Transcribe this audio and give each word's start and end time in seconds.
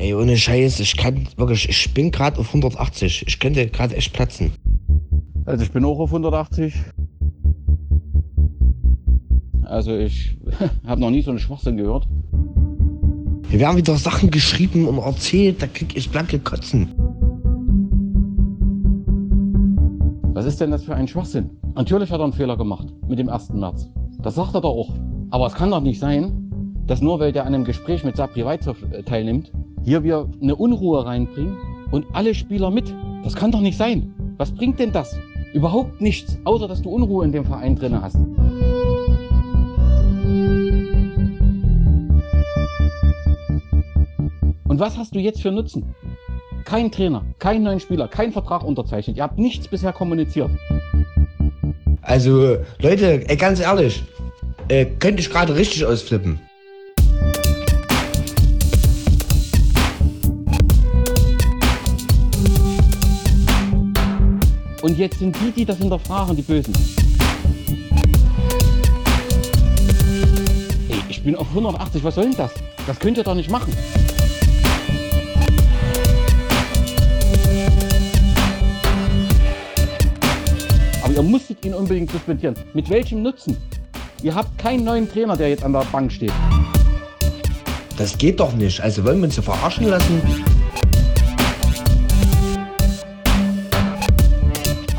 Ey, 0.00 0.14
ohne 0.14 0.34
Scheiß, 0.34 0.80
ich 0.80 0.96
kann 0.96 1.28
wirklich, 1.36 1.68
ich 1.68 1.92
bin 1.92 2.10
gerade 2.10 2.40
auf 2.40 2.46
180. 2.46 3.26
Ich 3.28 3.38
könnte 3.38 3.66
gerade 3.66 3.94
echt 3.94 4.14
platzen. 4.14 4.50
Also 5.44 5.62
ich 5.62 5.72
bin 5.72 5.84
auch 5.84 5.98
auf 5.98 6.08
180. 6.08 6.72
Also 9.64 9.94
ich 9.98 10.38
habe 10.86 11.02
noch 11.02 11.10
nie 11.10 11.20
so 11.20 11.28
einen 11.28 11.38
Schwachsinn 11.38 11.76
gehört. 11.76 12.08
Hier 13.50 13.60
werden 13.60 13.76
wieder 13.76 13.94
Sachen 13.96 14.30
geschrieben 14.30 14.88
und 14.88 14.96
erzählt, 14.96 15.60
da 15.60 15.66
krieg 15.66 15.94
ich 15.94 16.08
blanke 16.08 16.38
Kotzen. 16.38 16.94
Was 20.32 20.46
ist 20.46 20.62
denn 20.62 20.70
das 20.70 20.82
für 20.82 20.94
ein 20.94 21.08
Schwachsinn? 21.08 21.50
Natürlich 21.74 22.10
hat 22.10 22.20
er 22.20 22.24
einen 22.24 22.32
Fehler 22.32 22.56
gemacht 22.56 22.88
mit 23.06 23.18
dem 23.18 23.28
1. 23.28 23.50
März. 23.50 23.90
Das 24.22 24.36
sagt 24.36 24.54
er 24.54 24.62
doch 24.62 24.70
auch. 24.70 24.94
Aber 25.28 25.46
es 25.46 25.52
kann 25.52 25.70
doch 25.70 25.82
nicht 25.82 26.00
sein, 26.00 26.50
dass 26.86 27.02
nur 27.02 27.20
weil 27.20 27.32
der 27.32 27.44
an 27.44 27.54
einem 27.54 27.64
Gespräch 27.64 28.02
mit 28.02 28.16
Sabri 28.16 28.46
Weizhoff 28.46 28.82
äh, 28.90 29.02
teilnimmt, 29.02 29.52
hier 29.90 30.04
wir 30.04 30.28
eine 30.40 30.54
Unruhe 30.54 31.04
reinbringen 31.04 31.56
und 31.90 32.06
alle 32.12 32.32
Spieler 32.32 32.70
mit. 32.70 32.94
Das 33.24 33.34
kann 33.34 33.50
doch 33.50 33.60
nicht 33.60 33.76
sein. 33.76 34.14
Was 34.36 34.52
bringt 34.52 34.78
denn 34.78 34.92
das? 34.92 35.18
Überhaupt 35.52 36.00
nichts, 36.00 36.38
außer 36.44 36.68
dass 36.68 36.80
du 36.80 36.90
Unruhe 36.90 37.24
in 37.24 37.32
dem 37.32 37.44
Verein 37.44 37.74
drin 37.74 38.00
hast. 38.00 38.14
Und 44.68 44.78
was 44.78 44.96
hast 44.96 45.12
du 45.12 45.18
jetzt 45.18 45.42
für 45.42 45.50
Nutzen? 45.50 45.92
Kein 46.64 46.92
Trainer, 46.92 47.24
kein 47.40 47.64
neuen 47.64 47.80
Spieler, 47.80 48.06
kein 48.06 48.30
Vertrag 48.30 48.62
unterzeichnet. 48.62 49.16
Ihr 49.16 49.24
habt 49.24 49.38
nichts 49.38 49.66
bisher 49.66 49.92
kommuniziert. 49.92 50.50
Also, 52.02 52.58
Leute, 52.80 53.28
ey, 53.28 53.36
ganz 53.36 53.58
ehrlich, 53.58 54.04
äh, 54.68 54.86
könnte 54.86 55.20
ich 55.20 55.30
gerade 55.30 55.56
richtig 55.56 55.84
ausflippen. 55.84 56.38
Und 64.90 64.98
jetzt 64.98 65.20
sind 65.20 65.36
die, 65.40 65.52
die 65.52 65.64
das 65.64 65.78
hinterfragen, 65.78 66.34
die 66.34 66.42
Bösen. 66.42 66.74
Ey, 70.88 70.96
ich 71.08 71.22
bin 71.22 71.36
auf 71.36 71.46
180, 71.50 72.02
was 72.02 72.16
soll 72.16 72.24
denn 72.24 72.36
das? 72.36 72.50
Das 72.88 72.98
könnt 72.98 73.16
ihr 73.16 73.22
doch 73.22 73.36
nicht 73.36 73.48
machen. 73.48 73.72
Aber 81.04 81.14
ihr 81.14 81.22
musstet 81.22 81.64
ihn 81.64 81.74
unbedingt 81.74 82.10
suspendieren. 82.10 82.56
Mit 82.74 82.90
welchem 82.90 83.22
Nutzen? 83.22 83.56
Ihr 84.24 84.34
habt 84.34 84.58
keinen 84.58 84.82
neuen 84.82 85.08
Trainer, 85.08 85.36
der 85.36 85.50
jetzt 85.50 85.62
an 85.62 85.72
der 85.72 85.86
Bank 85.92 86.10
steht. 86.10 86.32
Das 87.96 88.18
geht 88.18 88.40
doch 88.40 88.54
nicht. 88.54 88.80
Also 88.80 89.04
wollen 89.04 89.18
wir 89.18 89.26
uns 89.26 89.34
hier 89.34 89.44
verarschen 89.44 89.86
lassen? 89.86 90.59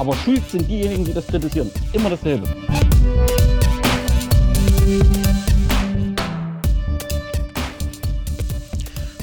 Aber 0.02 0.16
schuld 0.16 0.42
sind 0.50 0.68
diejenigen, 0.68 1.06
die 1.06 1.14
das 1.14 1.28
kritisieren. 1.28 1.70
Immer 1.94 2.10
dasselbe. 2.10 2.48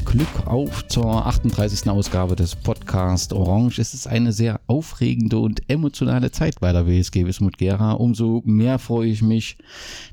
Glück 0.08 0.46
auf 0.46 0.88
zur 0.88 1.26
38. 1.26 1.90
Ausgabe 1.90 2.34
des 2.34 2.56
Podcast 2.56 3.34
Orange. 3.34 3.78
Es 3.78 3.92
ist 3.92 4.06
eine 4.06 4.32
sehr 4.32 4.58
aufregende 4.66 5.38
und 5.38 5.68
emotionale 5.68 6.30
Zeit 6.30 6.60
bei 6.60 6.72
der 6.72 6.86
WSG 6.86 7.26
Wismut 7.26 7.58
Gera. 7.58 7.92
Umso 7.92 8.42
mehr 8.46 8.78
freue 8.78 9.10
ich 9.10 9.20
mich, 9.20 9.58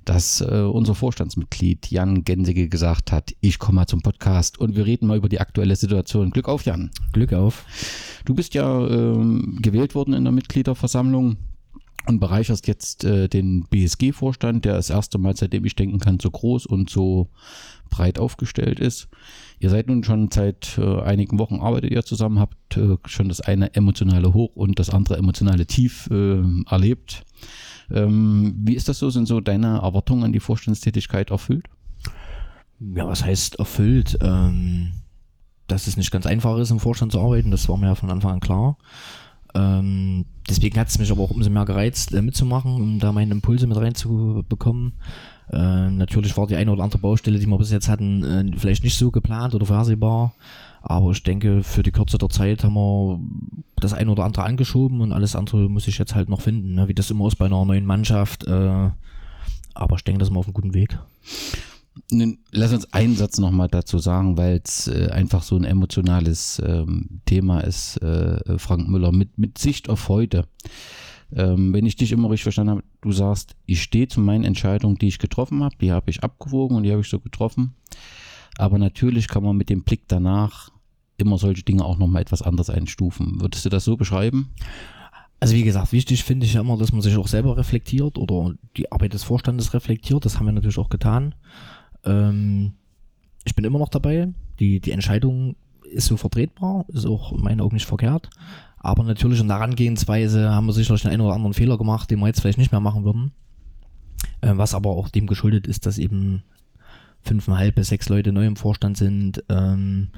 dass 0.04 0.42
äh, 0.42 0.64
unser 0.70 0.96
Vorstandsmitglied 0.96 1.90
Jan 1.92 2.26
Gensige 2.26 2.68
gesagt 2.68 3.14
hat, 3.14 3.34
ich 3.40 3.58
komme 3.58 3.78
mal 3.78 3.88
zum 3.88 4.02
Podcast 4.02 4.60
und 4.60 4.76
wir 4.76 4.86
reden 4.86 5.08
mal 5.08 5.16
über 5.16 5.30
die 5.30 5.40
aktuelle 5.40 5.78
Situation. 5.78 6.32
Glück 6.32 6.50
auf, 6.50 6.66
Jan. 6.66 6.92
Glück 7.14 7.32
auf. 7.32 7.64
Du 8.26 8.36
bist 8.36 8.54
ja 8.54 8.86
ähm, 8.86 9.60
gewählt 9.62 9.96
worden 9.96 10.14
in 10.14 10.26
der 10.26 10.34
Mitgliederversammlung 10.34 11.38
und 12.08 12.20
bereicherst 12.20 12.68
jetzt 12.68 13.04
äh, 13.04 13.28
den 13.28 13.66
BSG-Vorstand, 13.70 14.66
der 14.66 14.74
das 14.74 14.90
erste 14.90 15.18
Mal, 15.18 15.36
seitdem 15.38 15.66
ich 15.66 15.76
denken 15.76 16.00
kann, 16.00 16.20
so 16.20 16.30
groß 16.30 16.66
und 16.66 16.90
so 16.90 17.30
breit 17.90 18.20
aufgestellt 18.20 18.80
ist. 18.80 19.08
Ihr 19.60 19.70
seid 19.70 19.88
nun 19.88 20.04
schon 20.04 20.30
seit 20.32 20.78
äh, 20.78 21.02
einigen 21.02 21.40
Wochen 21.40 21.62
arbeitet 21.62 21.92
ihr 21.92 22.04
zusammen, 22.04 22.40
habt 22.40 22.78
äh, 22.78 22.98
schon 23.06 23.30
das 23.30 23.42
eine 23.42 23.74
emotionale 23.74 24.34
Hoch 24.34 24.56
und 24.56 24.80
das 24.80 24.90
andere 24.90 25.18
emotionale 25.18 25.66
Tief 25.66 26.10
äh, 26.12 26.42
erlebt. 26.70 27.24
Ähm, 27.92 28.56
wie 28.64 28.76
ist 28.76 28.90
das 28.90 29.00
so? 29.00 29.10
Sind 29.10 29.28
so 29.28 29.40
deine 29.40 29.80
Erwartungen 29.80 30.24
an 30.24 30.34
die 30.34 30.40
Vorstandstätigkeit 30.40 31.32
erfüllt? 31.32 31.68
Ja, 32.80 33.08
was 33.08 33.24
heißt 33.24 33.60
erfüllt? 33.60 34.18
Ähm, 34.22 34.92
dass 35.68 35.88
es 35.88 35.98
nicht 35.98 36.12
ganz 36.12 36.26
einfach 36.26 36.58
ist, 36.58 36.72
im 36.72 36.80
Vorstand 36.80 37.12
zu 37.12 37.20
arbeiten, 37.20 37.52
das 37.52 37.68
war 37.70 37.78
mir 37.78 37.88
ja 37.88 37.96
von 37.96 38.12
Anfang 38.12 38.34
an 38.34 38.40
klar. 38.40 38.78
Ähm, 39.56 40.26
deswegen 40.50 40.78
hat 40.80 40.90
es 40.90 41.00
mich 41.00 41.12
aber 41.12 41.22
auch 41.24 41.32
umso 41.32 41.50
mehr 41.50 41.66
gereizt, 41.66 42.14
äh, 42.14 42.22
mitzumachen, 42.22 42.76
um 42.76 43.00
da 43.00 43.12
meine 43.12 43.32
Impulse 43.32 43.68
mit 43.68 43.78
reinzubekommen. 43.78 44.94
Äh, 45.52 45.92
natürlich 45.92 46.36
war 46.38 46.48
die 46.48 46.56
eine 46.56 46.72
oder 46.72 46.84
andere 46.84 47.00
Baustelle, 47.00 47.40
die 47.40 47.46
wir 47.46 47.58
bis 47.58 47.72
jetzt 47.72 47.88
hatten, 47.88 48.24
äh, 48.24 48.58
vielleicht 48.58 48.84
nicht 48.84 48.98
so 48.98 49.12
geplant 49.12 49.54
oder 49.54 49.66
vorhersehbar. 49.66 50.34
Aber 50.82 51.12
ich 51.12 51.24
denke, 51.24 51.64
für 51.64 51.82
die 51.82 51.92
Kürze 51.92 52.18
der 52.18 52.30
Zeit 52.30 52.64
haben 52.64 52.76
wir 52.76 53.20
das 53.78 53.94
eine 53.94 54.12
oder 54.12 54.24
andere 54.24 54.44
angeschoben 54.44 55.02
und 55.02 55.12
alles 55.12 55.36
andere 55.36 55.68
muss 55.70 55.88
ich 55.88 55.98
jetzt 55.98 56.14
halt 56.14 56.30
noch 56.30 56.42
finden, 56.42 56.76
ne? 56.76 56.88
wie 56.88 56.94
das 56.94 57.10
immer 57.10 57.28
ist 57.28 57.38
bei 57.38 57.46
einer 57.46 57.66
neuen 57.66 57.86
Mannschaft. 57.86 58.46
Äh, 58.46 58.90
aber 59.74 59.96
ich 59.96 60.04
denke, 60.04 60.20
das 60.20 60.28
sind 60.28 60.36
wir 60.36 60.40
auf 60.40 60.46
einem 60.46 60.54
guten 60.54 60.74
Weg. 60.74 60.98
Lass 62.52 62.74
uns 62.74 62.94
einen 62.94 63.16
Satz 63.16 63.40
nochmal 63.40 63.68
dazu 63.70 63.98
sagen, 64.00 64.38
weil 64.38 64.62
es 64.64 64.88
äh, 64.88 65.10
einfach 65.12 65.44
so 65.44 65.56
ein 65.56 65.64
emotionales 65.64 66.62
ähm, 66.64 67.22
Thema 67.26 67.62
ist, 67.62 67.98
äh, 68.02 68.60
Frank 68.60 68.88
Müller, 68.88 69.12
mit, 69.12 69.38
mit 69.38 69.58
Sicht 69.58 69.90
auf 69.90 70.10
heute. 70.10 70.46
Ähm, 71.36 71.74
wenn 71.74 71.86
ich 71.86 71.98
dich 71.98 72.14
immer 72.14 72.30
richtig 72.30 72.44
verstanden 72.44 72.72
habe, 72.72 72.84
du 73.02 73.12
sagst, 73.12 73.56
ich 73.66 73.82
stehe 73.82 74.08
zu 74.08 74.22
meinen 74.22 74.46
Entscheidungen, 74.46 74.98
die 74.98 75.08
ich 75.08 75.20
getroffen 75.20 75.64
habe, 75.64 75.76
die 75.82 75.92
habe 75.92 76.10
ich 76.10 76.24
abgewogen 76.24 76.78
und 76.78 76.84
die 76.84 76.92
habe 76.92 77.02
ich 77.02 77.10
so 77.10 77.20
getroffen. 77.20 77.76
Aber 78.58 78.78
natürlich 78.78 79.28
kann 79.28 79.44
man 79.44 79.58
mit 79.58 79.70
dem 79.70 79.84
Blick 79.84 80.04
danach 80.08 80.72
immer 81.18 81.38
solche 81.38 81.64
Dinge 81.64 81.84
auch 81.84 81.98
nochmal 81.98 82.22
etwas 82.22 82.42
anders 82.42 82.70
einstufen. 82.70 83.42
Würdest 83.42 83.66
du 83.66 83.70
das 83.70 83.84
so 83.84 83.98
beschreiben? 83.98 84.54
Also 85.40 85.56
wie 85.56 85.64
gesagt, 85.64 85.92
wichtig 85.92 86.24
finde 86.24 86.46
ich 86.46 86.54
ja 86.54 86.62
immer, 86.62 86.78
dass 86.78 86.94
man 86.94 87.02
sich 87.02 87.18
auch 87.18 87.28
selber 87.28 87.58
reflektiert 87.58 88.18
oder 88.18 88.54
die 88.78 88.92
Arbeit 88.92 89.14
des 89.14 89.24
Vorstandes 89.24 89.74
reflektiert. 89.74 90.24
Das 90.26 90.38
haben 90.38 90.46
wir 90.46 90.54
natürlich 90.54 90.78
auch 90.78 90.90
getan. 90.90 91.36
Ähm, 92.06 92.74
ich 93.44 93.56
bin 93.56 93.66
immer 93.66 93.80
noch 93.80 93.90
dabei. 93.90 94.34
Die, 94.60 94.80
die 94.80 94.92
Entscheidung 94.92 95.58
ist 95.84 96.08
so 96.08 96.18
vertretbar, 96.18 96.86
ist 96.88 97.06
auch 97.06 97.34
in 97.34 97.42
meinen 97.42 97.62
Augen 97.62 97.76
nicht 97.76 97.86
verkehrt. 97.86 98.30
Aber 98.86 99.04
natürlich 99.04 99.40
in 99.40 99.48
der 99.48 99.58
Herangehensweise 99.58 100.52
haben 100.52 100.68
wir 100.68 100.74
sicherlich 100.74 101.02
den 101.02 101.12
einen 101.12 101.22
oder 101.22 101.34
anderen 101.34 101.56
Fehler 101.56 101.78
gemacht, 101.78 102.12
den 102.12 102.20
wir 102.20 102.28
jetzt 102.28 102.42
vielleicht 102.42 102.60
nicht 102.60 102.72
mehr 102.72 102.82
machen 102.82 103.04
würden. 103.04 103.32
Äh, 104.42 104.52
was 104.58 104.76
aber 104.76 104.92
auch 104.92 105.10
dem 105.10 105.26
geschuldet 105.26 105.66
ist, 105.66 105.88
dass 105.88 105.98
eben 105.98 106.44
fünfeinhalb 107.24 107.74
bis 107.74 107.88
sechs 107.88 108.10
Leute 108.10 108.32
neu 108.32 108.46
im 108.46 108.56
Vorstand 108.56 108.96
sind. 108.96 109.44
Ähm, 109.50 110.10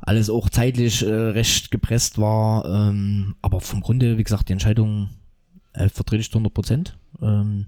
alles 0.00 0.28
auch 0.28 0.50
zeitlich 0.50 1.02
äh, 1.02 1.10
recht 1.10 1.70
gepresst 1.70 2.18
war. 2.18 2.66
Ähm, 2.66 3.36
aber 3.40 3.62
vom 3.62 3.80
Grunde, 3.80 4.18
wie 4.18 4.24
gesagt, 4.24 4.50
die 4.50 4.52
Entscheidung 4.52 5.08
äh, 5.72 5.88
vertrete 5.88 6.20
ich 6.20 6.30
zu 6.30 6.36
100 6.36 6.52
Prozent. 6.52 6.98
Ähm, 7.22 7.66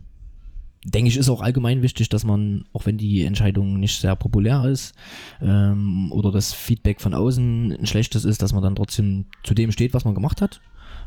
denke 0.85 1.09
ich, 1.09 1.17
ist 1.17 1.29
auch 1.29 1.41
allgemein 1.41 1.83
wichtig, 1.83 2.09
dass 2.09 2.25
man, 2.25 2.65
auch 2.73 2.87
wenn 2.87 2.99
die 2.99 3.25
Entscheidung 3.25 3.79
nicht 3.79 4.01
sehr 4.01 4.17
populär 4.17 4.65
ist 4.65 4.95
ähm, 5.41 6.11
oder 6.13 6.33
das 6.33 6.53
Feedback 6.53 7.01
von 7.01 7.15
außen 7.15 7.73
ein 7.73 7.87
schlechtes 7.87 8.25
ist, 8.25 8.43
dass 8.43 8.53
man 8.53 8.63
dann 8.63 8.75
trotzdem 8.75 9.27
zu 9.45 9.55
dem 9.55 9.73
steht, 9.73 9.95
was 9.95 10.05
man 10.05 10.15
gemacht 10.15 10.43
hat. 10.43 10.61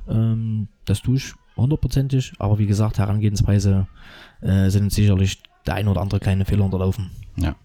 Ähm, 0.07 0.69
das 0.85 1.01
tue 1.01 1.17
ich 1.17 1.33
hundertprozentig, 1.57 2.33
aber 2.39 2.57
wie 2.57 2.67
gesagt, 2.67 2.99
Herangehensweise 2.99 3.87
äh, 4.41 4.69
sind 4.69 4.91
sicherlich 4.91 5.39
der 5.65 5.75
ein 5.75 5.87
oder 5.87 6.01
andere 6.01 6.19
kleine 6.19 6.45
Fehler 6.45 6.65
unterlaufen. 6.65 7.11
Ja, 7.37 7.55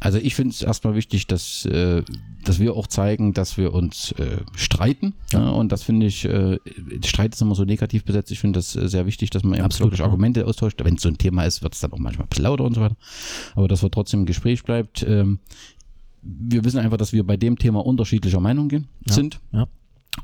also 0.00 0.18
ich 0.18 0.34
finde 0.34 0.50
es 0.50 0.62
erstmal 0.62 0.96
wichtig, 0.96 1.28
dass, 1.28 1.64
äh, 1.66 2.02
dass 2.44 2.58
wir 2.58 2.74
auch 2.74 2.88
zeigen, 2.88 3.34
dass 3.34 3.56
wir 3.56 3.72
uns 3.72 4.10
äh, 4.12 4.38
streiten. 4.56 5.14
Ja. 5.32 5.42
Ja, 5.42 5.50
und 5.50 5.70
das 5.70 5.84
finde 5.84 6.06
ich, 6.06 6.24
äh, 6.24 6.58
Streit 7.04 7.34
ist 7.34 7.40
immer 7.40 7.54
so 7.54 7.64
negativ 7.64 8.04
besetzt. 8.04 8.32
Ich 8.32 8.40
finde 8.40 8.58
das 8.58 8.74
äh, 8.74 8.88
sehr 8.88 9.06
wichtig, 9.06 9.30
dass 9.30 9.44
man 9.44 9.60
Absolut, 9.60 9.96
ja. 9.96 10.04
Argumente 10.04 10.44
austauscht. 10.44 10.82
Wenn 10.82 10.96
es 10.96 11.02
so 11.02 11.08
ein 11.08 11.18
Thema 11.18 11.44
ist, 11.44 11.62
wird 11.62 11.74
es 11.74 11.80
dann 11.80 11.92
auch 11.92 11.98
manchmal 11.98 12.26
ein 12.26 12.30
bisschen 12.30 12.44
lauter 12.44 12.64
und 12.64 12.74
so 12.74 12.80
weiter. 12.80 12.96
Aber 13.54 13.68
dass 13.68 13.82
wir 13.82 13.90
trotzdem 13.90 14.20
im 14.20 14.26
Gespräch 14.26 14.64
bleibt. 14.64 15.04
Ähm, 15.08 15.38
wir 16.22 16.64
wissen 16.64 16.78
einfach, 16.78 16.96
dass 16.96 17.12
wir 17.12 17.24
bei 17.24 17.36
dem 17.36 17.58
Thema 17.58 17.84
unterschiedlicher 17.84 18.40
Meinung 18.40 18.68
gehen, 18.68 18.88
sind. 19.06 19.40
Ja. 19.52 19.66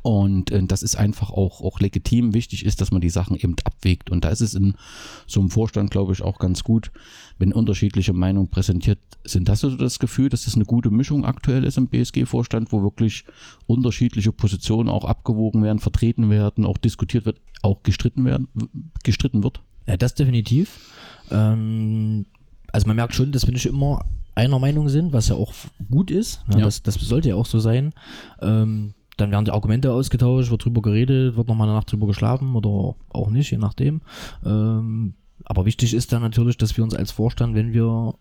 Und 0.03 0.51
äh, 0.51 0.63
das 0.65 0.83
ist 0.83 0.97
einfach 0.97 1.31
auch, 1.31 1.63
auch 1.63 1.81
legitim. 1.81 2.35
Wichtig 2.35 2.65
ist, 2.65 2.81
dass 2.81 2.91
man 2.91 3.01
die 3.01 3.11
Sachen 3.11 3.37
eben 3.37 3.57
abwägt. 3.65 4.11
Und 4.11 4.25
da 4.25 4.29
ist 4.29 4.43
es 4.43 4.55
in 4.55 4.75
so 5.27 5.41
einem 5.41 5.51
Vorstand, 5.51 5.91
glaube 5.91 6.13
ich, 6.13 6.23
auch 6.23 6.39
ganz 6.39 6.63
gut, 6.63 6.91
wenn 7.39 7.53
unterschiedliche 7.53 8.13
Meinungen 8.13 8.49
präsentiert 8.49 8.99
sind. 9.25 9.49
Hast 9.49 9.63
du 9.63 9.71
das 9.71 9.99
Gefühl, 9.99 10.29
dass 10.29 10.45
das 10.45 10.55
eine 10.55 10.67
gute 10.67 10.91
Mischung 10.91 11.25
aktuell 11.25 11.65
ist 11.65 11.79
im 11.79 11.89
BSG-Vorstand, 11.89 12.71
wo 12.71 12.83
wirklich 12.83 13.25
unterschiedliche 13.67 14.33
Positionen 14.33 14.89
auch 14.89 15.05
abgewogen 15.05 15.63
werden, 15.63 15.79
vertreten 15.79 16.29
werden, 16.29 16.67
auch 16.67 16.79
diskutiert 16.79 17.25
wird, 17.25 17.41
auch 17.63 17.83
gestritten 17.83 18.25
werden, 18.25 18.49
gestritten 19.05 19.43
wird? 19.43 19.63
Ja, 19.87 19.97
das 19.97 20.15
definitiv. 20.15 20.93
Ähm, 21.31 22.27
also 22.73 22.87
man 22.87 22.97
merkt 22.97 23.15
schon, 23.15 23.33
das 23.33 23.45
finde 23.45 23.59
ich 23.59 23.67
immer 23.67 24.05
einer 24.35 24.59
Meinung 24.59 24.89
sind, 24.89 25.13
was 25.13 25.29
ja 25.29 25.35
auch 25.35 25.53
gut 25.91 26.11
ist. 26.11 26.47
Ne? 26.47 26.59
Ja. 26.59 26.65
Das, 26.67 26.83
das 26.83 26.95
sollte 26.95 27.31
ja 27.31 27.35
auch 27.35 27.47
so 27.47 27.59
sein. 27.59 27.93
Ähm, 28.41 28.95
dann 29.19 29.31
werden 29.31 29.45
die 29.45 29.51
Argumente 29.51 29.93
ausgetauscht, 29.93 30.51
wird 30.51 30.65
drüber 30.65 30.81
geredet, 30.81 31.37
wird 31.37 31.49
nochmal 31.49 31.69
eine 31.69 31.77
Nacht 31.77 31.93
drüber 31.93 32.07
geschlafen 32.07 32.55
oder 32.55 32.97
auch 33.11 33.31
nicht, 33.31 33.51
je 33.51 33.59
nachdem. 33.59 34.01
Ähm, 34.45 35.15
aber 35.45 35.67
wichtig 35.67 35.93
ist 35.95 36.13
dann 36.13 36.23
natürlich, 36.23 36.57
dass 36.57 36.77
wir 36.77 36.85
uns 36.85 36.95
als 36.95 37.11
Vorstand, 37.11 37.55
wenn 37.55 37.73
wir 37.73 38.15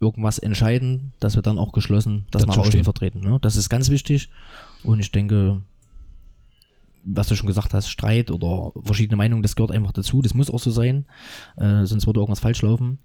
irgendwas 0.00 0.38
entscheiden, 0.38 1.12
dass 1.18 1.34
wir 1.34 1.42
dann 1.42 1.58
auch 1.58 1.72
geschlossen 1.72 2.26
das 2.30 2.46
nach 2.46 2.56
außen 2.56 2.84
vertreten. 2.84 3.20
Ne? 3.20 3.38
Das 3.40 3.56
ist 3.56 3.68
ganz 3.68 3.90
wichtig. 3.90 4.30
Und 4.84 5.00
ich 5.00 5.10
denke, 5.10 5.62
was 7.04 7.28
du 7.28 7.36
schon 7.36 7.46
gesagt 7.46 7.74
hast, 7.74 7.88
Streit 7.88 8.30
oder 8.30 8.72
verschiedene 8.84 9.16
Meinungen, 9.16 9.42
das 9.42 9.56
gehört 9.56 9.72
einfach 9.72 9.92
dazu. 9.92 10.22
Das 10.22 10.34
muss 10.34 10.50
auch 10.50 10.60
so 10.60 10.70
sein. 10.70 11.06
Äh, 11.56 11.84
sonst 11.84 12.06
würde 12.06 12.20
irgendwas 12.20 12.40
falsch 12.40 12.62
laufen. 12.62 12.98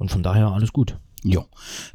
Und 0.00 0.10
von 0.10 0.22
daher 0.22 0.48
alles 0.48 0.72
gut. 0.72 0.98
Ja. 1.22 1.44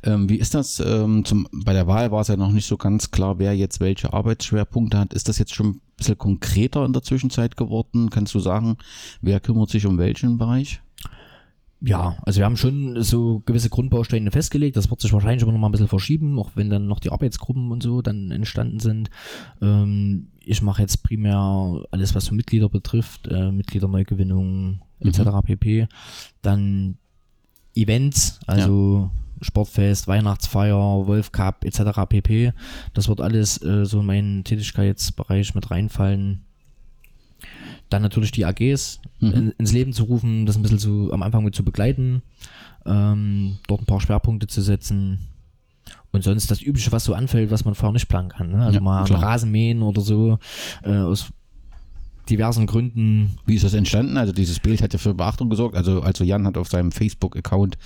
Ähm, 0.03 0.29
wie 0.29 0.37
ist 0.37 0.53
das? 0.53 0.79
Ähm, 0.79 1.25
zum, 1.25 1.47
bei 1.51 1.73
der 1.73 1.87
Wahl 1.87 2.11
war 2.11 2.21
es 2.21 2.27
ja 2.27 2.37
noch 2.37 2.51
nicht 2.51 2.67
so 2.67 2.77
ganz 2.77 3.09
klar, 3.09 3.39
wer 3.39 3.57
jetzt 3.57 3.79
welche 3.79 4.13
Arbeitsschwerpunkte 4.13 4.99
hat. 4.99 5.13
Ist 5.13 5.27
das 5.27 5.39
jetzt 5.39 5.55
schon 5.55 5.67
ein 5.69 5.81
bisschen 5.97 6.17
konkreter 6.17 6.85
in 6.85 6.93
der 6.93 7.01
Zwischenzeit 7.01 7.57
geworden? 7.57 8.11
Kannst 8.11 8.35
du 8.35 8.39
sagen, 8.39 8.77
wer 9.21 9.39
kümmert 9.39 9.71
sich 9.71 9.87
um 9.87 9.97
welchen 9.97 10.37
Bereich? 10.37 10.81
Ja, 11.81 12.17
also 12.21 12.39
wir 12.39 12.45
haben 12.45 12.57
schon 12.57 13.01
so 13.01 13.41
gewisse 13.45 13.69
Grundbausteine 13.69 14.29
festgelegt. 14.29 14.77
Das 14.77 14.91
wird 14.91 15.01
sich 15.01 15.11
wahrscheinlich 15.11 15.41
immer 15.41 15.51
noch 15.51 15.59
mal 15.59 15.69
ein 15.69 15.71
bisschen 15.71 15.87
verschieben, 15.87 16.37
auch 16.37 16.51
wenn 16.53 16.69
dann 16.69 16.87
noch 16.87 16.99
die 16.99 17.11
Arbeitsgruppen 17.11 17.71
und 17.71 17.81
so 17.81 18.03
dann 18.03 18.29
entstanden 18.29 18.79
sind. 18.79 19.09
Ähm, 19.61 20.27
ich 20.39 20.61
mache 20.61 20.83
jetzt 20.83 21.03
primär 21.03 21.83
alles, 21.89 22.13
was 22.13 22.25
so 22.25 22.35
Mitglieder 22.35 22.69
betrifft, 22.69 23.27
äh, 23.27 23.51
Mitgliederneugewinnung 23.51 24.81
etc. 24.99 25.21
pp. 25.43 25.87
Dann 26.41 26.97
Events, 27.75 28.39
also 28.47 29.09
Sportfest, 29.41 30.07
Weihnachtsfeier, 30.07 31.05
Wolf 31.07 31.31
Cup 31.31 31.63
etc. 31.65 31.99
pp. 32.07 32.53
Das 32.93 33.07
wird 33.09 33.21
alles 33.21 33.61
äh, 33.61 33.85
so 33.85 33.99
in 33.99 34.05
meinen 34.05 34.43
Tätigkeitsbereich 34.43 35.53
mit 35.55 35.69
reinfallen. 35.71 36.41
Dann 37.89 38.01
natürlich 38.01 38.31
die 38.31 38.45
AGs 38.45 38.99
Mhm. 39.19 39.31
in, 39.31 39.51
ins 39.57 39.71
Leben 39.71 39.93
zu 39.93 40.03
rufen, 40.03 40.45
das 40.45 40.57
ein 40.57 40.61
bisschen 40.61 40.79
so 40.79 41.11
am 41.13 41.21
Anfang 41.23 41.43
mit 41.43 41.55
zu 41.55 41.63
begleiten, 41.63 42.21
ähm, 42.85 43.57
dort 43.67 43.81
ein 43.81 43.85
paar 43.85 44.01
Schwerpunkte 44.01 44.47
zu 44.47 44.61
setzen. 44.61 45.19
Und 46.11 46.23
sonst 46.23 46.49
das 46.51 46.61
Übliche, 46.61 46.91
was 46.91 47.03
so 47.03 47.13
anfällt, 47.13 47.51
was 47.51 47.63
man 47.65 47.75
vorher 47.75 47.93
nicht 47.93 48.07
planen 48.07 48.29
kann. 48.29 48.51
Ne? 48.51 48.63
Also 48.65 48.75
Ja, 48.75 48.81
mal 48.81 49.03
klar. 49.05 49.21
Rasen 49.21 49.51
mähen 49.51 49.81
oder 49.81 50.01
so, 50.01 50.39
äh, 50.83 50.95
aus 50.97 51.31
diversen 52.29 52.65
Gründen. 52.65 53.37
Wie 53.45 53.55
ist 53.55 53.63
das 53.63 53.73
entstanden? 53.73 54.17
Also 54.17 54.33
dieses 54.33 54.59
Bild 54.59 54.81
hat 54.81 54.93
ja 54.93 54.99
für 54.99 55.13
Beachtung 55.13 55.49
gesorgt. 55.49 55.75
Also, 55.75 56.01
also 56.01 56.23
Jan 56.23 56.45
hat 56.45 56.57
auf 56.57 56.67
seinem 56.69 56.91
Facebook-Account 56.91 57.77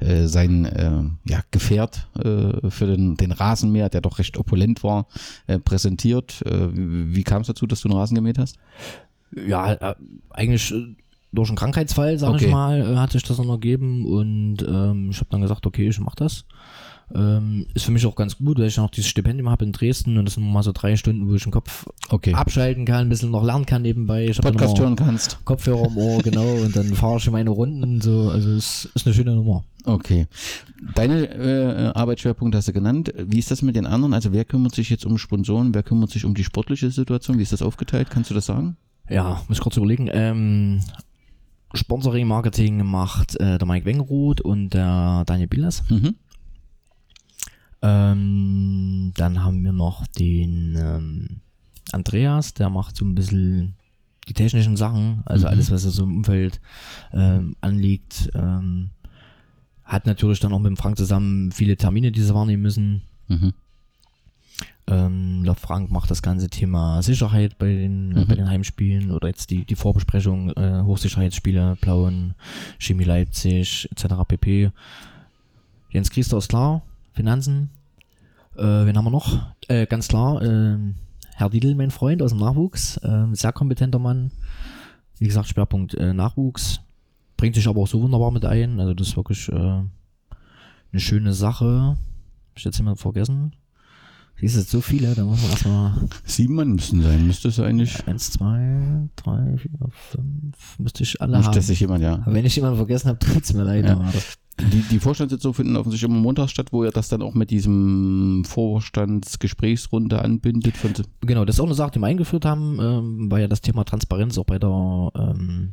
äh, 0.00 0.26
sein 0.26 0.64
äh, 0.64 1.02
ja, 1.30 1.40
Gefährt 1.50 2.08
äh, 2.18 2.70
für 2.70 2.86
den, 2.86 3.16
den 3.16 3.32
Rasenmäher, 3.32 3.88
der 3.88 4.00
doch 4.00 4.18
recht 4.18 4.36
opulent 4.36 4.82
war, 4.82 5.06
äh, 5.46 5.58
präsentiert. 5.58 6.42
Äh, 6.46 6.68
wie 6.72 7.22
wie 7.22 7.24
kam 7.24 7.42
es 7.42 7.46
dazu, 7.48 7.66
dass 7.66 7.80
du 7.82 7.88
einen 7.88 7.98
Rasen 7.98 8.14
gemäht 8.14 8.38
hast? 8.38 8.56
Ja, 9.34 9.72
äh, 9.72 9.94
eigentlich 10.30 10.74
durch 11.32 11.48
einen 11.48 11.56
Krankheitsfall, 11.56 12.18
sag 12.18 12.30
Okay. 12.34 12.46
ich 12.46 12.50
mal, 12.50 12.98
hat 12.98 13.12
sich 13.12 13.22
das 13.22 13.36
dann 13.38 13.48
ergeben 13.48 14.04
und 14.06 14.58
ähm, 14.68 15.10
ich 15.10 15.18
habe 15.18 15.28
dann 15.30 15.40
gesagt, 15.40 15.66
okay, 15.66 15.88
ich 15.88 16.00
mach 16.00 16.14
das. 16.14 16.44
Ähm, 17.14 17.66
ist 17.74 17.84
für 17.84 17.92
mich 17.92 18.06
auch 18.06 18.14
ganz 18.14 18.38
gut, 18.38 18.58
weil 18.58 18.66
ich 18.66 18.76
noch 18.76 18.90
dieses 18.90 19.08
Stipendium 19.10 19.50
habe 19.50 19.64
in 19.64 19.72
Dresden 19.72 20.16
und 20.18 20.24
das 20.24 20.34
sind 20.34 20.50
mal 20.50 20.62
so 20.62 20.72
drei 20.72 20.96
Stunden, 20.96 21.28
wo 21.28 21.34
ich 21.34 21.42
den 21.42 21.52
Kopf 21.52 21.86
Okay. 22.08 22.32
abschalten 22.34 22.84
kann, 22.84 23.06
ein 23.06 23.08
bisschen 23.08 23.30
noch 23.30 23.44
lernen 23.44 23.66
kann 23.66 23.82
nebenbei. 23.82 24.26
Ich 24.26 24.40
Podcast 24.40 24.78
hören 24.78 24.96
kannst. 24.96 25.38
Kopfhörer 25.44 25.86
im 25.88 25.96
Ohr, 25.96 26.22
genau, 26.22 26.54
und 26.64 26.74
dann 26.74 26.86
fahre 26.94 27.18
ich 27.18 27.30
meine 27.30 27.50
Runden 27.50 27.82
und 27.82 28.02
so. 28.02 28.30
Also 28.30 28.50
es 28.52 28.88
ist 28.94 29.06
eine 29.06 29.14
schöne 29.14 29.34
Nummer. 29.34 29.64
Okay. 29.84 30.26
Deine 30.94 31.26
äh, 31.28 31.92
Arbeitsschwerpunkte 31.94 32.56
hast 32.58 32.68
du 32.68 32.72
genannt. 32.72 33.12
Wie 33.16 33.38
ist 33.38 33.50
das 33.50 33.62
mit 33.62 33.76
den 33.76 33.86
anderen? 33.86 34.14
Also 34.14 34.32
wer 34.32 34.44
kümmert 34.44 34.74
sich 34.74 34.88
jetzt 34.90 35.04
um 35.04 35.18
Sponsoren? 35.18 35.74
Wer 35.74 35.82
kümmert 35.82 36.10
sich 36.10 36.24
um 36.24 36.34
die 36.34 36.44
sportliche 36.44 36.90
Situation? 36.90 37.38
Wie 37.38 37.42
ist 37.42 37.52
das 37.52 37.62
aufgeteilt? 37.62 38.08
Kannst 38.10 38.30
du 38.30 38.34
das 38.34 38.46
sagen? 38.46 38.76
Ja, 39.10 39.42
muss 39.48 39.58
ich 39.58 39.62
kurz 39.62 39.76
überlegen. 39.76 40.08
Ähm, 40.12 40.80
Sponsoring, 41.74 42.26
Marketing 42.26 42.84
macht 42.84 43.36
äh, 43.40 43.58
der 43.58 43.66
Mike 43.66 43.86
Wengeroth 43.86 44.40
und 44.40 44.70
der 44.70 45.24
Daniel 45.26 45.48
Billas. 45.48 45.82
Mhm. 45.88 46.14
Ähm, 47.82 49.12
dann 49.16 49.42
haben 49.44 49.62
wir 49.64 49.72
noch 49.72 50.06
den 50.06 50.76
ähm, 50.78 51.40
Andreas, 51.92 52.54
der 52.54 52.70
macht 52.70 52.96
so 52.96 53.04
ein 53.04 53.14
bisschen 53.14 53.74
die 54.28 54.34
technischen 54.34 54.76
Sachen, 54.76 55.22
also 55.24 55.46
Mhm. 55.46 55.50
alles, 55.52 55.70
was 55.72 55.84
er 55.84 55.90
so 55.90 56.04
im 56.04 56.16
Umfeld 56.18 56.60
ähm, 57.12 57.56
anliegt. 57.60 58.30
Ähm, 58.34 58.90
hat 59.84 60.06
natürlich 60.06 60.38
dann 60.40 60.52
auch 60.52 60.60
mit 60.60 60.68
dem 60.70 60.76
Frank 60.76 60.96
zusammen 60.96 61.50
viele 61.50 61.76
Termine, 61.76 62.12
die 62.12 62.20
sie 62.22 62.32
wahrnehmen 62.34 62.62
müssen. 62.62 63.02
Mhm. 63.28 63.52
Ähm, 64.86 65.42
der 65.44 65.54
Frank 65.54 65.90
macht 65.90 66.10
das 66.10 66.22
ganze 66.22 66.48
Thema 66.48 67.02
Sicherheit 67.02 67.58
bei 67.58 67.66
den, 67.66 68.10
Mhm. 68.10 68.26
bei 68.26 68.34
den 68.36 68.48
Heimspielen 68.48 69.10
oder 69.10 69.28
jetzt 69.28 69.50
die, 69.50 69.64
die 69.64 69.74
Vorbesprechung, 69.76 70.50
äh, 70.50 70.82
Hochsicherheitsspiele, 70.84 71.76
Plauen, 71.80 72.34
Chemie 72.78 73.04
Leipzig 73.04 73.88
etc. 73.90 74.14
pp. 74.26 74.70
Jens 75.90 76.10
Kriester 76.10 76.38
ist 76.38 76.48
klar, 76.48 76.82
Finanzen. 77.12 77.70
Äh, 78.56 78.62
wen 78.62 78.96
haben 78.96 79.04
wir 79.04 79.10
noch? 79.10 79.54
Äh, 79.68 79.86
ganz 79.86 80.08
klar, 80.08 80.42
äh, 80.42 80.78
Herr 81.34 81.50
Diedl, 81.50 81.74
mein 81.74 81.90
Freund 81.90 82.22
aus 82.22 82.30
dem 82.30 82.40
Nachwuchs, 82.40 82.98
äh, 82.98 83.26
sehr 83.32 83.52
kompetenter 83.52 83.98
Mann. 83.98 84.30
Wie 85.18 85.26
gesagt, 85.26 85.48
Schwerpunkt 85.48 85.94
äh, 85.94 86.12
Nachwuchs. 86.12 86.80
Bringt 87.36 87.54
sich 87.54 87.66
aber 87.68 87.80
auch 87.80 87.88
so 87.88 88.00
wunderbar 88.02 88.30
mit 88.30 88.44
ein. 88.44 88.78
Also 88.80 88.94
das 88.94 89.08
ist 89.08 89.16
wirklich 89.16 89.48
äh, 89.48 89.54
eine 89.54 91.00
schöne 91.00 91.32
Sache. 91.32 91.96
Hab 91.96 92.58
ich 92.58 92.64
jetzt 92.64 92.78
jemand 92.78 93.00
vergessen? 93.00 93.52
Siehst 94.40 94.56
du, 94.56 94.60
jetzt 94.60 94.70
so 94.70 94.80
viele, 94.80 95.14
da 95.14 95.24
muss 95.24 95.40
man 95.42 95.50
erstmal 95.50 95.92
Sieben 96.24 96.54
Mann 96.54 96.72
müssten 96.72 97.02
sein. 97.02 97.26
Müsste 97.26 97.48
es 97.48 97.60
eigentlich. 97.60 98.06
eins, 98.08 98.30
zwei, 98.32 99.08
drei, 99.16 99.56
vier, 99.58 99.70
fünf, 99.90 100.78
müsste 100.78 101.02
ich 101.04 101.20
alle 101.20 101.36
Nicht, 101.36 101.46
haben. 101.46 101.54
dass 101.54 101.66
sich 101.66 101.80
jemand, 101.80 102.02
ja. 102.02 102.14
Aber 102.14 102.32
wenn 102.34 102.44
ich 102.44 102.56
jemanden 102.56 102.76
vergessen 102.76 103.08
habe, 103.08 103.18
tut's 103.20 103.52
mir 103.52 103.62
leid. 103.64 103.84
Ja. 103.84 104.00
Die, 104.60 104.82
die 104.82 104.98
Vorstandssitzungen 104.98 105.54
finden 105.54 105.76
offensichtlich 105.76 106.10
immer 106.10 106.20
montags 106.20 106.50
statt, 106.50 106.68
wo 106.72 106.84
ihr 106.84 106.90
das 106.90 107.08
dann 107.08 107.22
auch 107.22 107.34
mit 107.34 107.50
diesem 107.50 108.44
Vorstandsgesprächsrunde 108.46 110.20
anbindet. 110.20 110.74
Genau, 111.22 111.44
das 111.44 111.56
ist 111.56 111.60
auch 111.60 111.66
eine 111.66 111.74
Sache, 111.74 111.92
die 111.92 112.00
wir 112.00 112.06
eingeführt 112.06 112.44
haben, 112.44 112.78
ähm, 112.80 113.30
weil 113.30 113.42
ja 113.42 113.48
das 113.48 113.62
Thema 113.62 113.84
Transparenz 113.84 114.36
auch 114.36 114.44
bei 114.44 114.58
der, 114.58 115.10
ähm, 115.14 115.72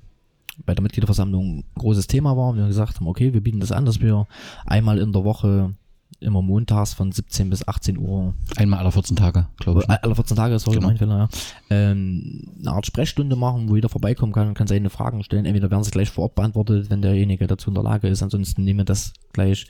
bei 0.66 0.74
der 0.74 0.82
Mitgliederversammlung 0.82 1.60
ein 1.60 1.64
großes 1.76 2.08
Thema 2.08 2.38
war. 2.38 2.50
Und 2.50 2.58
wir 2.58 2.68
gesagt 2.68 3.02
okay, 3.04 3.34
wir 3.34 3.42
bieten 3.42 3.60
das 3.60 3.72
an, 3.72 3.86
dass 3.86 4.00
wir 4.00 4.28
einmal 4.66 4.98
in 5.00 5.12
der 5.12 5.24
Woche 5.24 5.74
immer 6.22 6.42
montags 6.42 6.94
von 6.94 7.12
17 7.12 7.50
bis 7.50 7.68
18 7.68 7.98
Uhr 7.98 8.34
einmal 8.58 8.80
alle 8.80 8.92
14 8.92 9.16
Tage, 9.16 9.48
glaube 9.58 9.82
ich. 9.82 9.90
Äh, 9.90 9.98
alle 10.02 10.16
14 10.16 10.36
Tage, 10.36 10.60
sorry, 10.60 10.78
Genau. 10.78 10.88
mein 10.88 10.98
Fehler, 10.98 11.18
ja. 11.18 11.30
ähm, 11.70 12.48
eine 12.60 12.72
Art 12.72 12.86
Sprechstunde 12.86 13.36
machen, 13.36 13.70
wo 13.70 13.76
jeder 13.76 13.90
vorbeikommen 13.90 14.34
kann 14.34 14.50
und 14.50 14.54
kann 14.54 14.68
seine 14.68 14.90
Fragen 14.90 15.24
stellen. 15.24 15.46
Entweder 15.46 15.72
werden 15.72 15.84
sie 15.84 15.92
gleich 15.92 16.10
vor 16.10 16.26
Ort 16.26 16.36
beantwortet, 16.36 16.90
wenn 16.90 17.02
derjenige 17.02 17.48
dazu 17.48 17.70
in 17.70 17.76
der 17.76 17.84
Lage 17.84 18.08
ist. 18.08 18.22
Ansonsten 18.22 18.64
nehmen 18.64 18.80
wir 18.80 18.86
das 18.86 19.14
gleich 19.34 19.68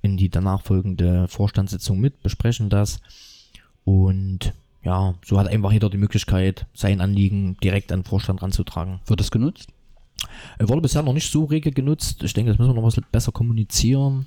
in 0.00 0.16
die 0.16 0.28
danach 0.28 0.62
folgende 0.62 1.28
Vorstandssitzung 1.28 1.98
mit, 2.00 2.22
besprechen 2.22 2.68
das. 2.68 3.00
Und 3.84 4.52
ja, 4.84 5.14
so 5.24 5.38
hat 5.38 5.48
einfach 5.48 5.72
jeder 5.72 5.90
die 5.90 5.98
Möglichkeit, 5.98 6.66
sein 6.74 7.00
Anliegen 7.00 7.56
direkt 7.62 7.92
an 7.92 8.00
den 8.00 8.04
Vorstand 8.06 8.42
ranzutragen. 8.42 9.00
Wird 9.06 9.20
das 9.20 9.30
genutzt? 9.30 9.68
Er 10.58 10.68
wurde 10.68 10.80
bisher 10.80 11.02
noch 11.02 11.12
nicht 11.12 11.30
so 11.30 11.44
rege 11.44 11.70
genutzt. 11.72 12.22
Ich 12.22 12.32
denke, 12.32 12.50
das 12.50 12.58
müssen 12.58 12.70
wir 12.70 12.74
noch 12.74 12.82
ein 12.82 12.86
bisschen 12.86 13.06
besser 13.10 13.32
kommunizieren. 13.32 14.26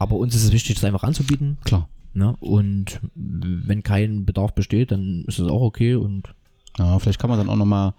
Aber 0.00 0.16
uns 0.16 0.34
ist 0.34 0.44
es 0.44 0.52
wichtig, 0.52 0.74
das 0.74 0.84
einfach 0.84 1.04
anzubieten. 1.04 1.58
Klar. 1.64 1.88
Ne? 2.14 2.34
Und 2.40 3.00
wenn 3.14 3.84
kein 3.84 4.24
Bedarf 4.24 4.52
besteht, 4.54 4.90
dann 4.90 5.24
ist 5.28 5.38
es 5.38 5.46
auch 5.46 5.60
okay 5.62 5.94
und 5.94 6.34
Ja, 6.78 6.98
vielleicht 6.98 7.20
kann 7.20 7.30
man 7.30 7.38
dann 7.38 7.48
auch 7.48 7.56
nochmal, 7.56 7.92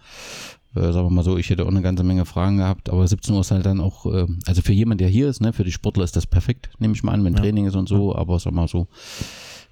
äh, 0.76 0.92
sagen 0.92 1.06
wir 1.06 1.12
mal 1.12 1.24
so, 1.24 1.38
ich 1.38 1.50
hätte 1.50 1.64
auch 1.64 1.70
eine 1.70 1.82
ganze 1.82 2.04
Menge 2.04 2.26
Fragen 2.26 2.58
gehabt, 2.58 2.90
aber 2.90 3.08
17 3.08 3.34
Uhr 3.36 3.42
ist 3.42 3.52
halt 3.52 3.66
dann 3.66 3.80
auch, 3.80 4.06
äh, 4.08 4.26
also 4.48 4.62
für 4.62 4.74
jemanden, 4.74 4.98
der 5.00 5.10
hier 5.10 5.30
ist, 5.30 5.42
ne, 5.42 5.54
für 5.54 5.64
die 5.64 5.72
Sportler 5.72 6.04
ist 6.04 6.16
das 6.16 6.26
perfekt, 6.26 6.70
nehme 6.80 6.94
ich 6.94 7.04
mal 7.04 7.14
an, 7.14 7.24
wenn 7.24 7.36
Ja. 7.36 7.40
Training 7.42 7.68
ist 7.68 7.76
und 7.76 7.88
so, 7.88 8.16
aber 8.16 8.40
sag 8.40 8.54
mal 8.54 8.68
so, 8.68 8.88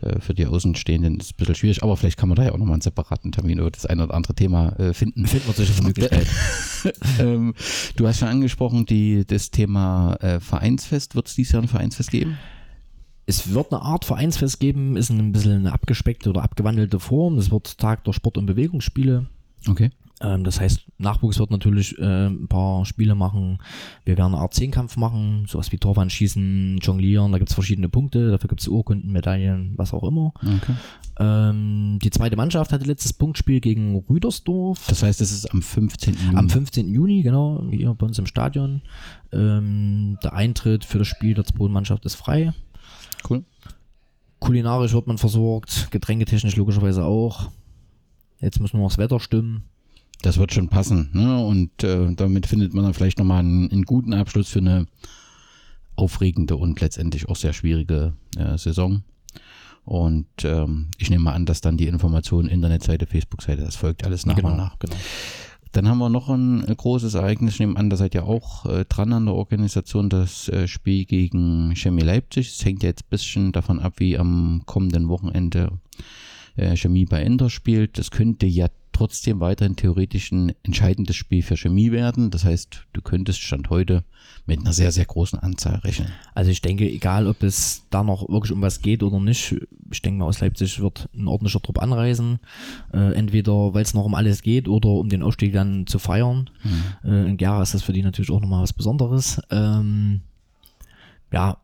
äh, 0.02 0.20
für 0.20 0.34
die 0.34 0.46
Außenstehenden 0.46 1.18
ist 1.18 1.26
es 1.26 1.32
ein 1.34 1.38
bisschen 1.38 1.56
schwierig, 1.56 1.84
aber 1.84 1.98
vielleicht 1.98 2.18
kann 2.18 2.30
man 2.30 2.36
da 2.36 2.44
ja 2.44 2.52
auch 2.52 2.58
nochmal 2.58 2.74
einen 2.74 2.82
separaten 2.82 3.32
Termin 3.32 3.60
über 3.60 3.72
das 3.72 3.86
eine 3.86 4.04
oder 4.04 4.14
andere 4.14 4.34
Thema 4.34 4.70
äh, 4.80 4.94
finden. 4.94 5.28
findet 5.28 5.48
man 5.48 5.56
sicher 5.56 5.74
eine 5.78 5.88
Möglichkeit. 5.88 6.28
ähm, 7.20 7.54
du 7.96 8.08
hast 8.08 8.20
schon 8.20 8.28
angesprochen, 8.28 8.86
die, 8.86 9.26
das 9.26 9.52
Thema 9.52 10.16
äh, 10.22 10.40
Vereinsfest. 10.40 11.16
Wird 11.16 11.28
es 11.28 11.36
dieses 11.36 11.52
Jahr 11.52 11.62
ein 11.62 11.68
Vereinsfest 11.68 12.12
geben? 12.12 12.38
Es 13.26 13.54
wird 13.54 13.72
eine 13.72 13.82
Art 13.84 14.06
Vereinsfest 14.06 14.60
geben, 14.60 14.98
ist 14.98 15.12
ein 15.12 15.32
bisschen 15.32 15.52
eine 15.52 15.74
abgespeckte 15.74 16.30
oder 16.30 16.42
abgewandelte 16.42 17.00
Form. 17.00 17.36
Das 17.36 17.52
wird 17.52 17.78
Tag 17.78 18.04
der 18.06 18.14
Sport- 18.14 18.38
und 18.38 18.48
Bewegungsspiele. 18.48 19.28
Okay. 19.68 19.92
Ähm, 20.22 20.44
das 20.44 20.60
heißt, 20.60 20.86
Nachwuchs 20.98 21.40
wird 21.40 21.52
natürlich 21.52 21.98
äh, 21.98 22.28
ein 22.28 22.48
paar 22.48 22.86
Spiele 22.86 23.16
machen. 23.16 23.60
Wir 24.06 24.18
werden 24.18 24.34
eine 24.34 24.42
Art 24.42 24.54
Zehnkampf 24.54 24.98
machen, 24.98 25.46
sowas 25.48 25.72
wie 25.72 25.78
Torwandschießen, 25.78 26.80
Jonglieren, 26.82 27.32
da 27.32 27.38
gibt 27.38 27.50
es 27.50 27.54
verschiedene 27.54 27.90
Punkte, 27.90 28.32
dafür 28.32 28.50
gibt 28.50 28.62
es 28.62 28.68
Urkunden, 28.68 29.12
Medaillen, 29.12 29.74
was 29.78 29.94
auch 29.94 30.04
immer. 30.04 30.34
okay. 30.42 30.76
Ähm, 31.20 32.00
die 32.02 32.10
zweite 32.12 32.38
Mannschaft 32.38 32.72
hatte 32.72 32.86
letztes 32.86 33.14
Punktspiel 33.14 33.60
gegen 33.60 33.96
Rüdersdorf. 34.10 34.86
Das 34.88 35.04
heißt, 35.04 35.20
es 35.22 35.32
ist 35.32 35.52
am 35.52 35.62
15. 35.62 36.16
Juni. 36.16 36.36
Am 36.36 36.50
15. 36.50 36.94
Juni, 36.94 37.22
genau, 37.24 37.66
hier 37.70 37.94
bei 37.94 38.06
uns 38.06 38.18
im 38.20 38.26
Stadion. 38.26 38.82
Ähm, 39.32 40.18
der 40.24 40.34
Eintritt 40.34 40.86
für 40.86 40.98
das 40.98 41.08
Spiel 41.08 41.34
der 41.34 41.46
zweiten 41.46 41.74
Mannschaft 41.74 42.06
ist 42.06 42.16
frei. 42.16 42.54
Cool. 43.30 43.44
Kulinarisch 44.40 44.94
wird 44.94 45.08
man 45.08 45.18
versorgt, 45.18 45.90
getränketechnisch 45.92 46.56
logischerweise 46.56 47.04
auch. 47.04 47.52
Jetzt 48.40 48.62
muss 48.62 48.74
nur 48.74 48.84
noch 48.84 48.90
das 48.90 48.98
Wetter 48.98 49.20
stimmen. 49.20 49.64
Das 50.22 50.38
wird 50.38 50.54
schon 50.54 50.68
passen. 50.68 51.10
Ne? 51.14 51.44
Und 51.44 51.84
äh, 51.84 52.14
damit 52.14 52.46
findet 52.46 52.74
man 52.74 52.84
dann 52.84 52.94
vielleicht 52.94 53.20
nochmal 53.20 53.40
einen, 53.40 53.72
einen 53.72 53.84
guten 53.84 54.14
Abschluss 54.14 54.50
für 54.50 54.60
eine 54.60 54.86
aufregende 55.96 56.56
und 56.56 56.80
letztendlich 56.82 57.30
auch 57.30 57.36
sehr 57.36 57.54
schwierige 57.54 58.14
äh, 58.38 58.58
Saison. 58.58 59.04
Und 59.86 60.28
ähm, 60.44 60.88
ich 60.98 61.10
nehme 61.10 61.24
mal 61.24 61.34
an, 61.34 61.46
dass 61.46 61.62
dann 61.62 61.78
die 61.78 61.88
Informationen, 61.88 62.48
Internetseite, 62.48 63.06
Facebook-Seite, 63.06 63.62
das 63.62 63.76
folgt 63.76 64.06
alles 64.06 64.26
nach 64.26 64.36
genau, 64.36 64.52
und 64.52 64.58
nach. 64.58 64.78
genau. 64.78 64.96
Dann 65.72 65.88
haben 65.88 66.00
wir 66.00 66.10
noch 66.10 66.30
ein 66.30 66.68
äh, 66.68 66.76
großes 66.76 67.14
Ereignis. 67.14 67.56
Ich 67.56 67.60
nehme 67.60 67.78
an, 67.78 67.90
da 67.90 67.98
seid 67.98 68.16
ihr 68.16 68.26
auch 68.26 68.66
äh, 68.66 68.86
dran 68.86 69.14
an 69.14 69.26
der 69.26 69.36
Organisation, 69.36 70.10
das 70.10 70.48
äh, 70.50 70.68
Spiel 70.68 71.06
gegen 71.06 71.76
Chemie 71.76 72.02
Leipzig. 72.02 72.50
Es 72.50 72.66
hängt 72.66 72.84
ja 72.84 72.90
jetzt 72.90 73.04
ein 73.04 73.10
bisschen 73.10 73.52
davon 73.52 73.80
ab, 73.80 73.94
wie 73.98 74.18
am 74.18 74.64
kommenden 74.66 75.10
Wochenende 75.10 75.72
äh, 76.56 76.76
Chemie 76.76 77.06
bei 77.06 77.22
Ender 77.22 77.50
spielt. 77.50 77.98
Das 77.98 78.12
könnte 78.12 78.46
ja 78.46 78.68
trotzdem 79.00 79.40
weiterhin 79.40 79.78
theoretisch 79.78 80.32
ein 80.32 80.54
entscheidendes 80.64 81.16
Spiel 81.16 81.42
für 81.42 81.56
Chemie 81.56 81.94
werden. 81.94 82.32
Das 82.32 82.44
heißt, 82.44 82.86
du 82.92 83.02
könntest 83.02 83.40
Stand 83.40 83.70
heute 83.70 84.04
mit 84.46 84.60
einer 84.60 84.74
sehr, 84.74 84.92
sehr 84.92 85.06
großen 85.06 85.40
Anzahl 85.40 85.76
rechnen. 85.76 86.10
Also 86.34 86.52
ich 86.52 86.62
denke, 86.62 86.90
egal 86.90 87.26
ob 87.28 87.42
es 87.44 87.84
da 87.92 88.04
noch 88.04 88.28
wirklich 88.28 88.52
um 88.52 88.62
was 88.62 88.82
geht 88.82 89.02
oder 89.02 89.20
nicht, 89.22 89.56
ich 89.90 90.02
denke 90.02 90.20
mal 90.20 90.26
aus 90.26 90.42
Leipzig 90.42 90.82
wird 90.82 91.08
ein 91.16 91.28
ordentlicher 91.28 91.62
Trupp 91.62 91.82
anreisen. 91.82 92.40
Äh, 92.94 93.14
entweder 93.14 93.74
weil 93.74 93.84
es 93.84 93.94
noch 93.94 94.04
um 94.04 94.16
alles 94.16 94.42
geht 94.42 94.68
oder 94.68 94.90
um 94.90 95.08
den 95.08 95.24
Aufstieg 95.24 95.54
dann 95.54 95.88
zu 95.88 95.98
feiern. 95.98 96.50
Mhm. 96.64 97.10
Äh, 97.10 97.30
in 97.30 97.38
Gera 97.38 97.62
ist 97.62 97.74
das 97.74 97.84
für 97.84 97.94
die 97.94 98.04
natürlich 98.04 98.32
auch 98.32 98.42
nochmal 98.42 98.64
was 98.64 98.74
Besonderes. 98.74 99.42
Ähm, 99.50 100.22
ja, 101.32 101.58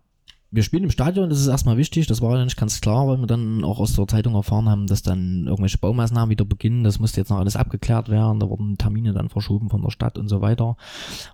wir 0.56 0.64
spielen 0.64 0.86
im 0.86 0.92
Stadion, 0.92 1.30
das 1.30 1.40
ist 1.40 1.48
erstmal 1.48 1.78
wichtig, 1.78 2.08
das 2.08 2.22
war 2.22 2.38
ja 2.38 2.44
nicht 2.44 2.58
ganz 2.58 2.80
klar, 2.80 3.08
weil 3.08 3.18
wir 3.18 3.28
dann 3.28 3.64
auch 3.64 3.80
aus 3.80 3.94
der 3.96 4.08
Zeitung 4.08 4.36
erfahren 4.36 4.70
haben, 4.70 4.88
dass 4.88 5.02
dann 5.02 5.46
irgendwelche 5.48 5.78
Baumaßnahmen 5.78 6.30
wieder 6.30 6.46
beginnen, 6.46 6.84
das 6.84 7.00
musste 7.00 7.20
jetzt 7.20 7.30
noch 7.30 7.40
alles 7.40 7.56
abgeklärt 7.56 8.10
werden, 8.10 8.40
da 8.40 8.50
wurden 8.50 8.78
Termine 8.78 9.14
dann 9.14 9.30
verschoben 9.30 9.70
von 9.70 9.82
der 9.82 9.92
Stadt 9.92 10.18
und 10.18 10.30
so 10.30 10.42
weiter. 10.42 10.78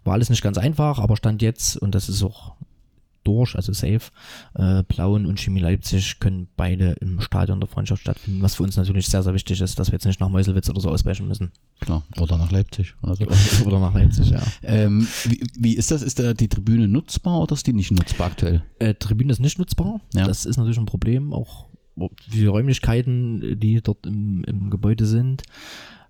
War 0.04 0.14
alles 0.14 0.30
nicht 0.30 0.42
ganz 0.42 0.58
einfach, 0.58 1.00
aber 1.00 1.16
stand 1.18 1.42
jetzt, 1.42 1.78
und 1.78 1.94
das 1.94 2.10
ist 2.10 2.24
auch 2.24 2.54
durch, 3.24 3.56
also 3.56 3.74
safe, 3.74 4.12
äh, 4.56 4.84
Plauen 4.84 5.26
und 5.26 5.40
Chemie 5.40 5.60
Leipzig 5.60 6.20
können 6.20 6.48
beide 6.56 6.92
im 7.02 7.22
Stadion 7.22 7.60
der 7.60 7.70
Freundschaft 7.70 8.02
stattfinden, 8.02 8.42
was 8.42 8.56
für 8.56 8.64
uns 8.64 8.78
natürlich 8.78 9.08
sehr, 9.08 9.24
sehr 9.24 9.34
wichtig 9.34 9.62
ist, 9.62 9.78
dass 9.78 9.90
wir 9.90 9.94
jetzt 9.94 10.06
nicht 10.06 10.20
nach 10.20 10.30
Meuselwitz 10.30 10.70
oder 10.70 10.82
so 10.82 10.90
ausweichen 10.90 11.28
müssen. 11.28 11.52
Klar. 11.80 12.04
Oder 12.20 12.38
nach 12.38 12.52
Leipzig 12.52 12.96
oder 13.02 13.16
so. 13.16 13.26
oder 13.66 13.80
nach 13.80 13.94
Leipzig, 13.94 14.30
ja. 14.30 14.42
Ähm, 14.64 15.08
wie, 15.26 15.44
wie 15.58 15.76
ist 15.76 15.92
das? 15.92 16.02
Ist 16.02 16.20
da 16.20 16.34
die 16.34 16.48
Tribüne 16.48 16.88
nutzbar 16.88 17.42
oder 17.42 17.54
ist 17.54 17.68
die 17.68 17.74
nicht 17.74 17.92
nutzbar 17.92 18.28
aktuell? 18.28 18.64
Äh, 18.80 18.96
Tribüne 18.96 19.32
ist 19.32 19.40
nicht 19.40 19.60
nutzbar. 19.60 20.02
Ja. 20.14 20.28
Das 20.28 20.46
ist 20.46 20.58
natürlich 20.58 20.80
ein 20.80 20.86
Problem, 20.86 21.34
auch 21.34 21.68
die 22.34 22.46
Räumlichkeiten, 22.46 23.60
die 23.60 23.82
dort 23.82 24.06
im, 24.06 24.44
im 24.46 24.70
Gebäude 24.70 25.06
sind. 25.06 25.44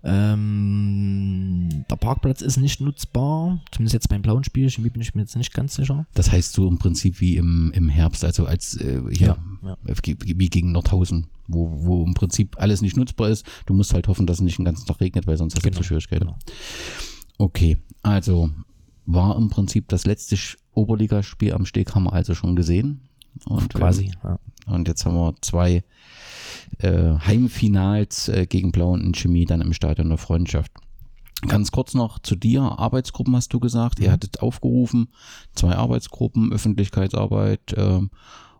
Ähm, 0.04 1.86
der 1.90 1.96
Parkplatz 1.96 2.42
ist 2.42 2.58
nicht 2.58 2.82
nutzbar, 2.82 3.60
zumindest 3.72 3.94
jetzt 3.94 4.10
beim 4.10 4.22
blauen 4.22 4.44
Spiel, 4.44 4.70
Chemie 4.70 4.90
bin 4.90 5.02
ich 5.02 5.14
mir 5.14 5.22
jetzt 5.22 5.36
nicht 5.36 5.54
ganz 5.54 5.76
sicher. 5.76 6.06
Das 6.14 6.32
heißt 6.32 6.54
so 6.54 6.68
im 6.68 6.78
Prinzip 6.80 7.20
wie 7.22 7.38
im, 7.38 7.72
im 7.74 7.90
Herbst, 7.90 8.24
also 8.26 8.46
als 8.46 8.76
äh, 8.78 9.02
hier, 9.12 9.38
Ja, 9.64 9.78
wie 9.84 10.50
gegen 10.50 10.72
Nordhausen, 10.72 11.28
wo, 11.48 11.70
wo 11.84 12.04
im 12.04 12.14
Prinzip 12.14 12.56
alles 12.60 12.82
nicht 12.82 12.98
nutzbar 12.98 13.30
ist. 13.30 13.46
Du 13.66 13.74
musst 13.74 13.94
halt 13.94 14.08
hoffen, 14.08 14.26
dass 14.28 14.38
es 14.38 14.42
nicht 14.42 14.58
den 14.58 14.66
ganzen 14.66 14.86
Tag 14.88 15.00
regnet, 15.02 15.28
weil 15.28 15.38
sonst 15.38 15.56
hast 15.56 15.64
Genau, 15.64 15.78
du 15.78 15.84
Schwierigkeiten. 15.84 16.26
genau. 16.26 16.38
Okay, 17.38 17.78
also 18.04 18.50
war 19.06 19.36
im 19.38 19.50
Prinzip 19.50 19.88
das 19.90 20.06
letzte 20.06 20.38
Oberligaspiel 20.74 21.54
am 21.54 21.66
Steg 21.66 21.94
haben 21.96 22.04
wir 22.06 22.14
also 22.14 22.34
schon 22.36 22.56
gesehen. 22.56 23.02
Und 23.46 23.74
Quasi. 23.74 24.12
Ja. 24.24 24.40
Und 24.68 24.88
jetzt 24.88 25.06
haben 25.06 25.16
wir 25.16 25.34
zwei 25.42 25.84
äh, 26.80 27.14
Heimfinals 27.26 28.30
äh, 28.30 28.46
gegen 28.46 28.72
Blau 28.72 28.92
und 28.92 29.16
Chemie 29.18 29.46
dann 29.46 29.62
im 29.62 29.74
Stadion 29.74 30.10
der 30.10 30.18
Freundschaft. 30.18 30.72
Ganz 31.48 31.72
kurz 31.72 31.94
noch 31.96 32.20
zu 32.20 32.36
dir. 32.36 32.62
Arbeitsgruppen 32.62 33.36
hast 33.36 33.52
du 33.54 33.60
gesagt. 33.60 34.00
Ihr 34.00 34.12
hattet 34.12 34.42
aufgerufen. 34.42 35.08
Zwei 35.56 35.76
Arbeitsgruppen, 35.76 36.54
Öffentlichkeitsarbeit 36.54 37.74
ähm, 37.78 38.12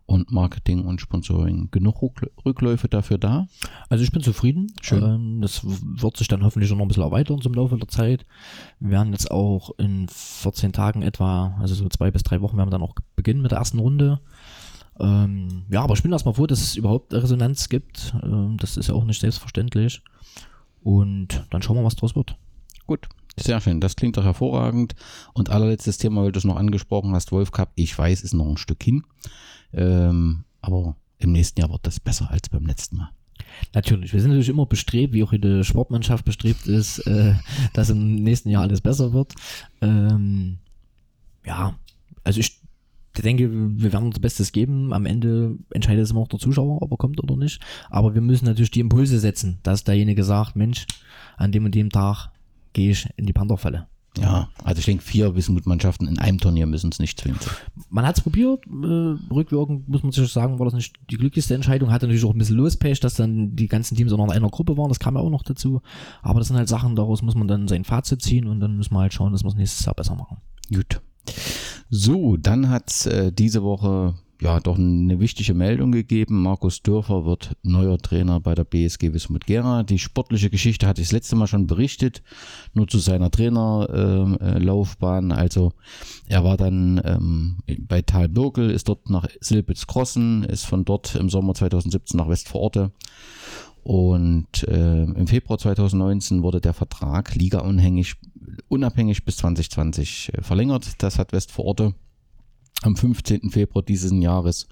und 0.04 0.32
Marketing 0.32 0.84
und 0.84 1.00
Sponsoring. 1.00 1.68
Genug 1.70 2.02
Rückl- 2.02 2.30
Rückläufe 2.44 2.88
dafür 2.88 3.18
da? 3.18 3.46
Also 3.88 4.02
ich 4.02 4.10
bin 4.10 4.20
zufrieden. 4.20 4.66
Schön. 4.80 5.02
Ähm, 5.04 5.40
das 5.40 5.60
wird 5.64 6.16
sich 6.16 6.26
dann 6.26 6.42
hoffentlich 6.42 6.72
noch 6.72 6.80
ein 6.80 6.88
bisschen 6.88 7.04
erweitern 7.04 7.40
zum 7.40 7.54
Laufe 7.54 7.76
der 7.76 7.86
Zeit. 7.86 8.26
Wir 8.80 8.90
werden 8.90 9.12
jetzt 9.12 9.30
auch 9.30 9.70
in 9.78 10.08
14 10.08 10.72
Tagen 10.72 11.02
etwa, 11.02 11.56
also 11.60 11.76
so 11.76 11.88
zwei 11.88 12.10
bis 12.10 12.24
drei 12.24 12.40
Wochen, 12.40 12.56
werden 12.56 12.66
wir 12.66 12.72
dann 12.78 12.82
auch 12.82 12.96
beginnen 13.14 13.42
mit 13.42 13.52
der 13.52 13.58
ersten 13.58 13.78
Runde. 13.78 14.20
Ähm, 15.00 15.64
ja, 15.70 15.82
aber 15.82 15.94
ich 15.94 16.02
bin 16.02 16.12
erstmal 16.12 16.34
froh, 16.34 16.46
dass 16.46 16.60
es 16.60 16.76
überhaupt 16.76 17.12
Resonanz 17.12 17.68
gibt. 17.68 18.14
Ähm, 18.22 18.56
das 18.58 18.76
ist 18.76 18.88
ja 18.88 18.94
auch 18.94 19.04
nicht 19.04 19.20
selbstverständlich. 19.20 20.02
Und 20.82 21.46
dann 21.50 21.62
schauen 21.62 21.76
wir, 21.76 21.84
was 21.84 21.96
draus 21.96 22.16
wird. 22.16 22.36
Gut. 22.86 23.08
Sehr 23.36 23.60
schön, 23.62 23.80
das 23.80 23.96
klingt 23.96 24.18
doch 24.18 24.24
hervorragend. 24.24 24.94
Und 25.32 25.48
allerletztes 25.48 25.96
Thema, 25.96 26.22
weil 26.22 26.32
du 26.32 26.38
es 26.38 26.44
noch 26.44 26.56
angesprochen 26.56 27.14
hast, 27.14 27.32
Wolf 27.32 27.50
Cup, 27.50 27.72
ich 27.76 27.96
weiß, 27.96 28.22
ist 28.22 28.34
noch 28.34 28.46
ein 28.46 28.58
Stück 28.58 28.82
hin. 28.82 29.04
Ähm, 29.72 30.44
aber 30.60 30.96
im 31.18 31.32
nächsten 31.32 31.60
Jahr 31.60 31.70
wird 31.70 31.86
das 31.86 31.98
besser 31.98 32.30
als 32.30 32.50
beim 32.50 32.66
letzten 32.66 32.98
Mal. 32.98 33.08
Natürlich, 33.74 34.12
wir 34.12 34.20
sind 34.20 34.30
natürlich 34.30 34.50
immer 34.50 34.66
bestrebt, 34.66 35.14
wie 35.14 35.22
auch 35.24 35.32
jede 35.32 35.64
Sportmannschaft 35.64 36.24
bestrebt 36.24 36.66
ist, 36.66 36.98
äh, 37.06 37.34
dass 37.72 37.90
im 37.90 38.16
nächsten 38.16 38.50
Jahr 38.50 38.62
alles 38.62 38.80
besser 38.80 39.12
wird. 39.12 39.34
Ähm, 39.80 40.58
ja, 41.44 41.74
also 42.24 42.40
ich 42.40 42.61
denke, 43.20 43.50
wir 43.50 43.92
werden 43.92 44.06
unser 44.06 44.20
Bestes 44.20 44.52
geben. 44.52 44.94
Am 44.94 45.04
Ende 45.04 45.58
entscheidet 45.70 46.04
es 46.04 46.12
immer 46.12 46.20
auch 46.20 46.28
der 46.28 46.38
Zuschauer, 46.38 46.80
ob 46.80 46.90
er 46.90 46.96
kommt 46.96 47.22
oder 47.22 47.36
nicht. 47.36 47.60
Aber 47.90 48.14
wir 48.14 48.22
müssen 48.22 48.46
natürlich 48.46 48.70
die 48.70 48.80
Impulse 48.80 49.18
setzen, 49.18 49.58
dass 49.62 49.84
derjenige 49.84 50.24
sagt, 50.24 50.56
Mensch, 50.56 50.86
an 51.36 51.52
dem 51.52 51.66
und 51.66 51.74
dem 51.74 51.90
Tag 51.90 52.30
gehe 52.72 52.90
ich 52.92 53.08
in 53.16 53.26
die 53.26 53.34
Pantherfalle. 53.34 53.86
Ja, 54.18 54.48
also 54.62 54.78
ich 54.78 54.84
denke, 54.84 55.02
vier 55.02 55.34
Wismut-Mannschaften 55.34 56.06
in 56.06 56.18
einem 56.18 56.38
Turnier 56.38 56.66
müssen 56.66 56.90
es 56.90 56.98
nicht 56.98 57.18
zwingend 57.18 57.42
sein. 57.42 57.54
Man 57.88 58.06
hat 58.06 58.18
es 58.18 58.22
probiert, 58.22 58.66
äh, 58.66 59.32
rückwirkend 59.32 59.88
muss 59.88 60.02
man 60.02 60.12
sich 60.12 60.30
sagen, 60.30 60.58
war 60.58 60.66
das 60.66 60.74
nicht 60.74 60.94
die 61.10 61.16
glücklichste 61.16 61.54
Entscheidung. 61.54 61.90
Hatte 61.90 62.06
natürlich 62.06 62.24
auch 62.24 62.34
ein 62.34 62.38
bisschen 62.38 62.56
Lospech, 62.56 63.00
dass 63.00 63.14
dann 63.14 63.56
die 63.56 63.68
ganzen 63.68 63.96
Teams 63.96 64.12
auch 64.12 64.18
noch 64.18 64.26
in 64.26 64.32
einer 64.32 64.50
Gruppe 64.50 64.76
waren, 64.76 64.88
das 64.88 64.98
kam 64.98 65.14
ja 65.14 65.20
auch 65.22 65.30
noch 65.30 65.42
dazu. 65.42 65.80
Aber 66.20 66.40
das 66.40 66.48
sind 66.48 66.58
halt 66.58 66.68
Sachen, 66.68 66.94
daraus 66.94 67.22
muss 67.22 67.34
man 67.34 67.48
dann 67.48 67.68
sein 67.68 67.84
Fazit 67.84 68.20
ziehen 68.20 68.46
und 68.48 68.60
dann 68.60 68.76
müssen 68.76 68.92
wir 68.92 69.00
halt 69.00 69.14
schauen, 69.14 69.32
dass 69.32 69.44
wir 69.44 69.48
es 69.48 69.54
nächstes 69.54 69.86
Jahr 69.86 69.94
besser 69.94 70.14
machen. 70.14 70.36
Gut. 70.70 71.00
So, 71.90 72.36
dann 72.36 72.68
hat 72.70 73.06
äh, 73.06 73.32
diese 73.32 73.62
Woche 73.62 74.14
ja 74.42 74.58
doch 74.58 74.76
eine 74.76 75.20
wichtige 75.20 75.54
Meldung 75.54 75.92
gegeben. 75.92 76.42
Markus 76.42 76.82
Dörfer 76.82 77.24
wird 77.24 77.56
neuer 77.62 77.98
Trainer 77.98 78.40
bei 78.40 78.54
der 78.54 78.64
BSG 78.64 79.12
Wismut 79.12 79.46
Gera. 79.46 79.84
Die 79.84 80.00
sportliche 80.00 80.50
Geschichte 80.50 80.86
hatte 80.86 81.00
ich 81.00 81.08
das 81.08 81.12
letzte 81.12 81.36
Mal 81.36 81.46
schon 81.46 81.68
berichtet, 81.68 82.22
nur 82.74 82.88
zu 82.88 82.98
seiner 82.98 83.30
Trainerlaufbahn. 83.30 84.40
Äh, 84.40 84.58
Laufbahn. 84.58 85.32
also 85.32 85.72
er 86.26 86.42
war 86.44 86.56
dann 86.56 87.00
ähm, 87.04 87.58
bei 87.86 88.02
Tal 88.02 88.28
Birkel, 88.28 88.70
ist 88.70 88.88
dort 88.88 89.08
nach 89.08 89.28
Silbitz-Krossen, 89.40 90.42
ist 90.44 90.64
von 90.64 90.84
dort 90.84 91.14
im 91.14 91.30
Sommer 91.30 91.54
2017 91.54 92.18
nach 92.18 92.28
Westfororte. 92.28 92.90
Und 93.82 94.62
äh, 94.68 95.02
im 95.02 95.26
Februar 95.26 95.58
2019 95.58 96.42
wurde 96.42 96.60
der 96.60 96.72
Vertrag 96.72 97.34
ligaunabhängig 97.34 98.14
unabhängig 98.68 99.24
bis 99.24 99.36
2020 99.38 100.32
äh, 100.34 100.42
verlängert. 100.42 101.02
Das 101.02 101.18
hat 101.18 101.32
Westfororte 101.32 101.94
am 102.82 102.96
15. 102.96 103.50
Februar 103.50 103.82
dieses 103.82 104.12
Jahres 104.12 104.68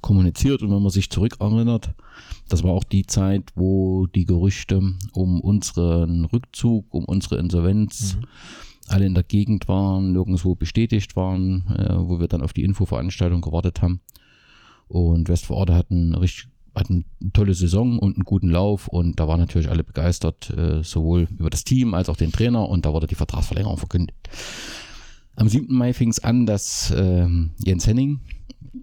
kommuniziert. 0.00 0.62
Und 0.62 0.70
wenn 0.70 0.82
man 0.82 0.90
sich 0.90 1.10
zurückerinnert, 1.10 1.94
das 2.48 2.62
war 2.62 2.72
auch 2.72 2.84
die 2.84 3.06
Zeit, 3.06 3.50
wo 3.54 4.06
die 4.06 4.24
Gerüchte 4.24 4.80
um 5.12 5.40
unseren 5.40 6.24
Rückzug, 6.26 6.92
um 6.94 7.04
unsere 7.04 7.38
Insolvenz 7.38 8.18
alle 8.86 9.06
in 9.06 9.14
der 9.14 9.24
Gegend 9.24 9.68
waren, 9.68 10.12
nirgendwo 10.12 10.54
bestätigt 10.54 11.14
waren, 11.14 11.66
äh, 11.76 11.94
wo 11.98 12.20
wir 12.20 12.28
dann 12.28 12.42
auf 12.42 12.52
die 12.52 12.64
Infoveranstaltung 12.64 13.42
gewartet 13.42 13.82
haben. 13.82 14.00
Und 14.88 15.28
Westfororte 15.28 15.74
hatten 15.74 16.14
richtig 16.14 16.48
hatten 16.74 17.04
eine 17.20 17.32
tolle 17.32 17.54
Saison 17.54 17.98
und 17.98 18.16
einen 18.16 18.24
guten 18.24 18.50
Lauf 18.50 18.88
und 18.88 19.18
da 19.18 19.28
waren 19.28 19.40
natürlich 19.40 19.70
alle 19.70 19.84
begeistert, 19.84 20.50
äh, 20.50 20.82
sowohl 20.82 21.28
über 21.38 21.50
das 21.50 21.64
Team 21.64 21.94
als 21.94 22.08
auch 22.08 22.16
den 22.16 22.32
Trainer 22.32 22.68
und 22.68 22.86
da 22.86 22.92
wurde 22.92 23.06
die 23.06 23.14
Vertragsverlängerung 23.14 23.78
verkündet. 23.78 24.16
Am 25.36 25.48
7. 25.48 25.72
Mai 25.74 25.92
fing 25.92 26.10
es 26.10 26.22
an, 26.22 26.46
dass 26.46 26.92
ähm, 26.96 27.52
Jens 27.64 27.86
Henning 27.86 28.20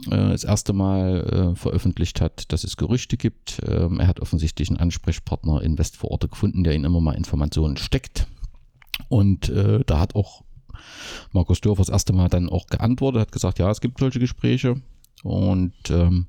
äh, 0.08 0.30
das 0.30 0.44
erste 0.44 0.74
Mal 0.74 1.54
äh, 1.54 1.56
veröffentlicht 1.56 2.22
hat, 2.22 2.51
dass 2.51 2.63
es 2.63 2.77
Gerüchte 2.77 3.18
gibt. 3.18 3.62
Ähm, 3.68 4.00
er 4.00 4.08
hat 4.08 4.20
offensichtlich 4.20 4.70
einen 4.70 4.80
Ansprechpartner 4.80 5.62
in 5.62 5.77
Westvororte 5.77 6.30
gefunden, 6.30 6.63
der 6.63 6.74
ihm 6.74 6.86
immer 6.86 7.01
mal 7.01 7.13
Informationen 7.13 7.77
steckt. 7.77 8.27
Und 9.10 9.51
da 9.51 10.00
hat 10.00 10.15
auch 10.15 10.46
Markus 11.34 11.60
Dörfer 11.60 11.82
das 11.82 11.89
erste 11.89 12.13
Mal 12.13 12.30
dann 12.30 12.48
auch 12.48 12.68
geantwortet, 12.68 13.20
hat 13.20 13.32
gesagt, 13.34 13.60
ja, 13.60 13.70
es 13.70 13.82
gibt 13.82 14.00
solche 14.00 14.20
Gespräche. 14.20 14.82
Und 15.22 15.74
ähm, 15.89 16.27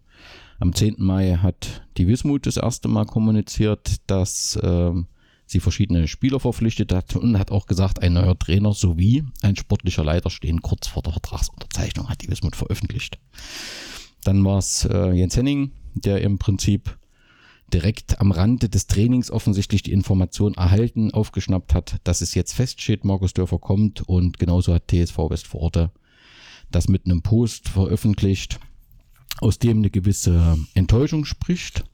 am 0.58 0.74
10. 0.74 0.96
Mai 0.98 1.36
hat 1.36 1.86
die 1.96 2.06
Wismut 2.08 2.46
das 2.46 2.56
erste 2.56 2.88
Mal 2.88 3.06
kommuniziert, 3.06 3.96
dass 4.06 4.58
ähm, 4.62 5.06
sie 5.46 5.60
verschiedene 5.60 6.08
Spieler 6.08 6.40
verpflichtet 6.40 6.92
hat 6.92 7.16
und 7.16 7.38
hat 7.38 7.50
auch 7.50 7.66
gesagt, 7.66 8.02
ein 8.02 8.14
neuer 8.14 8.38
Trainer 8.38 8.72
sowie 8.72 9.24
ein 9.42 9.56
sportlicher 9.56 10.04
Leiter 10.04 10.30
stehen 10.30 10.62
kurz 10.62 10.86
vor 10.86 11.02
der 11.02 11.12
Vertragsunterzeichnung, 11.12 12.08
hat 12.08 12.22
die 12.22 12.28
Wismut 12.28 12.56
veröffentlicht. 12.56 13.18
Dann 14.24 14.44
war 14.44 14.58
es 14.58 14.84
äh, 14.84 15.12
Jens 15.12 15.36
Henning, 15.36 15.70
der 15.94 16.20
im 16.22 16.38
Prinzip 16.38 16.98
direkt 17.72 18.20
am 18.20 18.32
Rande 18.32 18.68
des 18.68 18.86
Trainings 18.86 19.30
offensichtlich 19.30 19.82
die 19.82 19.92
Information 19.92 20.54
erhalten, 20.54 21.12
aufgeschnappt 21.12 21.74
hat, 21.74 21.96
dass 22.04 22.20
es 22.20 22.34
jetzt 22.34 22.54
feststeht, 22.54 23.04
Markus 23.04 23.34
Dörfer 23.34 23.58
kommt 23.58 24.02
und 24.08 24.38
genauso 24.38 24.72
hat 24.74 24.88
TSV 24.88 25.18
Westforte 25.30 25.90
das 26.70 26.88
mit 26.88 27.06
einem 27.06 27.22
Post 27.22 27.68
veröffentlicht, 27.68 28.58
aus 29.40 29.58
dem 29.58 29.78
eine 29.78 29.90
gewisse 29.90 30.58
Enttäuschung 30.74 31.24
spricht. 31.24 31.84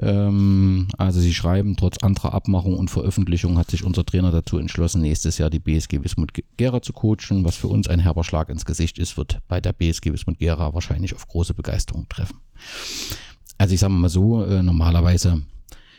Ähm, 0.00 0.88
also 0.98 1.20
sie 1.20 1.34
schreiben, 1.34 1.76
trotz 1.76 1.98
anderer 1.98 2.34
Abmachung 2.34 2.76
und 2.76 2.90
Veröffentlichung 2.90 3.58
hat 3.58 3.70
sich 3.70 3.84
unser 3.84 4.04
Trainer 4.04 4.32
dazu 4.32 4.58
entschlossen, 4.58 5.02
nächstes 5.02 5.38
Jahr 5.38 5.50
die 5.50 5.60
BSG 5.60 6.02
Wismut 6.02 6.32
Gera 6.56 6.82
zu 6.82 6.92
coachen, 6.92 7.44
was 7.44 7.56
für 7.56 7.68
uns 7.68 7.86
ein 7.86 8.00
herber 8.00 8.24
Schlag 8.24 8.48
ins 8.48 8.64
Gesicht 8.64 8.98
ist, 8.98 9.16
wird 9.16 9.38
bei 9.46 9.60
der 9.60 9.72
BSG 9.72 10.12
Wismut 10.12 10.38
Gera 10.38 10.74
wahrscheinlich 10.74 11.14
auf 11.14 11.28
große 11.28 11.54
Begeisterung 11.54 12.08
treffen. 12.08 12.38
Also 13.56 13.74
ich 13.74 13.80
sage 13.80 13.92
mal 13.92 14.08
so, 14.08 14.44
äh, 14.44 14.62
normalerweise 14.62 15.42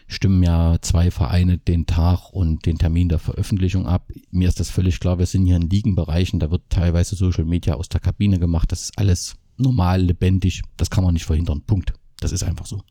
stimmen 0.07 0.43
ja 0.43 0.77
zwei 0.81 1.09
Vereine 1.09 1.57
den 1.57 1.85
Tag 1.85 2.31
und 2.31 2.65
den 2.65 2.77
Termin 2.77 3.09
der 3.09 3.17
Veröffentlichung 3.17 3.87
ab. 3.87 4.11
Mir 4.29 4.49
ist 4.49 4.59
das 4.59 4.69
völlig 4.69 4.99
klar, 4.99 5.19
wir 5.19 5.25
sind 5.25 5.45
hier 5.45 5.55
in 5.55 5.69
Ligenbereichen, 5.69 6.39
da 6.39 6.51
wird 6.51 6.63
teilweise 6.69 7.15
Social 7.15 7.45
Media 7.45 7.75
aus 7.75 7.89
der 7.89 8.01
Kabine 8.01 8.39
gemacht, 8.39 8.71
das 8.71 8.83
ist 8.83 8.99
alles 8.99 9.37
normal, 9.57 10.01
lebendig, 10.01 10.61
das 10.77 10.89
kann 10.89 11.03
man 11.03 11.13
nicht 11.13 11.25
verhindern. 11.25 11.61
Punkt. 11.61 11.93
Das 12.19 12.31
ist 12.31 12.43
einfach 12.43 12.65
so. 12.65 12.81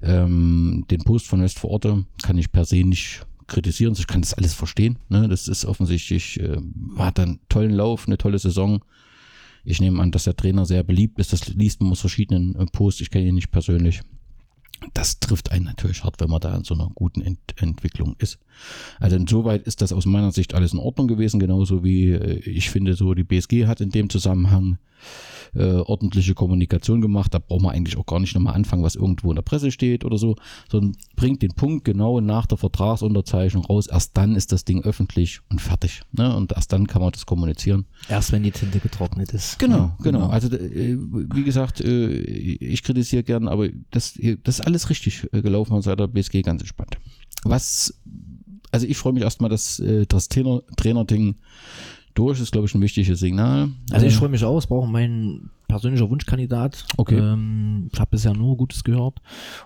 Ähm, 0.00 0.84
den 0.90 1.02
Post 1.02 1.26
von 1.26 1.42
Westvororte 1.42 2.04
kann 2.22 2.38
ich 2.38 2.52
per 2.52 2.64
se 2.64 2.84
nicht 2.84 3.26
kritisieren. 3.48 3.94
Ich 3.98 4.06
kann 4.06 4.20
das 4.20 4.34
alles 4.34 4.54
verstehen. 4.54 4.98
Ne? 5.08 5.28
Das 5.28 5.48
ist 5.48 5.64
offensichtlich, 5.64 6.38
äh, 6.40 6.58
hat 6.96 7.18
einen 7.18 7.40
tollen 7.48 7.72
Lauf, 7.72 8.06
eine 8.06 8.18
tolle 8.18 8.38
Saison. 8.38 8.84
Ich 9.64 9.80
nehme 9.80 10.00
an, 10.00 10.12
dass 10.12 10.24
der 10.24 10.36
Trainer 10.36 10.66
sehr 10.66 10.84
beliebt 10.84 11.18
ist. 11.18 11.32
Das 11.32 11.48
liest 11.48 11.80
man 11.80 11.90
aus 11.92 12.00
verschiedenen 12.00 12.54
äh, 12.54 12.66
Posts. 12.66 13.00
Ich 13.00 13.10
kenne 13.10 13.26
ihn 13.26 13.34
nicht 13.34 13.50
persönlich. 13.50 14.02
Das 14.94 15.18
trifft 15.18 15.50
einen 15.50 15.64
natürlich 15.64 16.04
hart, 16.04 16.20
wenn 16.20 16.30
man 16.30 16.40
da 16.40 16.54
in 16.54 16.62
so 16.62 16.74
einer 16.74 16.88
guten 16.94 17.20
Ent 17.20 17.40
Entwicklung 17.56 18.14
ist. 18.18 18.38
Also 19.00 19.16
insoweit 19.16 19.66
ist 19.66 19.82
das 19.82 19.92
aus 19.92 20.06
meiner 20.06 20.30
Sicht 20.30 20.54
alles 20.54 20.72
in 20.72 20.78
Ordnung 20.78 21.08
gewesen, 21.08 21.40
genauso 21.40 21.82
wie 21.82 22.12
äh, 22.12 22.38
ich 22.48 22.70
finde, 22.70 22.94
so 22.94 23.14
die 23.14 23.24
BSG 23.24 23.66
hat 23.66 23.80
in 23.80 23.90
dem 23.90 24.08
Zusammenhang 24.08 24.78
äh, 25.54 25.64
ordentliche 25.64 26.34
Kommunikation 26.34 27.00
gemacht. 27.00 27.34
Da 27.34 27.38
braucht 27.38 27.62
man 27.62 27.74
eigentlich 27.74 27.96
auch 27.96 28.06
gar 28.06 28.20
nicht 28.20 28.34
nochmal 28.34 28.54
anfangen, 28.54 28.82
was 28.82 28.94
irgendwo 28.94 29.30
in 29.30 29.36
der 29.36 29.42
Presse 29.42 29.70
steht 29.70 30.04
oder 30.04 30.18
so, 30.18 30.36
sondern 30.70 30.96
bringt 31.16 31.42
den 31.42 31.52
Punkt 31.52 31.84
genau 31.84 32.20
nach 32.20 32.46
der 32.46 32.58
Vertragsunterzeichnung 32.58 33.64
raus. 33.64 33.86
Erst 33.86 34.16
dann 34.16 34.36
ist 34.36 34.52
das 34.52 34.64
Ding 34.64 34.82
öffentlich 34.82 35.40
und 35.50 35.60
fertig. 35.60 36.02
Ne? 36.12 36.34
Und 36.36 36.52
erst 36.52 36.72
dann 36.72 36.86
kann 36.86 37.02
man 37.02 37.12
das 37.12 37.26
kommunizieren. 37.26 37.86
Erst 38.08 38.32
wenn 38.32 38.42
die 38.42 38.50
Tinte 38.50 38.80
getrocknet 38.80 39.32
ist. 39.32 39.58
Genau, 39.58 39.76
ja, 39.76 39.96
genau. 40.02 40.18
genau. 40.20 40.30
Also 40.30 40.54
äh, 40.54 40.96
wie 40.98 41.44
gesagt, 41.44 41.80
äh, 41.80 42.08
ich 42.08 42.82
kritisiere 42.82 43.22
gern, 43.22 43.48
aber 43.48 43.68
das, 43.90 44.18
das 44.44 44.58
ist 44.58 44.66
alles 44.66 44.90
richtig 44.90 45.28
gelaufen 45.32 45.74
und 45.74 45.82
seit 45.82 45.98
der 45.98 46.06
BSG 46.06 46.42
ganz 46.42 46.60
entspannt. 46.62 46.98
Was, 47.44 47.94
also 48.70 48.86
ich 48.86 48.96
freue 48.96 49.12
mich 49.12 49.22
erstmal, 49.22 49.50
dass 49.50 49.78
äh, 49.80 50.06
das 50.06 50.28
Trainer, 50.28 50.62
Trainer-Ding 50.76 51.36
durch, 52.14 52.40
ist, 52.40 52.52
glaube 52.52 52.66
ich, 52.66 52.74
ein 52.74 52.80
wichtiges 52.80 53.20
Signal. 53.20 53.70
Also 53.92 54.06
ich 54.06 54.16
freue 54.16 54.28
mich 54.28 54.44
aus, 54.44 54.66
brauche 54.66 54.88
mein 54.88 55.50
persönlicher 55.68 56.10
Wunschkandidat. 56.10 56.86
Okay. 56.96 57.18
Ähm, 57.18 57.90
ich 57.92 58.00
habe 58.00 58.10
bisher 58.10 58.34
nur 58.34 58.56
Gutes 58.56 58.84
gehört. 58.84 59.20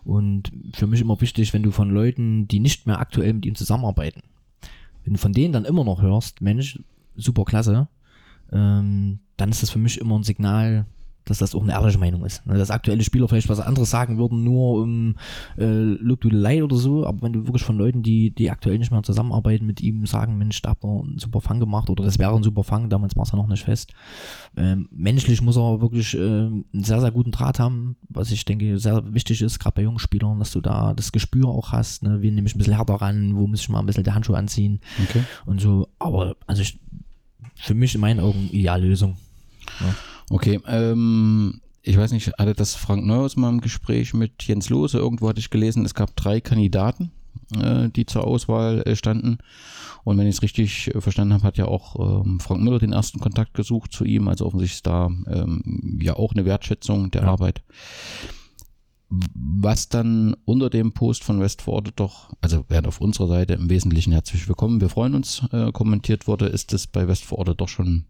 Und 0.05 0.53
für 0.75 0.87
mich 0.87 1.01
immer 1.01 1.21
wichtig, 1.21 1.53
wenn 1.53 1.63
du 1.63 1.71
von 1.71 1.91
Leuten, 1.91 2.49
die 2.49 2.61
nicht 2.61 2.87
mehr 2.87 2.99
aktuell 2.99 3.33
mit 3.33 3.47
ihm 3.47 3.55
zusammenarbeiten, 3.55 4.23
wenn 5.05 5.15
du 5.15 5.19
von 5.19 5.33
denen 5.33 5.53
dann 5.53 5.65
immer 5.65 5.85
noch 5.85 6.03
hörst, 6.03 6.41
Mensch, 6.41 6.79
super 7.17 7.45
klasse, 7.45 7.89
ähm, 8.53 9.21
dann 9.37 9.51
ist 9.51 9.63
das 9.63 9.71
für 9.71 9.79
mich 9.79 9.99
immer 9.99 10.19
ein 10.19 10.25
Signal, 10.25 10.87
dass 11.25 11.39
das 11.39 11.55
auch 11.55 11.63
eine 11.63 11.73
ehrliche 11.73 11.99
Meinung 11.99 12.25
ist. 12.25 12.45
Ne, 12.47 12.59
dass 12.59 12.71
aktuelle 12.71 13.03
Spieler 13.05 13.29
vielleicht 13.29 13.49
was 13.49 13.61
anderes 13.61 13.91
sagen 13.91 14.19
würden, 14.19 14.45
nur 14.45 14.83
um 14.83 15.17
äh, 15.59 15.65
Lobdudelei 15.65 16.65
oder 16.65 16.77
so, 16.77 17.07
aber 17.07 17.23
wenn 17.23 17.33
du 17.33 17.47
wirklich 17.47 17.65
von 17.65 17.79
Leuten, 17.79 18.03
die, 18.03 18.31
die 18.31 18.51
aktuell 18.51 18.79
nicht 18.79 18.91
mehr 18.91 19.03
zusammenarbeiten, 19.03 19.67
mit 19.67 19.81
ihm 19.81 20.07
sagen, 20.07 20.39
Mensch, 20.39 20.61
da 20.63 20.71
habt 20.71 20.85
ihr 20.85 20.89
einen 20.89 21.19
super 21.19 21.41
Fang 21.41 21.61
gemacht 21.61 21.91
oder 21.91 22.05
das 22.05 22.19
wäre 22.19 22.35
ein 22.35 22.43
super 22.43 22.65
Fang, 22.65 22.89
damals 22.89 23.17
war 23.17 23.25
es 23.25 23.33
ja 23.33 23.37
noch 23.37 23.47
nicht 23.47 23.65
fest. 23.65 23.93
Ähm, 24.57 24.89
menschlich 24.91 25.41
muss 25.43 25.57
er 25.57 25.81
wirklich 25.81 26.15
äh, 26.15 26.19
einen 26.19 26.65
sehr, 26.73 27.01
sehr 27.01 27.11
guten 27.11 27.31
Draht 27.31 27.59
haben, 27.59 27.97
was 28.09 28.31
ich 28.31 28.45
denke 28.45 28.79
sehr 28.79 29.15
wichtig 29.15 29.43
ist, 29.43 29.59
gerade 29.59 29.77
bei 29.77 29.83
jungen 29.83 29.99
Spielern, 29.99 30.39
dass 30.39 30.53
du 30.53 30.61
da 30.61 30.95
das 30.95 31.13
Gespür 31.13 31.49
auch 31.49 31.73
hast, 31.73 32.03
ne? 32.03 32.23
wie 32.23 32.31
nehme 32.31 32.47
ich 32.47 32.55
ein 32.55 32.59
bisschen 32.59 32.77
härter 32.77 32.95
ran, 32.95 33.37
wo 33.37 33.47
muss 33.47 33.61
ich 33.61 33.69
mal 33.69 33.81
ein 33.81 33.87
bisschen 33.87 34.05
die 34.05 34.13
Handschuhe 34.13 34.37
anziehen 34.37 34.81
okay. 35.03 35.23
und 35.47 35.61
so, 35.61 35.89
aber 35.99 36.37
also 36.47 36.63
ich, 36.63 36.81
für 37.55 37.75
mich 37.75 37.95
in 37.95 38.01
meinen 38.01 38.21
Augen 38.21 38.49
Ideallösung. 38.51 39.17
Ja. 39.81 39.95
Okay, 40.33 40.61
ähm, 40.67 41.61
ich 41.83 41.99
weiß 41.99 42.13
nicht, 42.13 42.33
hatte 42.39 42.55
das 42.55 42.75
Frank 42.75 43.05
Neuhaus 43.05 43.37
mal 43.37 43.51
im 43.51 43.61
Gespräch 43.61 44.15
mit 44.15 44.43
Jens 44.45 44.71
Lose, 44.71 44.97
irgendwo 44.97 45.29
hatte 45.29 45.41
ich 45.41 45.51
gelesen, 45.51 45.85
es 45.85 45.95
gab 45.95 46.17
drei 46.17 46.41
Kandidaten, 46.41 47.11
äh, 47.55 47.91
die 47.91 48.07
zur 48.07 48.27
Auswahl 48.27 48.81
äh, 48.87 48.97
standen. 48.97 49.37
Und 50.05 50.17
wenn 50.17 50.27
ich 50.27 50.37
es 50.37 50.43
richtig 50.43 50.95
äh, 50.95 51.03
verstanden 51.03 51.35
habe, 51.35 51.45
hat 51.45 51.59
ja 51.59 51.67
auch 51.67 52.25
ähm, 52.25 52.41
Frank 52.41 52.63
Müller 52.63 52.79
den 52.79 52.95
ersten 52.95 53.21
Kontakt 53.21 53.53
gesucht 53.53 53.93
zu 53.93 54.05
ihm. 54.05 54.27
Also 54.27 54.47
offensichtlich 54.47 54.79
ist 54.79 54.87
da 54.87 55.11
ähm, 55.27 55.99
ja 56.01 56.17
auch 56.17 56.33
eine 56.33 56.47
Wertschätzung 56.47 57.11
der 57.11 57.25
ja. 57.25 57.29
Arbeit. 57.29 57.63
Was 59.11 59.91
dann 59.91 60.35
unter 60.47 60.71
dem 60.71 60.93
Post 60.93 61.25
von 61.25 61.41
Westforde 61.41 61.93
doch, 61.95 62.31
also 62.41 62.65
während 62.69 62.87
auf 62.87 63.03
unserer 63.03 63.29
Seite 63.29 63.53
im 63.53 63.69
Wesentlichen 63.69 64.15
herzlich 64.15 64.49
willkommen, 64.49 64.81
wir 64.81 64.89
freuen 64.89 65.15
uns, 65.15 65.43
äh, 65.53 65.73
kommentiert 65.73 66.27
wurde, 66.27 66.47
ist 66.47 66.73
es 66.73 66.87
bei 66.87 67.07
Westforde 67.07 67.55
doch 67.55 67.69
schon 67.69 68.07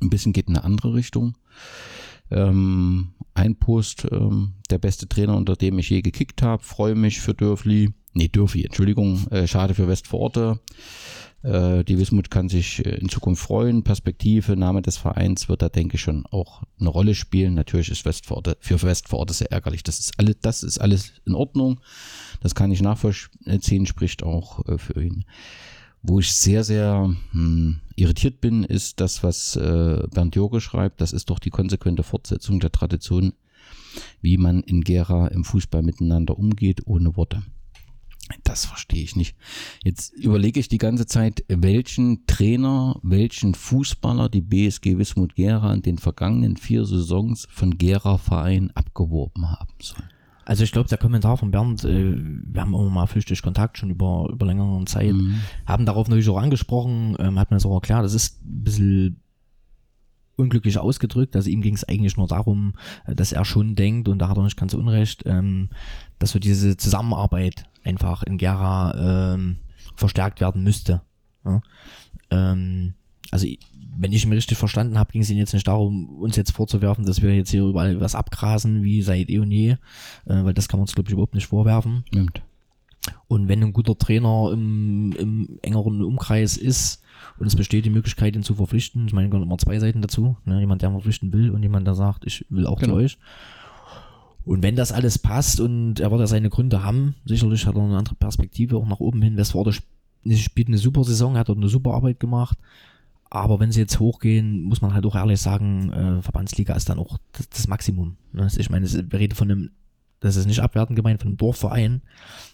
ein 0.00 0.10
bisschen 0.10 0.32
geht 0.32 0.48
in 0.48 0.56
eine 0.56 0.64
andere 0.64 0.94
Richtung. 0.94 1.36
Ähm, 2.30 3.14
ein 3.34 3.56
Post, 3.56 4.06
ähm, 4.10 4.52
der 4.70 4.78
beste 4.78 5.08
Trainer, 5.08 5.36
unter 5.36 5.56
dem 5.56 5.78
ich 5.78 5.90
je 5.90 6.02
gekickt 6.02 6.42
habe, 6.42 6.62
freue 6.62 6.94
mich 6.94 7.20
für 7.20 7.34
Dörfli. 7.34 7.92
Nee, 8.12 8.28
Dürfi, 8.28 8.64
Entschuldigung, 8.64 9.26
äh, 9.28 9.46
schade 9.46 9.74
für 9.74 9.86
Westforte. 9.86 10.60
Äh, 11.42 11.84
die 11.84 11.98
Wismut 11.98 12.30
kann 12.30 12.48
sich 12.48 12.84
äh, 12.84 12.96
in 12.96 13.08
Zukunft 13.08 13.42
freuen. 13.42 13.82
Perspektive, 13.82 14.56
Name 14.56 14.82
des 14.82 14.96
Vereins 14.96 15.48
wird 15.48 15.62
da, 15.62 15.68
denke 15.68 15.94
ich, 15.94 16.02
schon 16.02 16.26
auch 16.26 16.62
eine 16.78 16.88
Rolle 16.88 17.14
spielen. 17.14 17.54
Natürlich 17.54 17.90
ist 17.90 18.04
Westforte 18.04 18.56
für 18.60 18.82
Westforte 18.82 19.32
sehr 19.32 19.52
ärgerlich. 19.52 19.82
Das 19.82 20.00
ist 20.00 20.18
alles, 20.18 20.36
das 20.42 20.62
ist 20.62 20.78
alles 20.78 21.12
in 21.24 21.34
Ordnung. 21.34 21.80
Das 22.40 22.54
kann 22.54 22.72
ich 22.72 22.82
nachvollziehen, 22.82 23.86
spricht 23.86 24.22
auch 24.22 24.66
äh, 24.66 24.78
für 24.78 25.02
ihn. 25.02 25.24
Wo 26.02 26.18
ich 26.18 26.32
sehr, 26.32 26.64
sehr 26.64 27.14
hm, 27.32 27.80
irritiert 27.94 28.40
bin, 28.40 28.64
ist 28.64 29.00
das, 29.00 29.22
was 29.22 29.56
äh, 29.56 30.02
Bernd 30.12 30.34
Jorge 30.34 30.60
schreibt. 30.60 31.00
Das 31.00 31.12
ist 31.12 31.28
doch 31.28 31.38
die 31.38 31.50
konsequente 31.50 32.02
Fortsetzung 32.02 32.58
der 32.58 32.72
Tradition, 32.72 33.34
wie 34.22 34.38
man 34.38 34.62
in 34.62 34.80
Gera 34.82 35.28
im 35.28 35.44
Fußball 35.44 35.82
miteinander 35.82 36.38
umgeht, 36.38 36.86
ohne 36.86 37.16
Worte. 37.16 37.42
Das 38.44 38.64
verstehe 38.64 39.02
ich 39.02 39.16
nicht. 39.16 39.36
Jetzt 39.82 40.12
überlege 40.14 40.60
ich 40.60 40.68
die 40.68 40.78
ganze 40.78 41.06
Zeit, 41.06 41.44
welchen 41.48 42.26
Trainer, 42.26 42.98
welchen 43.02 43.54
Fußballer 43.54 44.28
die 44.28 44.40
BSG 44.40 44.98
Wismut 44.98 45.34
Gera 45.34 45.72
in 45.74 45.82
den 45.82 45.98
vergangenen 45.98 46.56
vier 46.56 46.84
Saisons 46.84 47.48
von 47.50 47.76
Gera 47.76 48.18
Verein 48.18 48.70
abgeworben 48.74 49.50
haben 49.50 49.74
soll. 49.82 50.08
Also 50.50 50.64
ich 50.64 50.72
glaube, 50.72 50.88
der 50.88 50.98
Kommentar 50.98 51.36
von 51.36 51.52
Bernd, 51.52 51.84
äh, 51.84 52.16
wir 52.16 52.60
haben 52.60 52.74
immer 52.74 52.90
mal 52.90 53.06
flüchtig 53.06 53.40
Kontakt 53.40 53.78
schon 53.78 53.88
über, 53.88 54.26
über 54.32 54.44
längere 54.46 54.84
Zeit, 54.86 55.12
mhm. 55.12 55.42
haben 55.64 55.86
darauf 55.86 56.08
natürlich 56.08 56.28
auch 56.28 56.42
angesprochen, 56.42 57.14
ähm, 57.20 57.38
hat 57.38 57.52
mir 57.52 57.56
das 57.56 57.64
auch 57.64 57.76
erklärt, 57.76 58.02
das 58.02 58.14
ist 58.14 58.44
ein 58.44 58.64
bisschen 58.64 59.20
unglücklich 60.34 60.76
ausgedrückt. 60.76 61.36
Also 61.36 61.50
ihm 61.50 61.62
ging 61.62 61.74
es 61.74 61.84
eigentlich 61.84 62.16
nur 62.16 62.26
darum, 62.26 62.72
äh, 63.06 63.14
dass 63.14 63.30
er 63.30 63.44
schon 63.44 63.76
denkt, 63.76 64.08
und 64.08 64.18
da 64.18 64.28
hat 64.28 64.38
er 64.38 64.42
nicht 64.42 64.56
ganz 64.56 64.74
unrecht, 64.74 65.22
ähm, 65.24 65.68
dass 66.18 66.32
so 66.32 66.40
diese 66.40 66.76
Zusammenarbeit 66.76 67.62
einfach 67.84 68.24
in 68.24 68.36
Gera 68.36 69.34
ähm, 69.34 69.58
verstärkt 69.94 70.40
werden 70.40 70.64
müsste. 70.64 71.02
Ja? 71.44 71.60
Ähm, 72.32 72.94
also 73.30 73.46
wenn 73.98 74.12
ich 74.12 74.24
ihn 74.24 74.32
richtig 74.32 74.56
verstanden 74.56 74.98
habe, 74.98 75.12
ging 75.12 75.22
es 75.22 75.30
ihnen 75.30 75.38
jetzt 75.38 75.52
nicht 75.52 75.68
darum, 75.68 76.20
uns 76.20 76.36
jetzt 76.36 76.52
vorzuwerfen, 76.52 77.04
dass 77.04 77.22
wir 77.22 77.34
jetzt 77.34 77.50
hier 77.50 77.64
überall 77.64 78.00
was 78.00 78.14
abgrasen, 78.14 78.82
wie 78.82 79.02
seit 79.02 79.28
eh 79.28 79.38
und 79.38 79.50
je, 79.50 79.70
äh, 79.70 79.76
weil 80.26 80.54
das 80.54 80.68
kann 80.68 80.78
man 80.78 80.84
uns, 80.84 80.94
glaube 80.94 81.08
ich, 81.08 81.12
überhaupt 81.12 81.34
nicht 81.34 81.48
vorwerfen. 81.48 82.04
Stimmt. 82.08 82.42
Und 83.28 83.48
wenn 83.48 83.62
ein 83.62 83.72
guter 83.72 83.96
Trainer 83.96 84.50
im, 84.52 85.12
im 85.12 85.58
engeren 85.62 86.02
Umkreis 86.02 86.56
ist 86.56 87.02
und 87.38 87.46
es 87.46 87.56
besteht 87.56 87.84
die 87.84 87.90
Möglichkeit, 87.90 88.36
ihn 88.36 88.42
zu 88.42 88.54
verpflichten, 88.54 89.06
ich 89.06 89.12
meine, 89.12 89.28
da 89.30 89.38
immer 89.38 89.58
zwei 89.58 89.78
Seiten 89.78 90.02
dazu, 90.02 90.36
ne? 90.44 90.60
jemand, 90.60 90.82
der 90.82 90.90
verpflichten 90.90 91.32
will 91.32 91.50
und 91.50 91.62
jemand, 91.62 91.86
der 91.86 91.94
sagt, 91.94 92.26
ich 92.26 92.44
will 92.48 92.66
auch 92.66 92.78
genau. 92.78 92.94
zu 92.94 92.98
euch. 92.98 93.18
Und 94.44 94.62
wenn 94.62 94.76
das 94.76 94.92
alles 94.92 95.18
passt 95.18 95.60
und 95.60 96.00
er 96.00 96.10
wird 96.10 96.20
ja 96.20 96.26
seine 96.26 96.50
Gründe 96.50 96.82
haben, 96.82 97.14
sicherlich 97.24 97.66
hat 97.66 97.76
er 97.76 97.82
eine 97.82 97.98
andere 97.98 98.14
Perspektive 98.14 98.76
auch 98.76 98.86
nach 98.86 99.00
oben 99.00 99.22
hin. 99.22 99.36
Westforde 99.36 99.72
spielt 99.72 100.68
eine 100.68 100.78
super 100.78 101.04
Saison, 101.04 101.36
hat 101.36 101.48
dort 101.48 101.58
eine 101.58 101.68
super 101.68 101.92
Arbeit 101.92 102.20
gemacht. 102.20 102.58
Aber 103.30 103.60
wenn 103.60 103.70
sie 103.70 103.80
jetzt 103.80 104.00
hochgehen, 104.00 104.64
muss 104.64 104.82
man 104.82 104.92
halt 104.92 105.06
auch 105.06 105.14
ehrlich 105.14 105.40
sagen, 105.40 105.92
äh, 105.92 106.22
Verbandsliga 106.22 106.74
ist 106.74 106.88
dann 106.88 106.98
auch 106.98 107.18
das, 107.32 107.48
das 107.48 107.68
Maximum. 107.68 108.16
Ne? 108.32 108.48
Ich 108.58 108.70
meine, 108.70 108.90
wir 108.90 109.18
reden 109.18 109.36
von 109.36 109.50
einem, 109.50 109.70
das 110.18 110.34
ist 110.34 110.46
nicht 110.46 110.60
abwertend 110.60 110.96
gemeint, 110.96 111.20
von 111.20 111.28
einem 111.28 111.36
Dorfverein. 111.36 112.02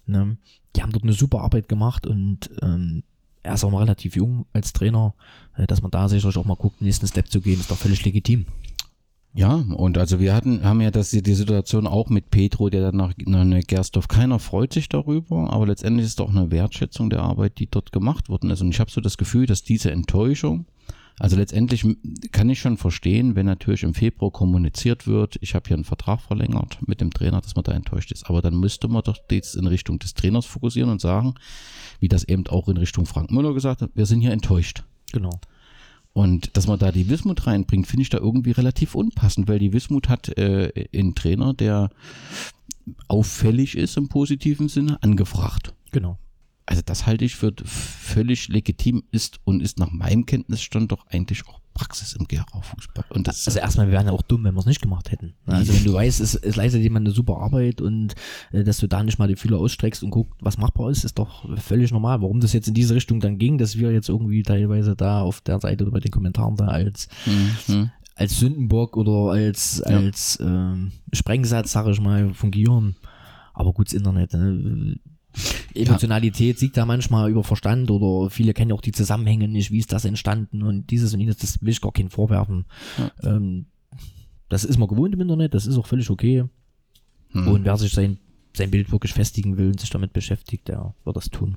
Ne? 0.07 0.37
Die 0.77 0.83
haben 0.83 0.93
dort 0.93 1.05
eine 1.05 1.15
super 1.15 1.41
Arbeit 1.41 1.71
gemacht 1.71 2.07
und 2.07 2.51
ähm, 2.61 3.03
er 3.43 3.55
ist 3.55 3.65
auch 3.65 3.71
noch 3.71 3.81
relativ 3.81 4.17
jung 4.17 4.45
als 4.53 4.75
Trainer, 4.75 5.15
äh, 5.57 5.67
dass 5.67 5.81
man 5.81 5.91
da 5.91 6.11
sicherlich 6.11 6.37
auch 6.37 6.45
mal 6.45 6.57
guckt, 6.57 6.81
den 6.81 6.87
nächsten 6.87 7.07
Step 7.07 7.31
zu 7.31 7.41
gehen, 7.41 7.59
ist 7.59 7.71
doch 7.71 7.79
völlig 7.79 8.05
legitim. 8.05 8.45
Ja, 9.37 9.53
und 9.53 9.99
also 9.99 10.19
wir 10.19 10.35
hatten, 10.35 10.65
haben 10.65 10.81
ja 10.81 10.91
das, 10.91 11.11
die 11.11 11.35
Situation 11.35 11.87
auch 11.87 12.09
mit 12.09 12.31
Petro, 12.31 12.71
der 12.71 12.81
dann 12.81 12.97
nach, 12.97 13.13
nach 13.27 13.61
Gerstorf, 13.67 14.09
keiner 14.09 14.39
freut 14.39 14.73
sich 14.73 14.89
darüber, 14.89 15.53
aber 15.53 15.67
letztendlich 15.67 16.07
ist 16.07 16.21
doch 16.21 16.31
eine 16.31 16.51
Wertschätzung 16.51 17.11
der 17.11 17.21
Arbeit, 17.21 17.59
die 17.59 17.67
dort 17.71 17.93
gemacht 17.93 18.31
worden 18.31 18.49
ist. 18.49 18.63
Und 18.63 18.71
ich 18.71 18.81
habe 18.81 18.91
so 18.91 19.03
das 19.03 19.19
Gefühl, 19.19 19.45
dass 19.45 19.63
diese 19.63 19.91
Enttäuschung, 19.91 20.65
also 21.19 21.37
letztendlich 21.37 21.85
kann 22.33 22.49
ich 22.49 22.61
schon 22.61 22.79
verstehen, 22.79 23.37
wenn 23.37 23.45
natürlich 23.45 23.83
im 23.83 23.93
Februar 23.93 24.31
kommuniziert 24.31 25.07
wird, 25.07 25.37
ich 25.43 25.55
habe 25.55 25.69
hier 25.69 25.77
einen 25.77 25.85
Vertrag 25.85 26.23
verlängert 26.23 26.79
mit 26.87 27.03
dem 27.03 27.13
Trainer, 27.13 27.43
dass 27.43 27.57
man 27.57 27.65
da 27.65 27.73
enttäuscht 27.73 28.13
ist. 28.13 28.31
Aber 28.31 28.41
dann 28.41 28.59
müsste 28.59 28.89
man 28.89 29.03
doch 29.03 29.19
jetzt 29.31 29.55
in 29.55 29.67
Richtung 29.67 29.99
des 29.99 30.15
Trainers 30.15 30.47
fokussieren 30.47 30.91
und 30.91 31.03
sagen, 31.03 31.35
wie 32.01 32.09
das 32.09 32.25
eben 32.25 32.47
auch 32.47 32.69
in 32.69 32.79
Richtung 32.79 33.05
Frank 33.05 33.31
Müller 33.31 33.53
gesagt 33.53 33.83
hat, 33.83 33.91
wir 33.95 34.07
sind 34.07 34.23
hier 34.23 34.33
enttäuscht. 34.33 34.83
Genau. 35.13 35.41
Und 36.17 36.57
dass 36.57 36.67
man 36.67 36.79
da 36.79 36.93
die 36.93 37.11
Wismut 37.11 37.47
reinbringt, 37.47 37.87
finde 37.87 38.01
ich 38.01 38.09
da 38.09 38.17
irgendwie 38.17 38.53
relativ 38.53 38.95
unpassend, 38.95 39.49
weil 39.49 39.59
die 39.59 39.75
Wismut 39.75 40.09
hat 40.09 40.31
äh, 40.39 40.89
einen 40.95 41.15
Trainer, 41.15 41.53
der 41.53 41.91
auffällig 43.07 43.77
ist 43.77 43.99
im 43.99 44.09
positiven 44.09 44.71
Sinne, 44.71 44.97
angefragt. 45.03 45.75
Genau. 45.91 46.17
Also 46.65 46.81
das 46.83 47.05
halte 47.05 47.27
ich 47.27 47.37
für 47.37 47.53
völlig 47.67 48.49
legitim 48.49 49.03
ist 49.11 49.41
und 49.45 49.61
ist 49.61 49.79
nach 49.79 49.91
meinem 49.91 50.25
Kenntnisstand 50.25 50.91
doch 50.91 51.07
eigentlich 51.09 51.47
auch 51.49 51.61
Praxis 51.77 52.15
im 52.15 52.27
Gera-Fußball. 52.27 53.05
Und 53.11 53.29
das 53.29 53.47
also 53.47 53.59
erstmal, 53.59 53.87
wir 53.87 53.93
wären 53.93 54.07
ja 54.07 54.13
auch 54.13 54.23
dumm, 54.23 54.45
wenn 54.45 54.55
wir 54.55 54.61
es 54.61 54.67
nicht 54.67 54.81
gemacht 54.81 55.13
hätten. 55.13 55.35
Also 55.45 55.75
wenn 55.75 55.85
du 55.85 55.93
weißt, 55.93 56.21
es, 56.21 56.35
es 56.35 56.57
leistet 56.57 56.83
jemand 56.83 57.07
eine 57.07 57.15
super 57.15 57.37
Arbeit 57.37 57.83
und 57.83 58.15
äh, 58.53 58.65
dass 58.65 58.79
du 58.79 58.87
da 58.87 59.03
nicht 59.03 59.19
mal 59.19 59.29
die 59.29 59.37
Fühler 59.37 59.59
ausstreckst 59.59 60.03
und 60.03 60.11
guckst, 60.11 60.41
was 60.41 60.57
machbar 60.57 60.91
ist, 60.91 61.05
ist 61.05 61.19
doch 61.19 61.45
völlig 61.61 61.93
normal. 61.93 62.23
Warum 62.23 62.41
das 62.41 62.55
jetzt 62.55 62.69
in 62.69 62.75
diese 62.75 62.95
Richtung 62.95 63.21
dann 63.21 63.37
ging, 63.37 63.59
dass 63.59 63.77
wir 63.77 63.93
jetzt 63.93 64.09
irgendwie 64.09 64.43
teilweise 64.43 64.97
da 64.97 65.21
auf 65.21 65.43
der 65.43 65.61
Seite 65.61 65.85
oder 65.85 65.93
bei 65.93 66.01
den 66.01 66.11
Kommentaren 66.11 66.57
da 66.57 66.69
als 66.69 67.09
mhm. 67.67 67.91
als 68.15 68.39
Sündenbock 68.39 68.97
oder 68.97 69.33
als 69.33 69.83
ja. 69.87 69.99
als 69.99 70.39
ähm, 70.41 70.93
Sprengsatz, 71.13 71.73
sag 71.73 71.87
ich 71.89 72.01
mal, 72.01 72.33
fungieren. 72.33 72.97
Aber 73.53 73.75
gut, 73.75 73.89
das 73.89 73.95
Internet, 73.95 74.33
ne? 74.33 74.97
Emotionalität 75.75 76.59
siegt 76.59 76.77
da 76.77 76.87
manchmal 76.87 77.31
über 77.31 77.45
Verstand 77.45 77.91
oder 77.91 78.31
viele 78.31 78.55
kennen 78.55 78.73
auch 78.73 78.81
die 78.81 78.93
Zusammenhänge 78.93 79.49
nicht, 79.49 79.71
wie 79.71 79.79
ist 79.79 79.93
das 79.93 80.05
entstanden 80.05 80.63
und 80.63 80.91
dieses 80.91 81.13
und 81.13 81.21
jenes, 81.21 81.37
das 81.37 81.63
will 81.63 81.71
ich 81.71 81.81
gar 81.81 81.93
keinen 81.93 82.11
vorwerfen. 82.11 82.65
Ja. 82.99 83.37
Ähm, 83.37 83.67
das 84.49 84.65
ist 84.65 84.79
man 84.79 84.89
gewohnt 84.89 85.15
im 85.15 85.21
Internet, 85.21 85.55
das 85.55 85.67
ist 85.67 85.77
auch 85.77 85.87
völlig 85.87 86.09
okay. 86.11 86.45
Hm. 87.31 87.49
Und 87.49 87.65
wer 87.65 87.77
sich 87.77 87.93
sein, 87.93 88.19
sein 88.55 88.71
Bild 88.71 88.91
wirklich 88.93 89.13
festigen 89.13 89.57
will 89.57 89.69
und 89.69 89.81
sich 89.81 89.91
damit 89.91 90.13
beschäftigt, 90.13 90.69
der 90.69 90.95
wird 91.05 91.17
das 91.17 91.31
tun. 91.31 91.57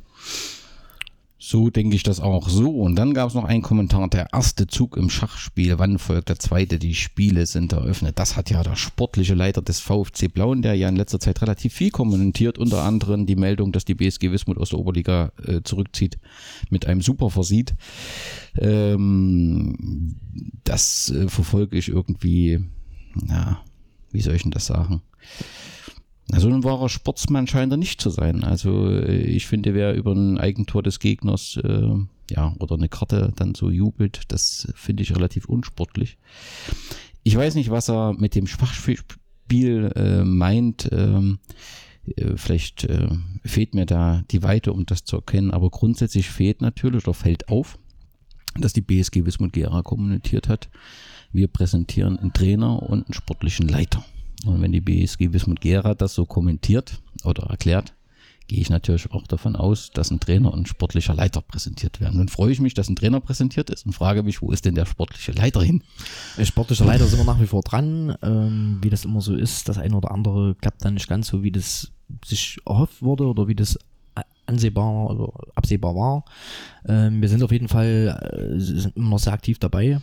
So 1.41 1.69
denke 1.69 1.95
ich 1.95 2.03
das 2.03 2.19
auch. 2.19 2.49
So, 2.49 2.69
und 2.69 2.97
dann 2.97 3.13
gab 3.13 3.29
es 3.29 3.33
noch 3.33 3.45
einen 3.45 3.61
Kommentar, 3.61 4.09
der 4.09 4.33
erste 4.33 4.67
Zug 4.67 4.97
im 4.97 5.09
Schachspiel, 5.09 5.79
wann 5.79 5.97
folgt 5.97 6.27
der 6.27 6.37
zweite, 6.37 6.79
die 6.79 6.93
Spiele 6.93 7.45
sind 7.45 7.71
eröffnet. 7.71 8.19
Das 8.19 8.35
hat 8.35 8.49
ja 8.49 8.61
der 8.61 8.75
sportliche 8.75 9.35
Leiter 9.35 9.61
des 9.61 9.79
VfC 9.79 10.27
Blauen, 10.27 10.61
der 10.61 10.75
ja 10.75 10.89
in 10.89 10.97
letzter 10.97 11.21
Zeit 11.21 11.41
relativ 11.41 11.73
viel 11.73 11.91
kommentiert, 11.91 12.57
unter 12.57 12.83
anderem 12.83 13.25
die 13.25 13.37
Meldung, 13.37 13.71
dass 13.71 13.85
die 13.85 13.95
BSG 13.95 14.31
Wismut 14.33 14.57
aus 14.57 14.71
der 14.71 14.79
Oberliga 14.79 15.31
äh, 15.45 15.61
zurückzieht, 15.63 16.19
mit 16.69 16.87
einem 16.87 17.01
super 17.01 17.29
versieht. 17.29 17.73
Ähm, 18.57 20.17
das 20.65 21.09
äh, 21.09 21.29
verfolge 21.29 21.77
ich 21.77 21.87
irgendwie, 21.87 22.59
ja, 23.29 23.61
wie 24.11 24.19
soll 24.19 24.35
ich 24.35 24.43
denn 24.43 24.51
das 24.51 24.65
sagen? 24.65 25.01
Also 26.31 26.49
ein 26.49 26.63
wahrer 26.63 26.89
Sportsmann 26.89 27.47
scheint 27.47 27.73
er 27.73 27.77
nicht 27.77 28.01
zu 28.01 28.09
sein. 28.09 28.43
Also 28.43 28.89
äh, 28.89 29.21
ich 29.21 29.47
finde, 29.47 29.73
wer 29.73 29.95
über 29.95 30.13
ein 30.13 30.37
Eigentor 30.37 30.83
des 30.83 30.99
Gegners 30.99 31.57
äh, 31.63 31.89
ja 32.29 32.53
oder 32.59 32.75
eine 32.75 32.89
Karte 32.89 33.33
dann 33.35 33.55
so 33.55 33.69
jubelt, 33.69 34.21
das 34.27 34.71
finde 34.75 35.03
ich 35.03 35.15
relativ 35.15 35.45
unsportlich. 35.45 36.17
Ich 37.23 37.35
weiß 37.35 37.55
nicht, 37.55 37.71
was 37.71 37.89
er 37.89 38.13
mit 38.13 38.35
dem 38.35 38.47
Schwachspiel 38.47 39.91
äh, 39.95 40.23
meint. 40.23 40.89
Ähm, 40.91 41.39
äh, 42.15 42.37
vielleicht 42.37 42.83
äh, 42.85 43.09
fehlt 43.43 43.73
mir 43.73 43.85
da 43.85 44.23
die 44.31 44.43
Weite, 44.43 44.73
um 44.73 44.85
das 44.85 45.03
zu 45.03 45.17
erkennen. 45.17 45.51
Aber 45.51 45.69
grundsätzlich 45.69 46.29
fehlt 46.29 46.61
natürlich 46.61 47.05
oder 47.05 47.13
fällt 47.13 47.49
auf, 47.49 47.79
dass 48.55 48.73
die 48.73 48.81
BSG 48.81 49.25
Wismut 49.25 49.53
Gera 49.53 49.81
kommuniziert 49.81 50.47
hat. 50.47 50.69
Wir 51.31 51.47
präsentieren 51.47 52.17
einen 52.17 52.33
Trainer 52.33 52.81
und 52.83 53.05
einen 53.05 53.13
sportlichen 53.13 53.67
Leiter. 53.67 54.03
Und 54.45 54.61
wenn 54.61 54.71
die 54.71 54.81
BSG 54.81 55.33
Wismut 55.33 55.61
Gera 55.61 55.95
das 55.95 56.13
so 56.13 56.25
kommentiert 56.25 57.01
oder 57.23 57.43
erklärt, 57.43 57.93
gehe 58.47 58.59
ich 58.59 58.69
natürlich 58.69 59.11
auch 59.11 59.27
davon 59.27 59.55
aus, 59.55 59.91
dass 59.91 60.11
ein 60.11 60.19
Trainer 60.19 60.51
und 60.51 60.61
ein 60.61 60.65
sportlicher 60.65 61.13
Leiter 61.13 61.41
präsentiert 61.41 62.01
werden. 62.01 62.17
Nun 62.17 62.29
freue 62.29 62.51
ich 62.51 62.59
mich, 62.59 62.73
dass 62.73 62.89
ein 62.89 62.95
Trainer 62.95 63.19
präsentiert 63.19 63.69
ist 63.69 63.85
und 63.85 63.93
frage 63.93 64.23
mich, 64.23 64.41
wo 64.41 64.51
ist 64.51 64.65
denn 64.65 64.75
der 64.75 64.85
sportliche 64.85 65.31
Leiter 65.31 65.61
hin? 65.61 65.83
Der 66.37 66.45
sportliche 66.45 66.83
Leiter 66.83 67.05
sind 67.05 67.19
wir 67.19 67.25
nach 67.25 67.39
wie 67.39 67.47
vor 67.47 67.61
dran. 67.61 68.17
Ähm, 68.23 68.79
wie 68.81 68.89
das 68.89 69.05
immer 69.05 69.21
so 69.21 69.35
ist, 69.35 69.69
das 69.69 69.77
eine 69.77 69.95
oder 69.95 70.11
andere 70.11 70.55
klappt 70.55 70.83
dann 70.83 70.95
nicht 70.95 71.07
ganz 71.07 71.27
so, 71.27 71.43
wie 71.43 71.51
das 71.51 71.91
sich 72.25 72.57
erhofft 72.65 73.01
wurde 73.03 73.25
oder 73.25 73.47
wie 73.47 73.55
das 73.55 73.77
ansehbar 74.47 75.11
oder 75.11 75.31
absehbar 75.53 75.95
war. 75.95 76.25
Ähm, 76.87 77.21
wir 77.21 77.29
sind 77.29 77.43
auf 77.43 77.51
jeden 77.51 77.67
Fall 77.67 78.57
äh, 78.57 78.89
immer 78.95 79.11
noch 79.11 79.19
sehr 79.19 79.33
aktiv 79.33 79.59
dabei 79.59 80.01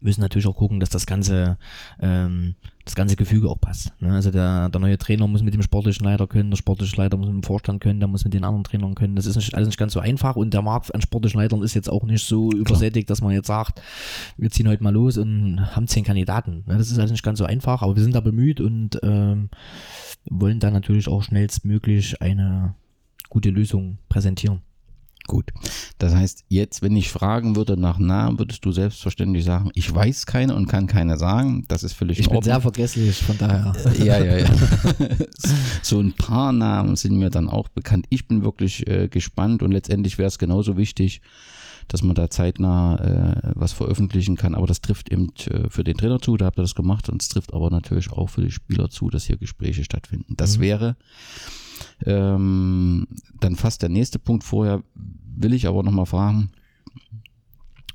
müssen 0.00 0.20
natürlich 0.20 0.46
auch 0.46 0.56
gucken, 0.56 0.80
dass 0.80 0.90
das 0.90 1.06
ganze, 1.06 1.58
ähm, 2.00 2.54
das 2.88 2.94
ganze 2.94 3.16
Gefüge 3.16 3.48
auch 3.50 3.60
passt. 3.60 3.92
Ne? 4.00 4.12
Also 4.12 4.30
der, 4.30 4.70
der 4.70 4.80
neue 4.80 4.96
Trainer 4.96 5.26
muss 5.26 5.42
mit 5.42 5.52
dem 5.52 5.62
sportlichen 5.62 6.04
Leiter 6.04 6.26
können, 6.26 6.50
der 6.50 6.56
sportliche 6.56 6.96
Leiter 6.96 7.18
muss 7.18 7.26
mit 7.26 7.34
dem 7.34 7.42
Vorstand 7.42 7.82
können, 7.82 8.00
der 8.00 8.08
muss 8.08 8.24
mit 8.24 8.32
den 8.32 8.44
anderen 8.44 8.64
Trainern 8.64 8.94
können. 8.94 9.14
Das 9.14 9.26
ist 9.26 9.36
nicht, 9.36 9.54
alles 9.54 9.68
nicht 9.68 9.78
ganz 9.78 9.92
so 9.92 10.00
einfach 10.00 10.36
und 10.36 10.54
der 10.54 10.62
Markt 10.62 10.94
an 10.94 11.02
sportlichen 11.02 11.38
Leitern 11.38 11.62
ist 11.62 11.74
jetzt 11.74 11.90
auch 11.90 12.04
nicht 12.04 12.24
so 12.24 12.48
Klar. 12.48 12.60
übersättigt, 12.60 13.10
dass 13.10 13.20
man 13.20 13.32
jetzt 13.32 13.46
sagt, 13.46 13.82
wir 14.38 14.50
ziehen 14.50 14.68
heute 14.68 14.82
mal 14.82 14.92
los 14.92 15.18
und 15.18 15.60
haben 15.76 15.86
zehn 15.86 16.04
Kandidaten. 16.04 16.64
Ne? 16.66 16.78
Das 16.78 16.90
ist 16.90 16.98
alles 16.98 17.10
nicht 17.10 17.22
ganz 17.22 17.38
so 17.38 17.44
einfach, 17.44 17.82
aber 17.82 17.94
wir 17.94 18.02
sind 18.02 18.14
da 18.14 18.20
bemüht 18.20 18.60
und 18.60 18.98
ähm, 19.02 19.50
wollen 20.30 20.58
da 20.58 20.70
natürlich 20.70 21.08
auch 21.08 21.22
schnellstmöglich 21.22 22.22
eine 22.22 22.74
gute 23.28 23.50
Lösung 23.50 23.98
präsentieren. 24.08 24.62
Gut. 25.28 25.52
Das 25.98 26.14
heißt, 26.14 26.46
jetzt, 26.48 26.80
wenn 26.80 26.96
ich 26.96 27.12
fragen 27.12 27.54
würde 27.54 27.76
nach 27.76 27.98
Namen, 27.98 28.38
würdest 28.38 28.64
du 28.64 28.72
selbstverständlich 28.72 29.44
sagen, 29.44 29.70
ich 29.74 29.94
weiß 29.94 30.24
keine 30.24 30.54
und 30.54 30.68
kann 30.68 30.86
keine 30.86 31.18
sagen. 31.18 31.66
Das 31.68 31.82
ist 31.82 31.92
völlig 31.92 32.18
Ich 32.18 32.30
bin 32.30 32.40
sehr 32.40 32.62
vergesslich, 32.62 33.18
von 33.18 33.36
daher. 33.36 33.74
Ja, 33.98 34.24
ja, 34.24 34.38
ja. 34.38 34.46
so 35.82 36.00
ein 36.00 36.14
paar 36.14 36.52
Namen 36.52 36.96
sind 36.96 37.18
mir 37.18 37.28
dann 37.28 37.50
auch 37.50 37.68
bekannt. 37.68 38.06
Ich 38.08 38.26
bin 38.26 38.42
wirklich 38.42 38.86
äh, 38.86 39.08
gespannt 39.08 39.62
und 39.62 39.70
letztendlich 39.70 40.16
wäre 40.16 40.28
es 40.28 40.38
genauso 40.38 40.78
wichtig, 40.78 41.20
dass 41.88 42.02
man 42.02 42.14
da 42.14 42.30
zeitnah 42.30 42.96
äh, 42.96 43.52
was 43.54 43.74
veröffentlichen 43.74 44.36
kann. 44.36 44.54
Aber 44.54 44.66
das 44.66 44.80
trifft 44.80 45.12
eben 45.12 45.34
äh, 45.50 45.68
für 45.68 45.84
den 45.84 45.98
Trainer 45.98 46.20
zu, 46.20 46.38
da 46.38 46.46
habt 46.46 46.58
ihr 46.58 46.62
das 46.62 46.74
gemacht 46.74 47.10
und 47.10 47.20
es 47.20 47.28
trifft 47.28 47.52
aber 47.52 47.68
natürlich 47.68 48.10
auch 48.12 48.30
für 48.30 48.40
die 48.40 48.50
Spieler 48.50 48.88
zu, 48.88 49.10
dass 49.10 49.24
hier 49.24 49.36
Gespräche 49.36 49.84
stattfinden. 49.84 50.36
Das 50.38 50.56
mhm. 50.56 50.62
wäre 50.62 50.96
ähm, 52.04 53.06
dann 53.40 53.56
fast 53.56 53.82
der 53.82 53.88
nächste 53.88 54.18
Punkt 54.18 54.44
vorher, 54.44 54.82
will 54.94 55.52
ich 55.52 55.66
aber 55.66 55.82
nochmal 55.82 56.06
fragen, 56.06 56.50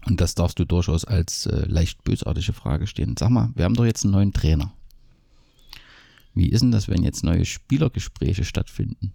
und 0.06 0.20
das 0.20 0.36
darfst 0.36 0.60
du 0.60 0.66
durchaus 0.66 1.06
als 1.06 1.46
äh, 1.46 1.66
leicht 1.68 2.04
bösartige 2.04 2.54
Frage 2.54 2.88
stehen. 2.88 3.16
Sag 3.18 3.30
mal, 3.30 3.52
wir 3.56 3.66
haben 3.66 3.76
doch 3.76 3.86
jetzt 3.86 4.04
einen 4.04 4.12
neuen 4.12 4.34
Trainer. 4.34 4.74
Wie 6.34 6.50
ist 6.50 6.62
denn 6.62 6.72
das, 6.72 6.90
wenn 6.90 7.04
jetzt 7.04 7.24
neue 7.24 7.46
Spielergespräche 7.46 8.44
stattfinden? 8.44 9.14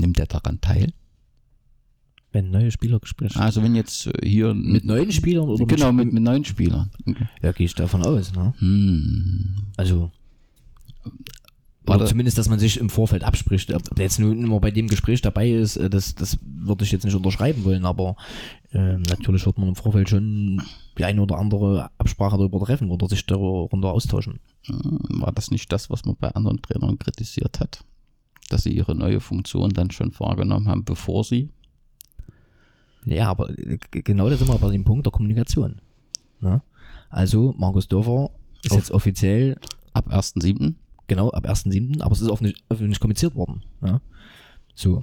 Nimmt 0.00 0.18
er 0.18 0.26
daran 0.26 0.60
teil? 0.60 0.92
Wenn 2.32 2.50
neue 2.50 2.70
Spielergespräche. 2.70 3.40
Also 3.40 3.62
wenn 3.62 3.74
jetzt 3.74 4.06
äh, 4.06 4.28
hier 4.28 4.54
mit 4.54 4.84
neuen 4.84 5.10
Spielern 5.10 5.48
oder 5.48 5.64
genau 5.64 5.92
mit, 5.92 6.12
mit 6.12 6.22
neuen 6.22 6.44
Spielern. 6.44 6.90
Ja, 7.42 7.52
gehe 7.52 7.66
ich 7.66 7.74
davon 7.74 8.04
aus. 8.04 8.32
Ne? 8.32 8.54
Hm. 8.58 9.56
Also 9.76 10.12
oder 11.86 12.06
zumindest, 12.06 12.38
dass 12.38 12.48
man 12.48 12.58
sich 12.58 12.78
im 12.78 12.90
Vorfeld 12.90 13.24
abspricht. 13.24 13.72
Ob 13.72 13.82
der 13.94 14.04
jetzt 14.04 14.18
nur 14.18 14.32
immer 14.32 14.60
bei 14.60 14.70
dem 14.70 14.86
Gespräch 14.86 15.22
dabei 15.22 15.50
ist, 15.50 15.76
äh, 15.76 15.90
das, 15.90 16.14
das 16.14 16.38
würde 16.42 16.84
ich 16.84 16.92
jetzt 16.92 17.04
nicht 17.04 17.14
unterschreiben 17.14 17.64
wollen, 17.64 17.84
aber 17.84 18.16
äh, 18.72 18.98
natürlich 18.98 19.46
wird 19.46 19.58
man 19.58 19.68
im 19.68 19.76
Vorfeld 19.76 20.08
schon 20.08 20.62
die 20.98 21.04
eine 21.04 21.22
oder 21.22 21.38
andere 21.38 21.90
Absprache 21.98 22.36
darüber 22.36 22.60
treffen 22.60 22.90
oder 22.90 23.08
sich 23.08 23.24
darüber 23.26 23.92
austauschen. 23.92 24.40
Hm, 24.66 24.98
war 25.20 25.32
das 25.32 25.50
nicht 25.50 25.72
das, 25.72 25.90
was 25.90 26.04
man 26.04 26.16
bei 26.16 26.28
anderen 26.28 26.60
Trainern 26.62 26.98
kritisiert 26.98 27.60
hat? 27.60 27.84
Dass 28.50 28.64
sie 28.64 28.72
ihre 28.72 28.94
neue 28.94 29.20
Funktion 29.20 29.70
dann 29.70 29.90
schon 29.90 30.12
wahrgenommen 30.18 30.68
haben, 30.68 30.84
bevor 30.84 31.24
sie? 31.24 31.50
Ja, 33.04 33.30
aber 33.30 33.50
äh, 33.58 33.78
genau 33.90 34.28
das 34.28 34.38
sind 34.38 34.48
wir 34.48 34.58
bei 34.58 34.70
dem 34.70 34.84
Punkt 34.84 35.06
der 35.06 35.12
Kommunikation. 35.12 35.80
Ne? 36.40 36.62
Also, 37.08 37.54
Markus 37.58 37.88
Dörfer 37.88 38.30
ist 38.62 38.72
Auf 38.72 38.78
jetzt 38.78 38.90
offiziell 38.90 39.58
ab 39.92 40.12
1.7. 40.12 40.74
Genau, 41.10 41.30
ab 41.30 41.44
1.7., 41.44 42.02
aber 42.02 42.12
es 42.12 42.20
ist 42.20 42.30
öffentlich, 42.30 42.62
öffentlich 42.68 43.00
kommuniziert 43.00 43.34
worden. 43.34 43.64
Ja. 43.84 44.00
So. 44.76 45.02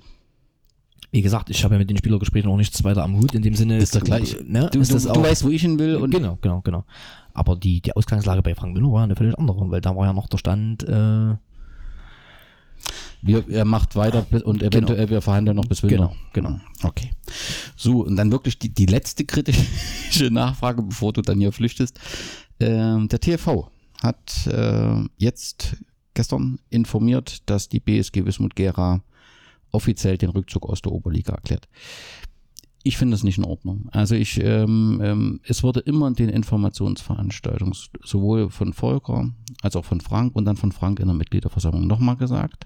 Wie 1.12 1.22
gesagt, 1.22 1.50
ich 1.50 1.62
habe 1.66 1.76
ja 1.76 1.80
mit 1.80 1.90
den 1.90 1.98
Spielergesprächen 1.98 2.50
auch 2.50 2.56
nichts 2.56 2.82
weiter 2.86 3.04
am 3.04 3.18
Hut, 3.18 3.36
in 3.36 3.42
dem 3.42 3.56
Sinne. 3.56 3.78
Ist 3.78 3.94
doch 3.94 4.02
gleich. 4.02 4.38
Ne, 4.48 4.70
du, 4.72 4.80
ist 4.80 4.94
du, 4.94 5.00
du 5.00 5.22
weißt, 5.22 5.44
wo 5.44 5.50
ich 5.50 5.64
hin 5.64 5.78
will. 5.80 5.98
Und 5.98 6.12
genau, 6.12 6.38
genau, 6.40 6.62
genau. 6.62 6.86
Aber 7.34 7.58
die, 7.58 7.82
die 7.82 7.94
Ausgangslage 7.94 8.42
bei 8.42 8.56
Frank 8.56 8.74
Müller 8.74 8.90
war 8.90 9.04
eine 9.04 9.18
völlig 9.18 9.38
andere, 9.38 9.70
weil 9.70 9.82
da 9.82 9.98
war 9.98 10.06
ja 10.06 10.14
noch 10.14 10.30
der 10.30 10.38
Stand, 10.38 10.84
äh, 10.84 11.36
wir, 13.22 13.50
er 13.50 13.66
macht 13.66 13.98
weiter 13.98 14.26
und 14.46 14.64
eventuell 14.64 15.00
genau. 15.00 15.10
wir 15.10 15.22
verhandeln 15.22 15.58
noch 15.58 15.66
bis 15.66 15.84
Winter. 15.84 16.14
Genau, 16.32 16.52
genau. 16.52 16.60
Okay. 16.84 17.12
So, 17.76 18.06
und 18.06 18.16
dann 18.16 18.32
wirklich 18.32 18.60
die, 18.60 18.70
die 18.70 18.86
letzte 18.86 19.26
kritische 19.26 20.30
Nachfrage, 20.32 20.84
bevor 20.84 21.12
du 21.12 21.22
dann 21.22 21.38
hier 21.38 21.52
flüchtest. 21.52 22.00
Ähm, 22.62 23.10
der 23.10 23.20
TFV 23.20 23.70
hat 24.02 24.48
äh, 24.48 25.04
jetzt 25.18 25.76
gestern 26.18 26.58
informiert, 26.72 27.48
dass 27.48 27.70
die 27.70 27.80
BSG 27.80 28.26
Wismut 28.26 28.56
Gera 28.56 29.04
offiziell 29.72 30.18
den 30.18 30.32
Rückzug 30.32 30.68
aus 30.68 30.82
der 30.82 30.92
Oberliga 30.92 31.34
erklärt. 31.34 31.70
Ich 32.82 32.98
finde 32.98 33.14
das 33.14 33.24
nicht 33.24 33.38
in 33.38 33.46
Ordnung. 33.46 33.90
Also 33.92 34.16
ich, 34.16 34.42
ähm, 34.42 35.00
ähm, 35.04 35.40
es 35.44 35.62
wurde 35.62 35.82
immer 35.82 36.08
in 36.08 36.16
den 36.16 36.30
Informationsveranstaltungen 36.30 37.76
sowohl 38.04 38.50
von 38.50 38.74
Volker 38.74 39.30
als 39.62 39.76
auch 39.76 39.86
von 39.86 40.02
Frank 40.02 40.36
und 40.36 40.46
dann 40.46 40.58
von 40.58 40.72
Frank 40.72 41.00
in 41.00 41.08
der 41.08 41.16
Mitgliederversammlung 41.16 41.86
nochmal 41.86 42.18
gesagt, 42.18 42.66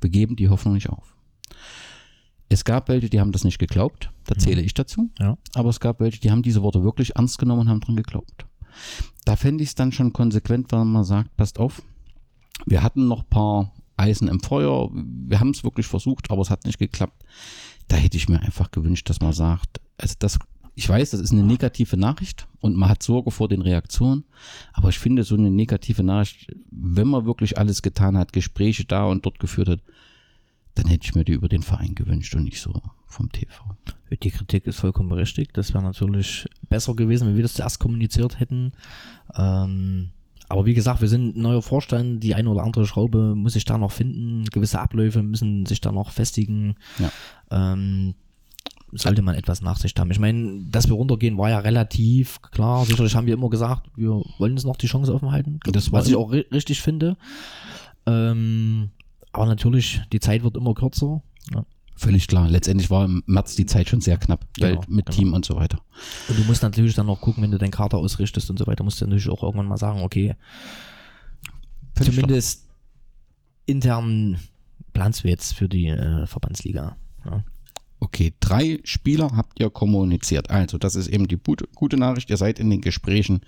wir 0.00 0.10
geben 0.10 0.34
die 0.34 0.48
Hoffnung 0.48 0.74
nicht 0.74 0.88
auf. 0.88 1.14
Es 2.48 2.64
gab 2.64 2.88
welche, 2.88 3.10
die 3.10 3.20
haben 3.20 3.30
das 3.30 3.44
nicht 3.44 3.58
geglaubt, 3.58 4.10
da 4.24 4.34
zähle 4.36 4.62
ich 4.62 4.74
dazu. 4.74 5.10
Ja. 5.20 5.36
Aber 5.54 5.68
es 5.68 5.78
gab 5.78 6.00
welche, 6.00 6.18
die 6.18 6.32
haben 6.32 6.42
diese 6.42 6.62
Worte 6.62 6.82
wirklich 6.82 7.14
ernst 7.14 7.38
genommen 7.38 7.62
und 7.62 7.68
haben 7.68 7.80
dran 7.80 7.96
geglaubt. 7.96 8.46
Da 9.24 9.36
fände 9.36 9.62
ich 9.62 9.70
es 9.70 9.74
dann 9.76 9.92
schon 9.92 10.12
konsequent, 10.12 10.72
wenn 10.72 10.88
man 10.88 11.04
sagt, 11.04 11.36
passt 11.36 11.58
auf, 11.58 11.82
wir 12.66 12.82
hatten 12.82 13.08
noch 13.08 13.20
ein 13.20 13.30
paar 13.30 13.72
Eisen 13.96 14.28
im 14.28 14.40
Feuer, 14.40 14.90
wir 14.92 15.40
haben 15.40 15.50
es 15.50 15.64
wirklich 15.64 15.86
versucht, 15.86 16.30
aber 16.30 16.42
es 16.42 16.50
hat 16.50 16.64
nicht 16.64 16.78
geklappt. 16.78 17.24
Da 17.88 17.96
hätte 17.96 18.16
ich 18.16 18.28
mir 18.28 18.40
einfach 18.40 18.70
gewünscht, 18.70 19.08
dass 19.08 19.20
man 19.20 19.32
sagt, 19.32 19.80
also 19.96 20.14
das, 20.18 20.38
ich 20.74 20.88
weiß, 20.88 21.10
das 21.10 21.20
ist 21.20 21.32
eine 21.32 21.42
negative 21.42 21.96
Nachricht 21.96 22.46
und 22.60 22.76
man 22.76 22.88
hat 22.88 23.02
Sorge 23.02 23.30
vor 23.30 23.48
den 23.48 23.62
Reaktionen, 23.62 24.24
aber 24.72 24.90
ich 24.90 24.98
finde 24.98 25.24
so 25.24 25.34
eine 25.34 25.50
negative 25.50 26.02
Nachricht, 26.02 26.54
wenn 26.70 27.08
man 27.08 27.26
wirklich 27.26 27.58
alles 27.58 27.82
getan 27.82 28.16
hat, 28.16 28.32
Gespräche 28.32 28.84
da 28.84 29.04
und 29.04 29.26
dort 29.26 29.40
geführt 29.40 29.68
hat, 29.68 29.80
dann 30.74 30.86
hätte 30.86 31.06
ich 31.06 31.14
mir 31.14 31.24
die 31.24 31.32
über 31.32 31.48
den 31.48 31.62
Verein 31.62 31.96
gewünscht 31.96 32.34
und 32.36 32.44
nicht 32.44 32.60
so 32.60 32.72
vom 33.06 33.32
TV. 33.32 33.52
Die 34.22 34.30
Kritik 34.30 34.66
ist 34.66 34.78
vollkommen 34.78 35.08
berechtigt. 35.08 35.56
Das 35.56 35.74
wäre 35.74 35.82
natürlich 35.82 36.46
besser 36.68 36.94
gewesen, 36.94 37.26
wenn 37.26 37.36
wir 37.36 37.42
das 37.42 37.54
zuerst 37.54 37.80
kommuniziert 37.80 38.38
hätten. 38.38 38.72
Ähm, 39.34 40.10
aber 40.48 40.66
wie 40.66 40.74
gesagt, 40.74 41.00
wir 41.00 41.08
sind 41.08 41.36
ein 41.36 41.42
neuer 41.42 41.62
Vorstand. 41.62 42.22
Die 42.22 42.34
eine 42.34 42.48
oder 42.48 42.62
andere 42.62 42.86
Schraube 42.86 43.34
muss 43.34 43.52
sich 43.52 43.64
da 43.64 43.76
noch 43.76 43.92
finden. 43.92 44.44
Gewisse 44.46 44.80
Abläufe 44.80 45.22
müssen 45.22 45.66
sich 45.66 45.80
da 45.80 45.92
noch 45.92 46.10
festigen. 46.10 46.76
Ja. 46.98 47.10
Ähm, 47.50 48.14
sollte 48.92 49.20
man 49.20 49.34
etwas 49.34 49.60
Nachsicht 49.60 50.00
haben. 50.00 50.10
Ich 50.10 50.18
meine, 50.18 50.64
dass 50.70 50.88
wir 50.88 50.94
runtergehen, 50.94 51.36
war 51.36 51.50
ja 51.50 51.58
relativ 51.58 52.40
klar. 52.40 52.86
Sicherlich 52.86 53.14
haben 53.14 53.26
wir 53.26 53.34
immer 53.34 53.50
gesagt, 53.50 53.90
wir 53.96 54.22
wollen 54.38 54.52
uns 54.52 54.64
noch 54.64 54.76
die 54.76 54.86
Chance 54.86 55.12
offen 55.14 55.30
halten. 55.30 55.60
Das 55.64 55.92
was 55.92 56.08
ich 56.08 56.16
auch 56.16 56.32
ri 56.32 56.46
richtig 56.50 56.80
finde. 56.80 57.18
Ähm, 58.06 58.88
aber 59.32 59.46
natürlich, 59.46 60.00
die 60.12 60.20
Zeit 60.20 60.42
wird 60.42 60.56
immer 60.56 60.72
kürzer. 60.72 61.22
Ja. 61.52 61.64
Völlig 61.98 62.28
klar. 62.28 62.48
Letztendlich 62.48 62.90
war 62.90 63.04
im 63.04 63.24
März 63.26 63.56
die 63.56 63.66
Zeit 63.66 63.88
schon 63.88 64.00
sehr 64.00 64.18
knapp, 64.18 64.46
weil 64.60 64.76
Genau, 64.76 64.84
mit 64.86 65.06
genau. 65.06 65.18
Team 65.18 65.32
und 65.32 65.44
so 65.44 65.56
weiter. 65.56 65.80
Und 66.28 66.38
du 66.38 66.44
musst 66.44 66.62
natürlich 66.62 66.94
dann 66.94 67.06
noch 67.06 67.20
gucken, 67.20 67.42
wenn 67.42 67.50
du 67.50 67.58
deinen 67.58 67.72
Kater 67.72 67.98
ausrichtest 67.98 68.48
und 68.50 68.58
so 68.58 68.68
weiter, 68.68 68.84
musst 68.84 69.00
du 69.00 69.04
natürlich 69.04 69.28
auch 69.28 69.42
irgendwann 69.42 69.66
mal 69.66 69.78
sagen, 69.78 70.02
okay, 70.02 70.36
Völlig 71.96 72.14
zumindest 72.14 72.68
intern 73.66 74.38
planst 74.92 75.24
du 75.24 75.28
jetzt 75.28 75.54
für 75.54 75.68
die 75.68 75.88
äh, 75.88 76.26
Verbandsliga. 76.26 76.96
Ja. 77.24 77.42
Okay, 78.00 78.32
drei 78.38 78.78
Spieler 78.84 79.32
habt 79.34 79.58
ihr 79.58 79.70
kommuniziert. 79.70 80.50
Also, 80.50 80.78
das 80.78 80.94
ist 80.94 81.08
eben 81.08 81.26
die 81.26 81.36
gute, 81.36 81.66
gute 81.74 81.96
Nachricht. 81.96 82.30
Ihr 82.30 82.36
seid 82.36 82.60
in 82.60 82.70
den 82.70 82.80
Gesprächen 82.80 83.40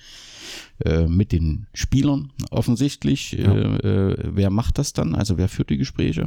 äh, 0.85 1.07
mit 1.07 1.31
den 1.31 1.69
Spielern 1.73 2.33
offensichtlich. 2.51 3.33
Ja. 3.33 3.55
Äh, 3.55 4.11
äh, 4.11 4.17
wer 4.25 4.51
macht 4.51 4.79
das 4.79 4.93
dann? 4.93 5.15
Also, 5.15 5.39
wer 5.39 5.49
führt 5.49 5.71
die 5.71 5.77
Gespräche? 5.77 6.27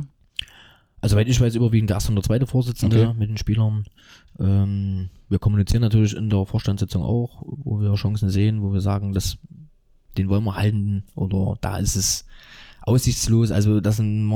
Also, 1.03 1.15
soweit 1.15 1.27
ich 1.27 1.41
weiß, 1.41 1.55
überwiegend 1.55 1.89
der 1.89 1.97
erste 1.97 2.11
und 2.11 2.15
der 2.15 2.23
zweite 2.23 2.47
Vorsitzende 2.47 3.09
Okay. 3.09 3.19
mit 3.19 3.29
den 3.29 3.37
Spielern. 3.37 3.83
Ähm, 4.39 5.09
wir 5.27 5.37
kommunizieren 5.37 5.81
natürlich 5.81 6.15
in 6.15 6.29
der 6.29 6.45
Vorstandssitzung 6.45 7.03
auch, 7.03 7.43
wo 7.45 7.81
wir 7.81 7.93
Chancen 7.95 8.29
sehen, 8.29 8.61
wo 8.61 8.71
wir 8.71 8.79
sagen, 8.79 9.11
dass 9.13 9.37
den 10.17 10.29
wollen 10.29 10.45
wir 10.45 10.55
halten 10.55 11.03
oder 11.15 11.57
da 11.59 11.77
ist 11.77 11.97
es 11.97 12.25
aussichtslos. 12.83 13.51
Also, 13.51 13.81
dass 13.81 13.99
ein 13.99 14.31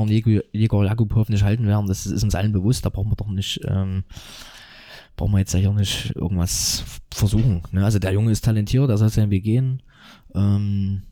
Jegor 0.52 0.84
Jakubov 0.84 1.30
nicht 1.30 1.42
halten 1.42 1.66
werden, 1.66 1.86
das 1.86 2.04
ist 2.04 2.22
uns 2.22 2.34
allen 2.34 2.52
bewusst. 2.52 2.84
Da 2.84 2.90
brauchen 2.90 3.10
wir 3.10 3.16
doch 3.16 3.28
nicht, 3.28 3.60
ähm, 3.66 4.04
brauchen 5.16 5.32
wir 5.32 5.38
jetzt 5.38 5.54
ja 5.54 5.60
hier 5.60 5.72
nicht 5.72 6.14
irgendwas 6.16 6.84
versuchen. 7.10 7.62
Ne? 7.72 7.82
Also, 7.82 7.98
der 7.98 8.12
Junge 8.12 8.30
ist 8.30 8.44
talentiert, 8.44 8.90
der 8.90 8.98
soll 8.98 9.08
seinen 9.08 9.30
Weg 9.30 9.44
gehen. 9.44 9.82
Ähm, 10.34 11.02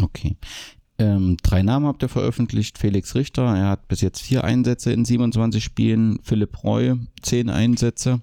Okay. 0.00 0.36
Ähm, 1.02 1.36
drei 1.42 1.64
Namen 1.64 1.86
habt 1.86 2.04
ihr 2.04 2.08
veröffentlicht. 2.08 2.78
Felix 2.78 3.16
Richter, 3.16 3.42
er 3.42 3.70
hat 3.70 3.88
bis 3.88 4.02
jetzt 4.02 4.20
vier 4.22 4.44
Einsätze 4.44 4.92
in 4.92 5.04
27 5.04 5.62
Spielen. 5.62 6.20
Philipp 6.22 6.62
Reu, 6.62 6.94
zehn 7.22 7.50
Einsätze. 7.50 8.20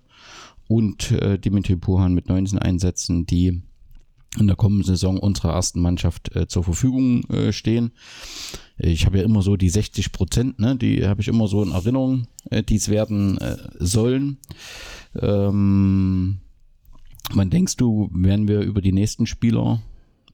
Und 0.70 1.12
äh, 1.12 1.38
Dimitri 1.38 1.76
Puhan 1.76 2.14
mit 2.14 2.30
19 2.30 2.58
Einsätzen, 2.58 3.26
die 3.26 3.62
in 4.40 4.48
der 4.48 4.56
kommenden 4.56 4.86
Saison 4.86 5.18
unserer 5.18 5.54
ersten 5.54 5.82
Mannschaft 5.82 6.34
äh, 6.36 6.48
zur 6.48 6.64
Verfügung 6.64 7.24
äh, 7.26 7.52
stehen. 7.52 7.92
Ich 8.78 9.06
habe 9.06 9.18
ja 9.18 9.26
immer 9.26 9.42
so 9.42 9.58
die 9.58 9.70
60 9.70 10.14
Prozent, 10.14 10.60
ne, 10.60 10.78
die 10.78 11.06
habe 11.06 11.20
ich 11.20 11.28
immer 11.28 11.48
so 11.48 11.62
in 11.64 11.72
Erinnerung, 11.72 12.28
äh, 12.50 12.64
die 12.64 12.76
es 12.76 12.88
werden 12.88 13.40
äh, 13.40 13.58
sollen. 13.80 14.38
Ähm, 15.20 16.38
wann 17.34 17.50
denkst 17.50 17.76
du, 17.76 18.10
werden 18.14 18.48
wir 18.48 18.62
über 18.62 18.80
die 18.80 18.94
nächsten 18.94 19.26
Spieler 19.26 19.82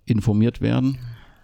informiert 0.05 0.62
werden? 0.62 0.99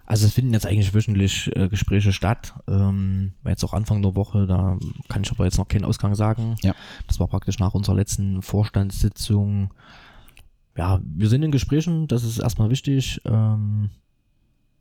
Also 0.06 0.26
es 0.26 0.34
finden 0.34 0.52
jetzt 0.52 0.66
eigentlich 0.66 0.94
wöchentlich 0.94 1.50
äh, 1.56 1.68
Gespräche 1.68 2.12
statt. 2.12 2.54
Ähm, 2.68 3.32
jetzt 3.46 3.64
auch 3.64 3.72
Anfang 3.72 4.02
der 4.02 4.14
Woche, 4.14 4.46
da 4.46 4.78
kann 5.08 5.22
ich 5.22 5.30
aber 5.30 5.44
jetzt 5.44 5.58
noch 5.58 5.68
keinen 5.68 5.84
Ausgang 5.84 6.14
sagen. 6.14 6.56
Ja. 6.62 6.74
Das 7.06 7.20
war 7.20 7.28
praktisch 7.28 7.58
nach 7.58 7.74
unserer 7.74 7.96
letzten 7.96 8.42
Vorstandssitzung. 8.42 9.72
Ja, 10.76 11.00
wir 11.04 11.28
sind 11.28 11.42
in 11.42 11.52
Gesprächen, 11.52 12.08
das 12.08 12.24
ist 12.24 12.38
erstmal 12.38 12.70
wichtig. 12.70 13.20
Ähm, 13.24 13.90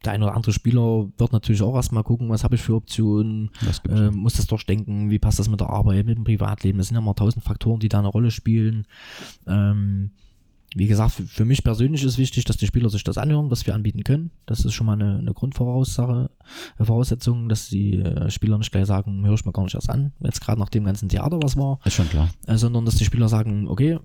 der 0.04 0.14
ein 0.14 0.24
oder 0.24 0.36
andere 0.36 0.54
Spieler 0.54 1.10
wird 1.18 1.32
natürlich 1.32 1.62
auch 1.62 1.76
erstmal 1.76 2.04
gucken, 2.04 2.30
was 2.30 2.44
habe 2.44 2.56
ich 2.56 2.62
für 2.62 2.76
Optionen, 2.76 3.52
äh, 3.88 4.10
muss 4.10 4.34
das 4.34 4.48
durchdenken, 4.48 5.12
wie 5.12 5.20
passt 5.20 5.38
das 5.38 5.50
mit 5.50 5.60
der 5.60 5.70
Arbeit, 5.70 6.06
mit 6.08 6.18
dem 6.18 6.24
Privatleben. 6.24 6.80
Das 6.80 6.88
sind 6.88 6.96
ja 6.96 7.02
mal 7.02 7.14
tausend 7.14 7.44
Faktoren, 7.44 7.80
die 7.80 7.90
da 7.90 8.00
eine 8.00 8.08
Rolle 8.08 8.32
spielen. 8.32 8.88
Ähm, 9.46 10.12
wie 10.76 10.88
gesagt, 10.88 11.12
für, 11.12 11.24
für 11.24 11.46
mich 11.46 11.64
persönlich 11.64 12.04
ist 12.04 12.18
wichtig, 12.18 12.46
dass 12.46 12.58
die 12.58 12.66
Spieler 12.68 12.90
sich 12.90 13.04
das 13.04 13.18
anhören, 13.18 13.52
was 13.52 13.66
wir 13.68 13.76
anbieten 13.76 14.04
können. 14.04 14.32
Das 14.46 14.64
ist 14.64 14.74
schon 14.74 14.88
mal 14.88 14.94
eine, 14.94 15.18
eine 15.18 15.34
Grundvoraussache, 15.34 16.30
äh, 16.80 16.86
Voraussetzung, 16.86 17.50
dass 17.50 17.68
die 17.68 17.98
äh, 18.00 18.30
Spieler 18.30 18.58
nicht 18.58 18.72
gleich 18.72 18.86
sagen, 18.86 19.26
höre 19.26 19.34
ich 19.34 19.46
mir 19.46 19.52
gar 19.52 19.64
nicht 19.64 19.76
erst 19.76 19.90
an, 19.90 20.14
jetzt 20.22 20.42
gerade 20.42 20.60
nach 20.60 20.70
dem 20.70 20.86
ganzen 20.86 21.10
Theater, 21.10 21.40
was 21.42 21.58
war, 21.58 21.80
Ist 21.84 21.96
schon 21.96 22.10
klar. 22.10 22.30
äh, 22.48 22.56
sondern 22.58 22.86
dass 22.86 22.96
die 22.96 23.06
Spieler 23.06 23.28
sagen, 23.28 23.68
okay, 23.68 24.00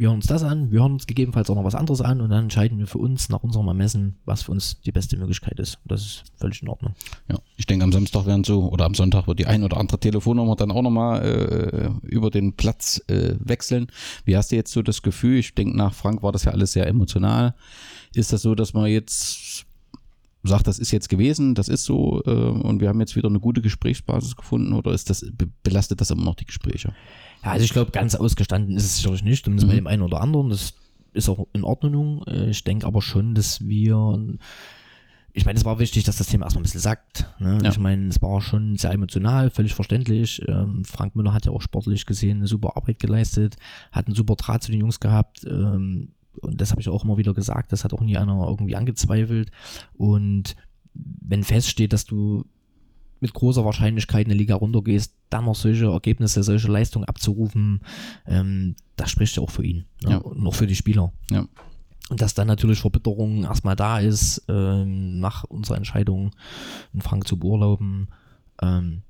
wir 0.00 0.08
hören 0.08 0.16
uns 0.16 0.28
das 0.28 0.42
an, 0.42 0.70
wir 0.72 0.80
hören 0.80 0.92
uns 0.92 1.06
gegebenenfalls 1.06 1.50
auch 1.50 1.56
noch 1.56 1.64
was 1.64 1.74
anderes 1.74 2.00
an 2.00 2.22
und 2.22 2.30
dann 2.30 2.44
entscheiden 2.44 2.78
wir 2.78 2.86
für 2.86 2.96
uns 2.96 3.28
nach 3.28 3.42
unserem 3.42 3.68
Ermessen, 3.68 4.16
was 4.24 4.44
für 4.44 4.52
uns 4.52 4.80
die 4.80 4.92
beste 4.92 5.18
Möglichkeit 5.18 5.60
ist. 5.60 5.78
Das 5.84 6.00
ist 6.00 6.24
völlig 6.38 6.62
in 6.62 6.68
Ordnung. 6.68 6.94
Ja, 7.28 7.38
ich 7.58 7.66
denke, 7.66 7.84
am 7.84 7.92
Samstag 7.92 8.24
werden 8.24 8.42
so, 8.42 8.70
oder 8.70 8.86
am 8.86 8.94
Sonntag 8.94 9.26
wird 9.26 9.40
die 9.40 9.44
ein 9.44 9.62
oder 9.62 9.76
andere 9.76 10.00
Telefonnummer 10.00 10.56
dann 10.56 10.70
auch 10.70 10.80
nochmal 10.80 11.22
äh, 11.22 12.08
über 12.08 12.30
den 12.30 12.54
Platz 12.54 13.02
äh, 13.08 13.34
wechseln. 13.40 13.88
Wie 14.24 14.38
hast 14.38 14.52
du 14.52 14.56
jetzt 14.56 14.72
so 14.72 14.80
das 14.80 15.02
Gefühl? 15.02 15.36
Ich 15.36 15.54
denke, 15.54 15.76
nach 15.76 15.92
Frank 15.92 16.22
war 16.22 16.32
das 16.32 16.44
ja 16.44 16.52
alles 16.52 16.72
sehr 16.72 16.86
emotional. 16.86 17.54
Ist 18.14 18.32
das 18.32 18.40
so, 18.40 18.54
dass 18.54 18.72
man 18.72 18.86
jetzt 18.86 19.66
sagt, 20.42 20.66
das 20.66 20.78
ist 20.78 20.90
jetzt 20.90 21.08
gewesen, 21.08 21.54
das 21.54 21.68
ist 21.68 21.84
so 21.84 22.22
äh, 22.24 22.30
und 22.30 22.80
wir 22.80 22.88
haben 22.88 23.00
jetzt 23.00 23.14
wieder 23.16 23.28
eine 23.28 23.40
gute 23.40 23.60
Gesprächsbasis 23.60 24.36
gefunden 24.36 24.72
oder 24.72 24.92
ist 24.92 25.10
das, 25.10 25.24
be 25.32 25.48
belastet 25.62 26.00
das 26.00 26.10
immer 26.10 26.24
noch 26.24 26.34
die 26.36 26.46
Gespräche? 26.46 26.94
Ja, 27.44 27.50
also 27.52 27.64
ich 27.64 27.72
glaube, 27.72 27.90
ganz 27.90 28.14
ausgestanden 28.14 28.76
ist 28.76 28.84
es 28.84 28.96
sicherlich 28.96 29.22
nicht, 29.22 29.44
zumindest 29.44 29.68
bei 29.68 29.74
Mhm. 29.74 29.78
dem 29.78 29.86
einen 29.86 30.02
oder 30.02 30.20
anderen. 30.20 30.48
Das 30.50 30.74
ist 31.12 31.28
auch 31.28 31.46
in 31.52 31.64
Ordnung. 31.64 32.22
Äh, 32.26 32.50
Ich 32.50 32.64
denke 32.64 32.86
aber 32.86 33.02
schon, 33.02 33.34
dass 33.34 33.66
wir. 33.66 34.18
Ich 35.32 35.44
meine, 35.46 35.58
es 35.58 35.64
war 35.64 35.78
wichtig, 35.78 36.02
dass 36.04 36.16
das 36.16 36.26
Thema 36.26 36.46
erstmal 36.46 36.62
ein 36.62 36.64
bisschen 36.64 36.80
sagt. 36.80 37.24
Ne? 37.38 37.58
Ja. 37.62 37.70
Ich 37.70 37.78
meine, 37.78 38.08
es 38.08 38.20
war 38.20 38.40
schon 38.40 38.76
sehr 38.76 38.90
emotional, 38.92 39.50
völlig 39.50 39.74
verständlich. 39.74 40.42
Ähm, 40.48 40.84
Frank 40.84 41.14
Müller 41.14 41.32
hat 41.32 41.46
ja 41.46 41.52
auch 41.52 41.62
sportlich 41.62 42.04
gesehen 42.04 42.38
eine 42.38 42.48
super 42.48 42.76
Arbeit 42.76 42.98
geleistet, 42.98 43.56
hat 43.92 44.06
einen 44.06 44.16
super 44.16 44.34
Draht 44.34 44.64
zu 44.64 44.72
den 44.72 44.80
Jungs 44.80 44.98
gehabt. 44.98 45.44
Ähm, 45.48 46.08
und 46.40 46.60
das 46.60 46.70
habe 46.70 46.80
ich 46.80 46.88
auch 46.88 47.04
immer 47.04 47.16
wieder 47.16 47.34
gesagt, 47.34 47.72
das 47.72 47.84
hat 47.84 47.92
auch 47.92 48.00
nie 48.00 48.16
einer 48.16 48.46
irgendwie 48.48 48.76
angezweifelt. 48.76 49.50
Und 49.94 50.56
wenn 50.94 51.44
feststeht, 51.44 51.92
dass 51.92 52.04
du 52.04 52.44
mit 53.20 53.34
großer 53.34 53.64
Wahrscheinlichkeit 53.64 54.26
in 54.26 54.32
eine 54.32 54.38
Liga 54.38 54.54
runtergehst, 54.54 55.14
dann 55.28 55.44
noch 55.44 55.54
solche 55.54 55.86
Ergebnisse, 55.86 56.42
solche 56.42 56.68
Leistungen 56.68 57.04
abzurufen, 57.04 57.80
ähm, 58.26 58.74
das 58.96 59.10
spricht 59.10 59.36
ja 59.36 59.42
auch 59.42 59.50
für 59.50 59.64
ihn. 59.64 59.84
Ne? 60.02 60.12
Ja. 60.12 60.16
Und 60.18 60.42
noch 60.42 60.54
für 60.54 60.66
die 60.66 60.76
Spieler. 60.76 61.12
Ja. 61.30 61.46
Und 62.08 62.20
dass 62.20 62.34
dann 62.34 62.48
natürlich 62.48 62.80
Verbitterung 62.80 63.44
erstmal 63.44 63.76
da 63.76 64.00
ist, 64.00 64.44
ähm, 64.48 65.20
nach 65.20 65.44
unserer 65.44 65.76
Entscheidung, 65.76 66.32
in 66.92 67.02
Frank 67.02 67.28
zu 67.28 67.38
beurlauben, 67.38 68.08
ähm, 68.60 69.02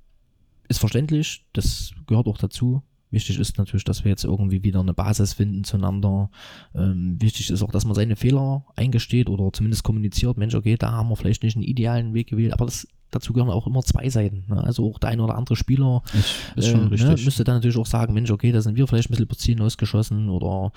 ist 0.69 0.81
verständlich. 0.81 1.47
Das 1.53 1.93
gehört 2.07 2.27
auch 2.27 2.39
dazu. 2.39 2.83
Wichtig 3.11 3.39
ist 3.39 3.59
natürlich, 3.59 3.85
dass 3.85 4.05
wir 4.05 4.11
jetzt 4.11 4.25
irgendwie 4.25 4.63
wieder 4.63 4.81
eine 4.81 4.95
Basis 4.95 5.33
finden 5.33 5.65
zueinander. 5.65 6.31
Ähm, 6.75 7.17
wichtig 7.21 7.51
ist 7.51 7.63
auch, 7.63 7.73
dass 7.73 7.85
man 7.85 7.95
seine 7.95 8.17
Fehler 8.17 8.65
eingesteht 8.77 9.29
oder 9.29 9.53
zumindest 9.53 9.83
kommuniziert. 9.83 10.37
Mensch, 10.37 10.55
okay, 10.55 10.77
da 10.77 10.93
haben 10.93 11.09
wir 11.09 11.17
vielleicht 11.17 11.43
nicht 11.43 11.57
einen 11.57 11.65
idealen 11.65 12.15
Weg 12.15 12.29
gewählt, 12.29 12.53
aber 12.53 12.67
das, 12.67 12.87
dazu 13.11 13.33
gehören 13.33 13.51
auch 13.51 13.67
immer 13.67 13.83
zwei 13.83 14.09
Seiten. 14.09 14.45
Ne? 14.49 14.63
Also 14.63 14.89
auch 14.89 14.99
der 14.99 15.11
ein 15.11 15.21
oder 15.21 15.37
andere 15.37 15.57
Spieler 15.57 16.03
Ist, 16.15 16.35
ist 16.57 16.69
schon 16.69 16.87
äh, 16.87 16.89
richtig. 16.91 17.19
Ne, 17.19 17.25
müsste 17.25 17.45
dann 17.45 17.57
natürlich 17.57 17.79
auch 17.79 17.87
sagen, 17.87 18.15
Mensch, 18.15 18.31
okay, 18.31 18.53
da 18.53 18.61
sind 18.61 18.77
wir 18.77 18.87
vielleicht 18.87 19.09
ein 19.09 19.13
bisschen 19.13 19.27
über 19.27 19.37
Ziel 19.37 19.61
ausgeschossen 19.63 20.29
oder 20.29 20.73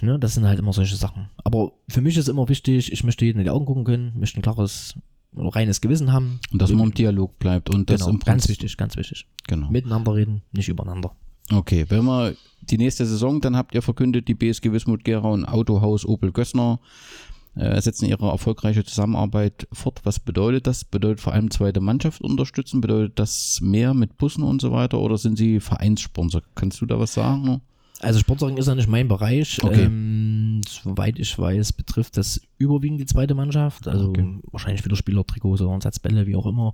Ne, 0.00 0.18
das 0.18 0.34
sind 0.34 0.46
halt 0.46 0.58
immer 0.58 0.72
solche 0.72 0.96
Sachen. 0.96 1.28
Aber 1.44 1.72
für 1.88 2.00
mich 2.00 2.16
ist 2.16 2.28
immer 2.28 2.48
wichtig, 2.48 2.92
ich 2.92 3.04
möchte 3.04 3.24
jedem 3.24 3.40
in 3.40 3.44
die 3.44 3.50
Augen 3.50 3.66
gucken 3.66 3.84
können, 3.84 4.12
möchte 4.18 4.40
ein 4.40 4.42
klares, 4.42 4.96
reines 5.36 5.80
Gewissen 5.80 6.12
haben. 6.12 6.40
Und 6.50 6.60
dass 6.60 6.70
man 6.70 6.88
im 6.88 6.94
Dialog 6.94 7.38
bleibt 7.38 7.70
und 7.70 7.88
das 7.90 8.00
genau, 8.00 8.12
im 8.12 8.20
ganz 8.20 8.48
wichtig, 8.48 8.76
ganz 8.76 8.96
wichtig. 8.96 9.26
Genau. 9.46 9.70
Miteinander 9.70 10.14
reden, 10.14 10.42
nicht 10.52 10.68
übereinander. 10.68 11.14
Okay, 11.50 11.86
wenn 11.88 12.04
wir 12.04 12.34
die 12.62 12.78
nächste 12.78 13.04
Saison, 13.04 13.40
dann 13.40 13.56
habt 13.56 13.74
ihr 13.74 13.82
verkündet, 13.82 14.28
die 14.28 14.34
BSG 14.34 14.72
Wismut 14.72 15.04
Gera 15.04 15.28
und 15.28 15.44
Autohaus 15.44 16.06
Opel 16.06 16.32
Gössner 16.32 16.80
äh, 17.54 17.80
setzen 17.80 18.06
ihre 18.06 18.28
erfolgreiche 18.28 18.84
Zusammenarbeit 18.84 19.66
fort. 19.72 20.00
Was 20.04 20.18
bedeutet 20.18 20.66
das? 20.66 20.84
Bedeutet 20.84 21.20
vor 21.20 21.32
allem 21.32 21.50
zweite 21.50 21.80
Mannschaft 21.80 22.22
unterstützen? 22.22 22.80
Bedeutet 22.80 23.18
das 23.18 23.60
mehr 23.60 23.92
mit 23.92 24.16
Bussen 24.16 24.42
und 24.42 24.62
so 24.62 24.72
weiter? 24.72 24.98
Oder 25.00 25.18
sind 25.18 25.36
sie 25.36 25.60
Vereinssponsor? 25.60 26.42
Kannst 26.54 26.80
du 26.80 26.86
da 26.86 26.98
was 26.98 27.14
sagen? 27.14 27.60
Also 28.02 28.18
Sponsoring 28.18 28.56
ist 28.56 28.66
ja 28.66 28.74
nicht 28.74 28.88
mein 28.88 29.06
Bereich. 29.08 29.62
Okay. 29.62 29.84
Ähm, 29.84 30.60
soweit 30.68 31.18
ich 31.18 31.38
weiß, 31.38 31.72
betrifft 31.72 32.16
das 32.16 32.40
überwiegend 32.58 33.00
die 33.00 33.06
zweite 33.06 33.34
Mannschaft. 33.34 33.86
Also 33.86 34.08
Okay. 34.10 34.38
wahrscheinlich 34.50 34.84
wieder 34.84 34.96
Spielertrikots 34.96 35.60
oder 35.60 35.72
Ersatzbälle, 35.72 36.26
wie 36.26 36.34
auch 36.36 36.46
immer. 36.46 36.72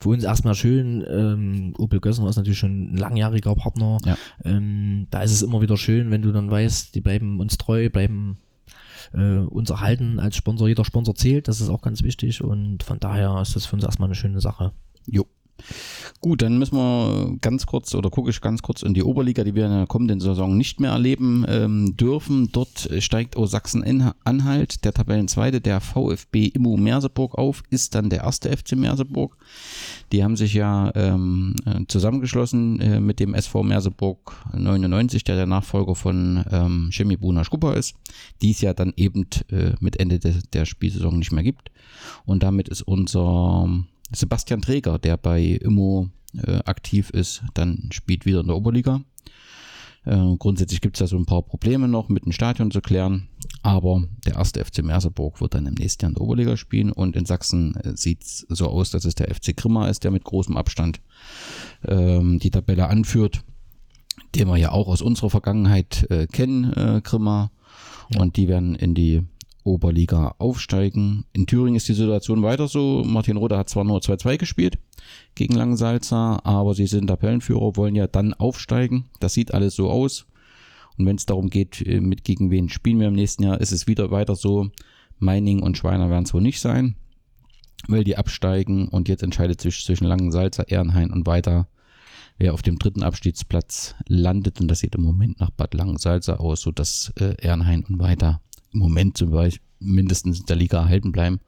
Für 0.00 0.08
uns 0.08 0.24
erstmal 0.24 0.54
schön. 0.54 1.04
Ähm, 1.08 1.74
Opel 1.76 2.00
Gössner 2.00 2.28
ist 2.28 2.36
natürlich 2.36 2.58
schon 2.58 2.94
ein 2.94 2.96
langjähriger 2.96 3.54
Partner. 3.54 3.98
Ja. 4.06 4.16
Ähm, 4.44 5.06
da 5.10 5.22
ist 5.22 5.32
es 5.32 5.42
immer 5.42 5.60
wieder 5.60 5.76
schön, 5.76 6.10
wenn 6.10 6.22
du 6.22 6.32
dann 6.32 6.50
weißt, 6.50 6.94
die 6.94 7.02
bleiben 7.02 7.40
uns 7.40 7.58
treu, 7.58 7.90
bleiben 7.90 8.38
äh, 9.12 9.36
uns 9.38 9.68
erhalten 9.68 10.18
als 10.18 10.36
Sponsor. 10.36 10.66
Jeder 10.68 10.86
Sponsor 10.86 11.14
zählt, 11.14 11.46
das 11.48 11.60
ist 11.60 11.68
auch 11.68 11.82
ganz 11.82 12.02
wichtig. 12.02 12.42
Und 12.42 12.82
von 12.82 12.98
daher 12.98 13.38
ist 13.42 13.54
das 13.54 13.66
für 13.66 13.76
uns 13.76 13.84
erstmal 13.84 14.08
eine 14.08 14.14
schöne 14.14 14.40
Sache. 14.40 14.72
Jo. 15.06 15.26
Gut, 16.22 16.42
dann 16.42 16.58
müssen 16.58 16.76
wir 16.76 17.38
ganz 17.40 17.64
kurz 17.64 17.94
oder 17.94 18.10
gucke 18.10 18.28
ich 18.28 18.42
ganz 18.42 18.60
kurz 18.60 18.82
in 18.82 18.92
die 18.92 19.02
Oberliga, 19.02 19.42
die 19.42 19.54
wir 19.54 19.64
in 19.64 19.72
der 19.72 19.86
kommenden 19.86 20.20
Saison 20.20 20.54
nicht 20.54 20.78
mehr 20.78 20.90
erleben 20.90 21.46
ähm, 21.48 21.96
dürfen. 21.96 22.50
Dort 22.52 22.90
steigt 22.98 23.38
aus 23.38 23.52
Sachsen-Anhalt, 23.52 24.84
der 24.84 24.92
Tabellenzweite, 24.92 25.62
der 25.62 25.80
VfB 25.80 26.48
Immo 26.48 26.76
Merseburg 26.76 27.38
auf, 27.38 27.62
ist 27.70 27.94
dann 27.94 28.10
der 28.10 28.24
erste 28.24 28.54
FC 28.54 28.72
Merseburg. 28.72 29.38
Die 30.12 30.22
haben 30.22 30.36
sich 30.36 30.52
ja 30.52 30.92
ähm, 30.94 31.54
äh, 31.64 31.86
zusammengeschlossen 31.88 32.80
äh, 32.80 33.00
mit 33.00 33.18
dem 33.18 33.32
SV 33.32 33.62
Merseburg 33.62 34.44
99, 34.52 35.24
der 35.24 35.36
der 35.36 35.46
Nachfolger 35.46 35.94
von 35.94 36.44
ähm, 36.50 36.90
Chemie 36.92 37.16
Bruna 37.16 37.44
Skupper 37.44 37.76
ist, 37.76 37.94
die 38.42 38.50
es 38.50 38.60
ja 38.60 38.74
dann 38.74 38.92
eben 38.94 39.26
äh, 39.50 39.72
mit 39.80 39.98
Ende 39.98 40.18
de, 40.18 40.34
der 40.52 40.66
Spielsaison 40.66 41.18
nicht 41.18 41.32
mehr 41.32 41.44
gibt. 41.44 41.70
Und 42.26 42.42
damit 42.42 42.68
ist 42.68 42.82
unser 42.82 43.66
Sebastian 44.12 44.62
Träger, 44.62 44.98
der 44.98 45.16
bei 45.16 45.42
Immo 45.42 46.08
äh, 46.36 46.60
aktiv 46.64 47.10
ist, 47.10 47.42
dann 47.54 47.88
spielt 47.92 48.26
wieder 48.26 48.40
in 48.40 48.46
der 48.46 48.56
Oberliga. 48.56 49.02
Äh, 50.04 50.36
grundsätzlich 50.38 50.80
gibt 50.80 50.96
es 50.96 51.00
da 51.00 51.06
so 51.06 51.16
ein 51.16 51.26
paar 51.26 51.42
Probleme 51.42 51.86
noch 51.86 52.08
mit 52.08 52.24
dem 52.24 52.32
Stadion 52.32 52.70
zu 52.70 52.80
klären, 52.80 53.28
aber 53.62 54.04
der 54.24 54.36
erste 54.36 54.64
FC 54.64 54.82
Merseburg 54.82 55.40
wird 55.40 55.54
dann 55.54 55.66
im 55.66 55.74
nächsten 55.74 56.04
Jahr 56.04 56.10
in 56.10 56.14
der 56.14 56.22
Oberliga 56.22 56.56
spielen 56.56 56.90
und 56.90 57.16
in 57.16 57.26
Sachsen 57.26 57.74
äh, 57.76 57.96
sieht 57.96 58.22
es 58.22 58.46
so 58.48 58.68
aus, 58.68 58.90
dass 58.90 59.04
es 59.04 59.14
der 59.14 59.34
FC 59.34 59.56
Grimma 59.56 59.88
ist, 59.88 60.04
der 60.04 60.10
mit 60.10 60.24
großem 60.24 60.56
Abstand 60.56 61.00
ähm, 61.86 62.38
die 62.38 62.50
Tabelle 62.50 62.88
anführt, 62.88 63.42
den 64.34 64.48
wir 64.48 64.56
ja 64.56 64.72
auch 64.72 64.88
aus 64.88 65.02
unserer 65.02 65.30
Vergangenheit 65.30 66.10
äh, 66.10 66.26
kennen, 66.26 66.72
äh, 66.72 67.00
Grimma. 67.02 67.50
Und 68.18 68.36
die 68.36 68.48
werden 68.48 68.74
in 68.74 68.94
die 68.94 69.22
Oberliga 69.64 70.34
aufsteigen. 70.38 71.24
In 71.32 71.46
Thüringen 71.46 71.76
ist 71.76 71.88
die 71.88 71.94
Situation 71.94 72.42
weiter 72.42 72.68
so. 72.68 73.04
Martin 73.04 73.36
Roder 73.36 73.58
hat 73.58 73.68
zwar 73.68 73.84
nur 73.84 73.98
2-2 73.98 74.38
gespielt 74.38 74.78
gegen 75.34 75.54
Langensalza, 75.54 76.40
aber 76.44 76.74
sie 76.74 76.86
sind 76.86 77.06
Tabellenführer, 77.06 77.76
wollen 77.76 77.94
ja 77.94 78.06
dann 78.06 78.34
aufsteigen. 78.34 79.06
Das 79.20 79.34
sieht 79.34 79.52
alles 79.54 79.74
so 79.74 79.90
aus. 79.90 80.26
Und 80.98 81.06
wenn 81.06 81.16
es 81.16 81.26
darum 81.26 81.50
geht, 81.50 81.80
äh, 81.86 82.00
mit 82.00 82.24
gegen 82.24 82.50
wen 82.50 82.68
spielen 82.68 83.00
wir 83.00 83.08
im 83.08 83.14
nächsten 83.14 83.42
Jahr, 83.42 83.60
ist 83.60 83.72
es 83.72 83.86
wieder 83.86 84.10
weiter 84.10 84.36
so. 84.36 84.70
Meining 85.18 85.62
und 85.62 85.76
Schweiner 85.76 86.10
werden 86.10 86.24
es 86.24 86.34
wohl 86.34 86.40
nicht 86.40 86.60
sein, 86.60 86.96
weil 87.88 88.04
die 88.04 88.16
absteigen 88.16 88.88
und 88.88 89.08
jetzt 89.08 89.22
entscheidet 89.22 89.60
sich 89.60 89.84
zwischen 89.84 90.06
Langensalza, 90.06 90.62
Ehrenhain 90.64 91.10
und 91.10 91.26
weiter, 91.26 91.68
wer 92.38 92.54
auf 92.54 92.62
dem 92.62 92.78
dritten 92.78 93.02
Abstiegsplatz 93.02 93.94
landet. 94.08 94.60
Und 94.60 94.68
das 94.68 94.80
sieht 94.80 94.94
im 94.94 95.02
Moment 95.02 95.40
nach 95.40 95.50
Bad 95.50 95.74
Langensalza 95.74 96.36
aus, 96.36 96.62
sodass 96.62 97.12
äh, 97.18 97.34
Ehrenhain 97.40 97.84
und 97.84 97.98
weiter 97.98 98.40
Moment 98.72 99.16
zum 99.16 99.30
Beispiel 99.30 99.64
mindestens 99.80 100.40
in 100.40 100.46
der 100.46 100.56
Liga 100.56 100.82
erhalten 100.82 101.12
bleiben. 101.12 101.40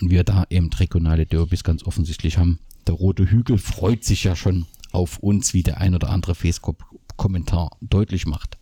Und 0.00 0.10
wir 0.10 0.24
da 0.24 0.44
eben 0.50 0.72
regionale 0.72 1.26
Derbys 1.26 1.64
ganz 1.64 1.84
offensichtlich 1.84 2.38
haben. 2.38 2.60
Der 2.86 2.94
Rote 2.94 3.28
Hügel 3.30 3.58
freut 3.58 4.04
sich 4.04 4.24
ja 4.24 4.36
schon 4.36 4.66
auf 4.92 5.18
uns, 5.18 5.52
wie 5.52 5.62
der 5.62 5.80
ein 5.80 5.94
oder 5.94 6.10
andere 6.10 6.34
Facebook-Kommentar 6.34 7.76
deutlich 7.80 8.26
macht. 8.26 8.58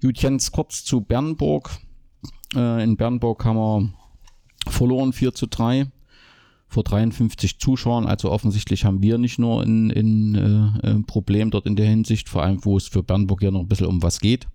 Gut, 0.00 0.20
ganz 0.20 0.52
kurz 0.52 0.84
zu 0.84 1.00
Bernburg. 1.00 1.70
Äh, 2.54 2.84
in 2.84 2.96
Bernburg 2.96 3.44
haben 3.44 3.56
wir 3.56 3.92
verloren 4.70 5.12
4 5.12 5.34
zu 5.34 5.46
3 5.46 5.90
vor 6.68 6.84
53 6.84 7.58
Zuschauern. 7.58 8.06
Also 8.06 8.30
offensichtlich 8.30 8.84
haben 8.84 9.02
wir 9.02 9.18
nicht 9.18 9.38
nur 9.38 9.62
ein, 9.62 9.90
ein, 9.90 10.34
äh, 10.34 10.90
ein 10.90 11.04
Problem 11.04 11.50
dort 11.50 11.66
in 11.66 11.76
der 11.76 11.86
Hinsicht, 11.86 12.28
vor 12.28 12.42
allem 12.42 12.64
wo 12.64 12.76
es 12.76 12.86
für 12.86 13.02
Bernburg 13.02 13.42
ja 13.42 13.50
noch 13.50 13.60
ein 13.60 13.68
bisschen 13.68 13.86
um 13.86 14.02
was 14.02 14.20
geht. 14.20 14.46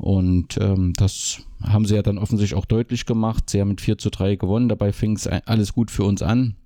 Und 0.00 0.56
ähm, 0.58 0.94
das 0.96 1.42
haben 1.62 1.84
sie 1.84 1.94
ja 1.94 2.02
dann 2.02 2.18
offensichtlich 2.18 2.58
auch 2.58 2.64
deutlich 2.64 3.06
gemacht. 3.06 3.50
Sie 3.50 3.60
haben 3.60 3.68
mit 3.68 3.80
4 3.80 3.98
zu 3.98 4.10
3 4.10 4.36
gewonnen. 4.36 4.68
Dabei 4.68 4.92
fing 4.92 5.14
es 5.16 5.26
alles 5.26 5.72
gut 5.72 5.90
für 5.90 6.04
uns 6.04 6.22
an. 6.22 6.56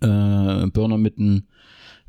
Äh, 0.00 0.66
Börner 0.66 0.98
mit 0.98 1.18
einer 1.18 1.42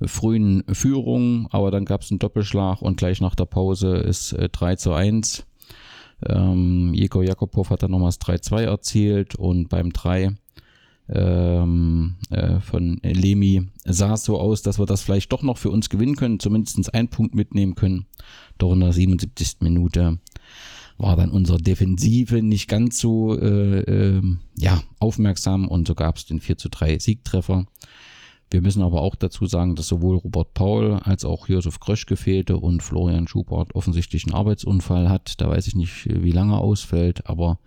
frühen 0.05 0.63
Führung, 0.71 1.47
aber 1.51 1.71
dann 1.71 1.85
gab 1.85 2.01
es 2.01 2.11
einen 2.11 2.19
Doppelschlag 2.19 2.81
und 2.81 2.97
gleich 2.97 3.21
nach 3.21 3.35
der 3.35 3.45
Pause 3.45 3.95
ist 3.97 4.33
äh, 4.33 4.49
3 4.49 4.75
zu 4.75 4.93
1. 4.93 5.45
Ähm, 6.25 6.93
Jeko 6.93 7.21
Jakobow 7.21 7.69
hat 7.69 7.83
dann 7.83 7.91
nochmals 7.91 8.19
3-2 8.19 8.63
erzielt 8.63 9.35
und 9.35 9.69
beim 9.69 9.93
3 9.93 10.35
ähm, 11.07 12.15
äh, 12.29 12.59
von 12.59 12.99
Lemi 13.03 13.67
sah 13.85 14.13
es 14.13 14.25
so 14.25 14.39
aus, 14.39 14.61
dass 14.61 14.79
wir 14.79 14.85
das 14.85 15.01
vielleicht 15.01 15.31
doch 15.31 15.41
noch 15.41 15.57
für 15.57 15.71
uns 15.71 15.89
gewinnen 15.89 16.15
können, 16.15 16.39
zumindest 16.39 16.93
einen 16.93 17.07
Punkt 17.07 17.35
mitnehmen 17.35 17.75
können. 17.75 18.05
Doch 18.59 18.73
in 18.73 18.81
der 18.81 18.93
77. 18.93 19.61
Minute 19.61 20.19
war 20.99 21.15
dann 21.15 21.31
unsere 21.31 21.57
Defensive 21.57 22.43
nicht 22.43 22.67
ganz 22.67 22.99
so 22.99 23.35
äh, 23.39 23.79
äh, 23.79 24.21
ja, 24.57 24.83
aufmerksam 24.99 25.67
und 25.67 25.87
so 25.87 25.95
gab 25.95 26.17
es 26.17 26.25
den 26.25 26.39
4 26.39 26.57
zu 26.57 26.69
3 26.69 26.99
Siegtreffer. 26.99 27.65
Wir 28.51 28.61
müssen 28.61 28.81
aber 28.81 29.01
auch 29.01 29.15
dazu 29.15 29.45
sagen, 29.45 29.75
dass 29.75 29.87
sowohl 29.87 30.17
Robert 30.17 30.53
Paul 30.55 30.99
als 31.03 31.23
auch 31.23 31.47
Josef 31.47 31.79
Kröschke 31.79 32.17
fehlte 32.17 32.57
und 32.57 32.81
Florian 32.81 33.27
Schubert 33.27 33.75
offensichtlich 33.75 34.25
einen 34.25 34.33
Arbeitsunfall 34.33 35.07
hat. 35.07 35.39
Da 35.39 35.49
weiß 35.49 35.67
ich 35.67 35.75
nicht, 35.75 36.07
wie 36.09 36.31
lange 36.31 36.57
ausfällt, 36.57 37.27
aber 37.27 37.59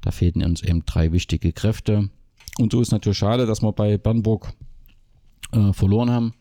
da 0.00 0.12
fehlten 0.12 0.44
uns 0.44 0.62
eben 0.62 0.84
drei 0.86 1.12
wichtige 1.12 1.52
Kräfte. 1.52 2.08
Und 2.56 2.72
so 2.72 2.80
ist 2.80 2.92
natürlich 2.92 3.18
schade, 3.18 3.46
dass 3.46 3.62
wir 3.62 3.72
bei 3.72 3.98
Bernburg 3.98 4.52
äh, 5.52 5.72
verloren 5.72 6.10
haben, 6.10 6.34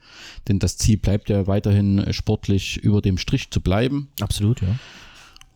denn 0.47 0.59
das 0.59 0.77
Ziel 0.77 0.97
bleibt 0.97 1.29
ja 1.29 1.47
weiterhin 1.47 1.99
äh, 1.99 2.13
sportlich 2.13 2.77
über 2.77 3.01
dem 3.01 3.17
Strich 3.17 3.51
zu 3.51 3.61
bleiben. 3.61 4.09
Absolut, 4.19 4.61
ja. 4.61 4.75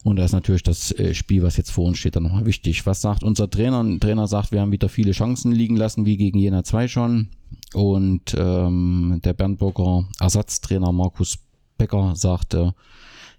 Und 0.04 0.16
da 0.16 0.26
ist 0.26 0.32
natürlich 0.32 0.64
das 0.64 0.92
äh, 0.94 1.14
Spiel, 1.14 1.44
was 1.44 1.58
jetzt 1.58 1.72
vor 1.72 1.86
uns 1.86 2.00
steht, 2.00 2.16
dann 2.16 2.24
nochmal 2.24 2.46
wichtig. 2.46 2.86
Was 2.86 3.02
sagt 3.02 3.24
unser 3.24 3.50
Trainer? 3.50 3.84
Ein 3.84 4.00
Trainer 4.00 4.28
sagt, 4.28 4.52
wir 4.52 4.62
haben 4.62 4.72
wieder 4.72 4.90
viele 4.90 5.12
Chancen 5.12 5.52
liegen 5.52 5.76
lassen, 5.76 6.06
wie 6.06 6.18
gegen 6.18 6.40
Jena 6.40 6.64
2 6.64 6.88
schon. 6.88 7.30
Und 7.74 8.36
ähm, 8.38 9.20
der 9.24 9.34
Bernburger 9.34 10.08
Ersatztrainer 10.20 10.92
Markus 10.92 11.38
Becker 11.78 12.16
sagte, 12.16 12.74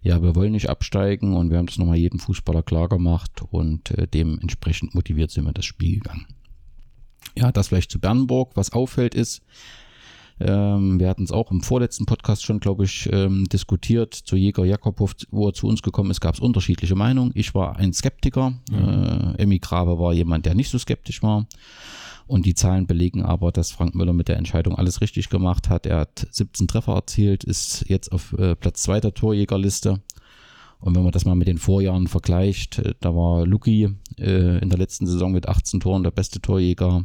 ja, 0.03 0.23
wir 0.23 0.35
wollen 0.35 0.53
nicht 0.53 0.69
absteigen 0.69 1.37
und 1.37 1.51
wir 1.51 1.59
haben 1.59 1.67
das 1.67 1.79
nochmal 1.79 1.97
jedem 1.97 2.19
Fußballer 2.19 2.63
klar 2.63 2.89
gemacht 2.89 3.43
und 3.51 3.91
äh, 3.93 4.07
dementsprechend 4.09 4.95
motiviert 4.95 5.31
sind 5.31 5.45
wir 5.45 5.53
das 5.53 5.65
Spiel 5.65 6.01
gegangen. 6.01 6.27
Ja, 7.37 7.53
das 7.53 7.69
vielleicht 7.69 7.91
zu 7.91 8.01
Bernburg. 8.01 8.53
Was 8.55 8.73
auffällt 8.73 9.15
ist, 9.15 9.43
ähm, 10.41 10.99
wir 10.99 11.09
hatten 11.09 11.25
es 11.25 11.33
auch 11.33 11.51
im 11.51 11.63
vorletzten 11.63 12.07
Podcast 12.07 12.45
schon, 12.45 12.61
glaube 12.61 12.85
ich, 12.85 13.09
ähm, 13.13 13.49
diskutiert 13.49 14.15
zu 14.15 14.37
Jäger 14.37 14.65
Jakobow, 14.65 15.11
wo 15.31 15.49
er 15.49 15.55
zu 15.55 15.67
uns 15.67 15.83
gekommen 15.83 16.11
ist, 16.11 16.21
gab 16.21 16.35
es 16.35 16.41
unterschiedliche 16.41 16.95
Meinungen. 16.95 17.33
Ich 17.35 17.55
war 17.55 17.77
ein 17.77 17.93
Skeptiker. 17.93 18.51
Mhm. 18.71 19.35
Äh, 19.39 19.43
Emmy 19.43 19.59
Grabe 19.59 19.99
war 19.99 20.13
jemand, 20.13 20.47
der 20.47 20.55
nicht 20.55 20.71
so 20.71 20.79
skeptisch 20.79 21.23
war. 21.23 21.47
Und 22.27 22.47
die 22.47 22.55
Zahlen 22.55 22.87
belegen 22.87 23.23
aber, 23.23 23.53
dass 23.53 23.73
Frank 23.73 23.95
Müller 23.95 24.13
mit 24.13 24.29
der 24.29 24.37
Entscheidung 24.37 24.77
alles 24.77 25.01
richtig 25.01 25.29
gemacht 25.29 25.69
hat. 25.69 25.87
Er 25.87 25.99
hat 25.99 26.27
17 26.31 26.69
Treffer 26.69 26.95
erzielt, 26.95 27.45
ist 27.45 27.85
jetzt 27.89 28.13
auf 28.13 28.33
äh, 28.39 28.55
Platz 28.55 28.83
2 28.85 29.01
der 29.01 29.15
Torjägerliste. 29.15 30.01
Und 30.81 30.97
wenn 30.97 31.03
man 31.05 31.13
das 31.13 31.25
mal 31.25 31.37
mit 31.37 31.47
den 31.47 31.59
Vorjahren 31.59 32.09
vergleicht, 32.09 32.79
äh, 32.79 32.95
da 33.01 33.15
war 33.15 33.47
Luki 33.47 33.91
äh, 34.19 34.59
in 34.59 34.69
der 34.69 34.79
letzten 34.79 35.07
Saison 35.07 35.33
mit 35.33 35.49
18 35.49 35.81
Toren 35.81 36.03
der 36.03 36.11
beste 36.11 36.41
Torjäger. 36.41 37.05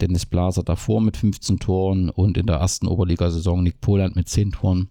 Dennis 0.00 0.26
Blaser 0.26 0.62
davor 0.62 1.00
mit 1.00 1.16
15 1.16 1.58
Toren 1.58 2.10
und 2.10 2.36
in 2.36 2.46
der 2.46 2.56
ersten 2.56 2.86
Oberligasaison 2.86 3.62
Nick 3.62 3.80
Poland 3.80 4.16
mit 4.16 4.28
10 4.28 4.52
Toren. 4.52 4.88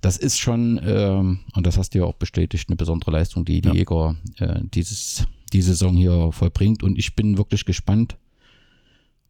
Das 0.00 0.18
ist 0.18 0.38
schon, 0.38 0.80
ähm, 0.84 1.40
und 1.54 1.66
das 1.66 1.78
hast 1.78 1.94
du 1.94 1.98
ja 1.98 2.04
auch 2.04 2.14
bestätigt, 2.14 2.68
eine 2.68 2.76
besondere 2.76 3.10
Leistung, 3.10 3.44
die 3.44 3.60
die 3.62 3.68
Ja. 3.68 3.74
Jäger 3.74 4.16
äh, 4.38 4.60
dieses, 4.74 5.26
die 5.52 5.62
Saison 5.62 5.96
hier 5.96 6.30
vollbringt. 6.32 6.82
Und 6.82 6.98
ich 6.98 7.16
bin 7.16 7.38
wirklich 7.38 7.64
gespannt, 7.64 8.16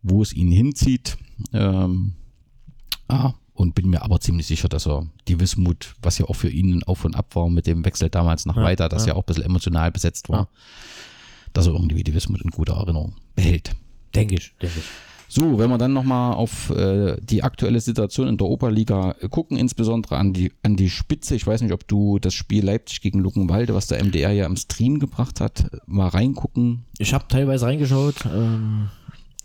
wo 0.03 0.21
es 0.23 0.33
ihn 0.33 0.51
hinzieht. 0.51 1.17
Ähm, 1.53 2.15
ah, 3.09 3.35
und 3.53 3.77
bin 3.77 3.89
mir 3.89 4.03
aber 4.03 4.19
ziemlich 4.21 4.49
sicher, 4.49 4.69
dass 4.69 4.87
er 4.87 5.07
die 5.29 5.39
Wismut, 5.39 5.95
was 6.03 6.19
ja 6.19 6.27
auch 6.27 6.35
für 6.35 6.51
ihn 6.51 6.83
Auf 6.83 7.05
und 7.05 7.15
Ab 7.15 7.37
war 7.37 7.49
mit 7.49 7.69
dem 7.69 7.85
Wechsel 7.85 8.11
damals 8.11 8.45
nach 8.47 8.57
Ja, 8.57 8.63
weiter, 8.65 8.89
das 8.89 9.07
ja. 9.07 9.13
ja. 9.13 9.15
auch 9.15 9.23
ein 9.23 9.27
bisschen 9.27 9.45
emotional 9.45 9.93
besetzt 9.93 10.29
war, 10.29 10.49
dass 11.53 11.69
er 11.69 11.73
irgendwie 11.75 12.03
die 12.03 12.15
Wismut 12.15 12.43
in 12.43 12.51
guter 12.51 12.75
Erinnerung 12.75 13.15
behält. 13.37 13.77
Denke 14.15 14.35
ich, 14.37 14.55
denke 14.61 14.79
ich. 14.79 14.85
So, 15.27 15.59
wenn 15.59 15.69
wir 15.71 15.79
dann 15.79 15.93
nochmal 15.93 16.35
auf 16.35 16.71
äh, 16.71 17.17
die 17.21 17.43
aktuelle 17.43 17.81
Situation 17.81 18.29
in 18.29 18.37
der 18.37 18.47
Oberliga 18.47 19.15
gucken, 19.31 19.57
insbesondere 19.57 20.17
an 20.17 20.33
die, 20.33 20.53
an 20.63 20.77
die 20.77 20.89
Spitze. 20.91 21.35
Ich 21.35 21.45
weiß 21.45 21.63
nicht, 21.63 21.73
ob 21.73 21.89
du 21.89 22.21
das 22.21 22.35
Spiel 22.35 22.65
Leipzig 22.65 23.01
gegen 23.01 23.19
Luckenwalde, 23.19 23.75
was 23.75 23.89
der 23.89 24.05
MDR 24.05 24.31
ja 24.31 24.47
im 24.47 24.57
Stream 24.57 25.01
gebracht 25.01 25.41
hat, 25.41 25.67
mal 25.87 26.07
reingucken. 26.09 26.85
Ich 26.99 27.15
habe 27.15 27.25
teilweise 27.27 27.67
reingeschaut, 27.67 28.15
ähm, 28.27 28.91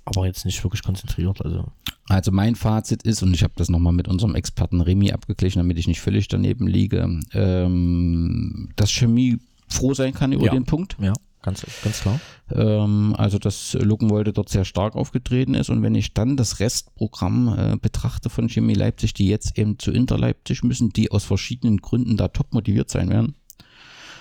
aber 0.06 0.28
jetzt 0.28 0.46
nicht 0.46 0.64
wirklich 0.64 0.84
konzentriert. 0.84 1.44
Also 1.44 1.66
Also 2.08 2.32
mein 2.32 2.56
Fazit 2.56 3.02
ist, 3.04 3.24
und 3.24 3.34
ich 3.34 3.42
habe 3.42 3.54
das 3.56 3.70
nochmal 3.70 3.94
mit 3.94 4.08
unserem 4.08 4.36
Experten 4.36 4.82
Remy 4.82 5.12
abgeglichen, 5.12 5.58
damit 5.60 5.80
ich 5.80 5.88
nicht 5.88 6.02
völlig 6.02 6.28
daneben 6.28 6.68
liege, 6.68 7.20
ähm, 7.34 8.70
dass 8.76 8.92
Chemie 8.92 9.38
froh 9.68 9.94
sein 9.96 10.14
kann 10.14 10.34
über 10.34 10.46
Ja. 10.46 10.52
den 10.52 10.66
Punkt. 10.66 10.98
ja, 11.02 11.14
ganz, 11.42 11.66
ganz 11.84 12.02
klar. 12.02 12.20
Ähm, 12.52 13.16
also 13.18 13.40
dass 13.40 13.74
Luckenwolde 13.74 14.34
dort 14.34 14.50
sehr 14.50 14.66
stark 14.66 14.96
aufgetreten 14.96 15.54
ist 15.54 15.70
und 15.70 15.82
wenn 15.82 15.96
ich 15.96 16.14
dann 16.14 16.38
das 16.38 16.60
Restprogramm 16.60 17.56
äh, 17.58 17.78
betrachte 17.78 18.30
von 18.30 18.50
Chemie 18.50 18.74
Leipzig, 18.74 19.14
die 19.14 19.28
jetzt 19.28 19.58
eben 19.58 19.80
zu 19.80 19.92
Inter 19.92 20.18
Leipzig 20.18 20.64
müssen, 20.64 20.90
die 20.90 21.12
aus 21.12 21.24
verschiedenen 21.24 21.78
Gründen 21.78 22.18
da 22.18 22.28
top 22.28 22.54
motiviert 22.54 22.90
sein 22.90 23.10
werden, 23.10 23.36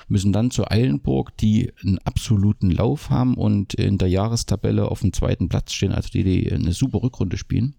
müssen 0.09 0.33
dann 0.33 0.51
zu 0.51 0.71
Eilenburg, 0.71 1.37
die 1.37 1.73
einen 1.83 1.99
absoluten 1.99 2.71
Lauf 2.71 3.11
haben 3.11 3.35
und 3.35 3.75
in 3.75 3.99
der 3.99 4.09
Jahrestabelle 4.09 4.91
auf 4.91 5.01
dem 5.01 5.13
zweiten 5.13 5.49
Platz 5.49 5.73
stehen, 5.73 5.93
also 5.93 6.09
die, 6.09 6.25
die 6.25 6.53
eine 6.53 6.73
super 6.73 7.03
Rückrunde 7.03 7.37
spielen 7.37 7.75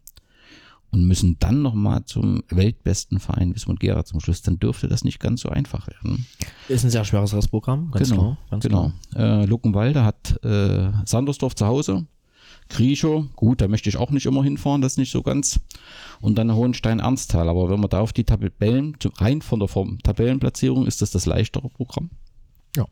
und 0.92 1.06
müssen 1.06 1.38
dann 1.40 1.62
nochmal 1.62 2.06
zum 2.06 2.44
weltbesten 2.50 3.20
Verein 3.20 3.54
Wismut 3.56 3.80
Gera 3.80 4.06
zum 4.06 4.20
Schluss, 4.20 4.42
dann 4.42 4.60
dürfte 4.60 4.88
das 4.88 5.04
nicht 5.04 5.20
ganz 5.20 5.42
so 5.42 5.50
einfach 5.50 5.88
werden. 5.88 6.26
Ist 6.68 6.84
ein 6.84 6.90
sehr 6.90 7.06
schweres 7.06 7.34
Restprogramm, 7.34 7.92
ganz 7.92 8.10
genau, 8.10 8.22
klar. 8.22 8.38
Ganz 8.50 8.64
genau. 8.64 8.92
Äh, 9.16 9.46
Luckenwalde 9.46 10.04
hat 10.04 10.44
äh, 10.44 10.92
Sandersdorf 11.06 11.56
zu 11.56 11.66
Hause. 11.68 12.06
Griechow, 12.70 13.26
gut, 13.36 13.62
da 13.62 13.68
möchte 13.68 13.90
ich 13.90 13.98
auch 13.98 14.12
nicht 14.12 14.28
immer 14.28 14.44
hinfahren, 14.44 14.82
das 14.82 14.94
ist 14.94 14.98
nicht 15.00 15.12
so 15.12 15.24
ganz. 15.24 15.60
Und 16.22 16.38
dann 16.38 16.54
Hohenstein-Ernsthal. 16.54 17.50
Aber 17.50 17.70
wenn 17.70 17.80
man 17.80 17.90
da 17.90 18.00
auf 18.00 18.14
die 18.14 18.24
Tabellen, 18.24 18.96
rein 19.18 19.42
von 19.42 19.60
der 19.60 19.68
Form 19.68 19.98
Tabellenplatzierung, 20.04 20.86
ist 20.86 21.02
das 21.02 21.10
das 21.10 21.26
leichtere 21.26 21.70
Programm. 21.70 22.12
Ja. 22.76 22.86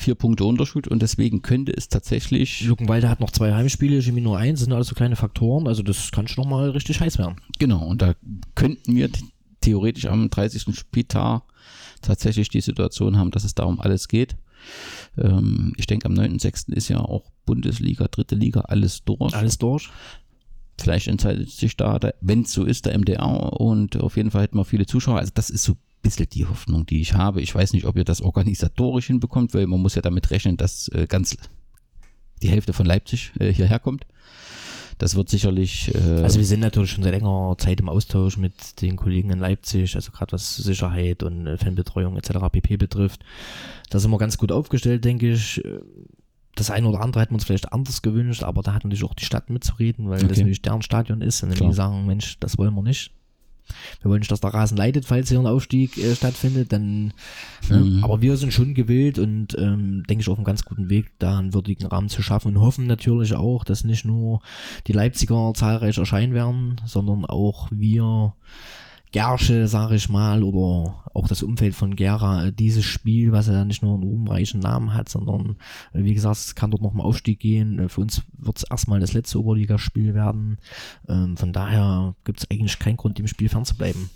Vier 0.00 0.14
Punkte 0.14 0.44
Unterschied 0.44 0.86
und 0.86 1.02
deswegen 1.02 1.42
könnte 1.42 1.72
es 1.76 1.88
tatsächlich, 1.88 2.62
Luckenwalde 2.64 3.08
hat 3.08 3.18
noch 3.18 3.32
zwei 3.32 3.52
Heimspiele, 3.52 4.00
Chemie 4.00 4.20
nur 4.20 4.38
eins, 4.38 4.60
sind 4.60 4.72
alles 4.72 4.86
so 4.86 4.94
kleine 4.94 5.16
Faktoren, 5.16 5.66
also 5.66 5.82
das 5.82 6.12
kann 6.12 6.28
schon 6.28 6.44
noch 6.44 6.50
mal 6.50 6.70
richtig 6.70 7.00
heiß 7.00 7.18
werden. 7.18 7.36
genau, 7.58 7.84
und 7.84 8.00
da 8.00 8.14
könnten 8.54 8.94
wir 8.94 9.08
th- 9.08 9.24
theoretisch 9.60 10.06
am 10.06 10.30
30. 10.30 10.72
Spieltag 10.78 11.42
tatsächlich 12.00 12.48
die 12.48 12.60
Situation 12.60 13.16
haben, 13.18 13.32
dass 13.32 13.42
es 13.42 13.56
darum 13.56 13.80
alles 13.80 14.06
geht. 14.06 14.36
Ähm, 15.16 15.72
ich 15.76 15.86
denke, 15.86 16.06
am 16.06 16.14
9.6. 16.14 16.72
ist 16.74 16.88
ja 16.88 17.00
auch 17.00 17.32
Bundesliga, 17.44 18.06
dritte 18.08 18.36
Liga, 18.36 18.60
alles 18.60 19.02
durch. 19.04 19.34
Alles 19.34 19.58
durch. 19.58 19.90
Vielleicht 20.80 21.08
entscheidet 21.08 21.50
sich 21.50 21.76
da, 21.76 21.98
wenn 22.20 22.42
es 22.42 22.52
so 22.52 22.64
ist, 22.64 22.86
der 22.86 22.96
MDR 22.96 23.60
und 23.60 23.96
auf 23.96 24.16
jeden 24.16 24.30
Fall 24.30 24.42
hätten 24.42 24.58
wir 24.58 24.64
viele 24.64 24.86
Zuschauer. 24.86 25.18
Also 25.18 25.32
das 25.34 25.50
ist 25.50 25.64
so 25.64 25.76
bisschen 26.02 26.28
die 26.30 26.46
Hoffnung, 26.46 26.86
die 26.86 27.00
ich 27.00 27.14
habe. 27.14 27.40
Ich 27.42 27.54
weiß 27.54 27.72
nicht, 27.72 27.86
ob 27.86 27.96
ihr 27.96 28.04
das 28.04 28.20
organisatorisch 28.22 29.06
hinbekommt, 29.08 29.54
weil 29.54 29.66
man 29.66 29.80
muss 29.80 29.94
ja 29.94 30.02
damit 30.02 30.30
rechnen, 30.30 30.56
dass 30.56 30.88
äh, 30.88 31.06
ganz 31.08 31.36
die 32.42 32.48
Hälfte 32.48 32.72
von 32.72 32.86
Leipzig 32.86 33.32
äh, 33.40 33.52
hierher 33.52 33.78
kommt. 33.78 34.06
Das 34.98 35.14
wird 35.14 35.28
sicherlich 35.28 35.94
äh, 35.94 36.22
Also 36.22 36.38
wir 36.38 36.46
sind 36.46 36.60
natürlich 36.60 36.90
schon 36.90 37.04
seit 37.04 37.12
längerer 37.12 37.56
Zeit 37.58 37.78
im 37.80 37.88
Austausch 37.88 38.36
mit 38.36 38.80
den 38.82 38.96
Kollegen 38.96 39.30
in 39.30 39.38
Leipzig, 39.38 39.94
also 39.94 40.10
gerade 40.10 40.32
was 40.32 40.56
Sicherheit 40.56 41.22
und 41.22 41.46
äh, 41.46 41.56
Fanbetreuung 41.56 42.16
etc. 42.16 42.30
pp. 42.50 42.76
betrifft. 42.76 43.20
Da 43.90 43.98
sind 44.00 44.10
wir 44.10 44.18
ganz 44.18 44.38
gut 44.38 44.50
aufgestellt, 44.52 45.04
denke 45.04 45.32
ich. 45.32 45.64
Äh, 45.64 45.80
Das 46.56 46.70
eine 46.72 46.88
oder 46.88 47.00
andere 47.00 47.20
hätten 47.22 47.30
wir 47.32 47.36
uns 47.36 47.44
vielleicht 47.44 47.72
anders 47.72 48.02
gewünscht, 48.02 48.42
aber 48.42 48.62
da 48.62 48.74
hat 48.74 48.82
natürlich 48.84 49.04
auch 49.04 49.14
die 49.14 49.24
Stadt 49.24 49.50
mitzureden, 49.50 50.08
weil 50.08 50.18
das 50.18 50.24
Okay. 50.30 50.40
natürlich 50.40 50.62
deren 50.62 50.82
Stadion 50.82 51.20
ist. 51.22 51.44
Und 51.44 51.50
wenn 51.50 51.56
Klar. 51.58 51.70
die 51.70 51.76
sagen, 51.76 52.06
Mensch, 52.06 52.36
das 52.40 52.58
wollen 52.58 52.74
wir 52.74 52.82
nicht. 52.82 53.12
Wir 54.00 54.10
wollen 54.10 54.20
nicht, 54.20 54.30
dass 54.30 54.40
der 54.40 54.54
Rasen 54.54 54.76
leidet, 54.76 55.04
falls 55.04 55.28
hier 55.28 55.38
ein 55.38 55.46
Aufstieg 55.46 55.96
äh, 55.98 56.14
stattfindet, 56.14 56.72
dann 56.72 57.12
ne? 57.68 57.78
Mhm. 57.78 58.04
aber 58.04 58.20
wir 58.20 58.36
sind 58.36 58.52
schon 58.52 58.74
gewillt 58.74 59.18
und 59.18 59.56
ähm, 59.58 60.04
denke 60.08 60.22
ich 60.22 60.28
auf 60.28 60.38
einem 60.38 60.44
ganz 60.44 60.64
guten 60.64 60.88
Weg, 60.90 61.10
da 61.18 61.38
einen 61.38 61.54
würdigen 61.54 61.86
Rahmen 61.86 62.08
zu 62.08 62.22
schaffen 62.22 62.56
und 62.56 62.62
hoffen 62.62 62.86
natürlich 62.86 63.34
auch, 63.34 63.64
dass 63.64 63.84
nicht 63.84 64.04
nur 64.04 64.40
die 64.86 64.92
Leipziger 64.92 65.52
zahlreich 65.54 65.98
erscheinen 65.98 66.34
werden, 66.34 66.80
sondern 66.86 67.24
auch 67.24 67.68
wir 67.70 68.34
Gersche, 69.12 69.68
sage 69.68 69.96
ich 69.96 70.08
mal, 70.08 70.42
oder 70.42 71.04
auch 71.14 71.28
das 71.28 71.42
Umfeld 71.42 71.74
von 71.74 71.96
Gera, 71.96 72.46
äh, 72.46 72.52
dieses 72.52 72.84
Spiel, 72.84 73.32
was 73.32 73.46
ja 73.46 73.64
nicht 73.64 73.82
nur 73.82 73.94
einen 73.94 74.02
ruhmreichen 74.02 74.60
Namen 74.60 74.94
hat, 74.94 75.08
sondern 75.08 75.56
äh, 75.92 76.04
wie 76.04 76.14
gesagt, 76.14 76.36
es 76.36 76.54
kann 76.54 76.70
dort 76.70 76.82
noch 76.82 76.92
mal 76.92 77.04
Aufstieg 77.04 77.40
gehen. 77.40 77.78
Äh, 77.78 77.88
Für 77.88 78.02
uns 78.02 78.22
wird 78.36 78.58
es 78.58 78.64
erstmal 78.64 79.00
das 79.00 79.14
letzte 79.14 79.40
Oberligaspiel 79.40 80.14
werden. 80.14 80.58
Ähm, 81.08 81.36
Von 81.36 81.52
daher 81.52 82.14
gibt 82.24 82.40
es 82.40 82.50
eigentlich 82.50 82.78
keinen 82.78 82.96
Grund, 82.96 83.18
dem 83.18 83.26
Spiel 83.26 83.48
fernzubleiben. 83.48 84.10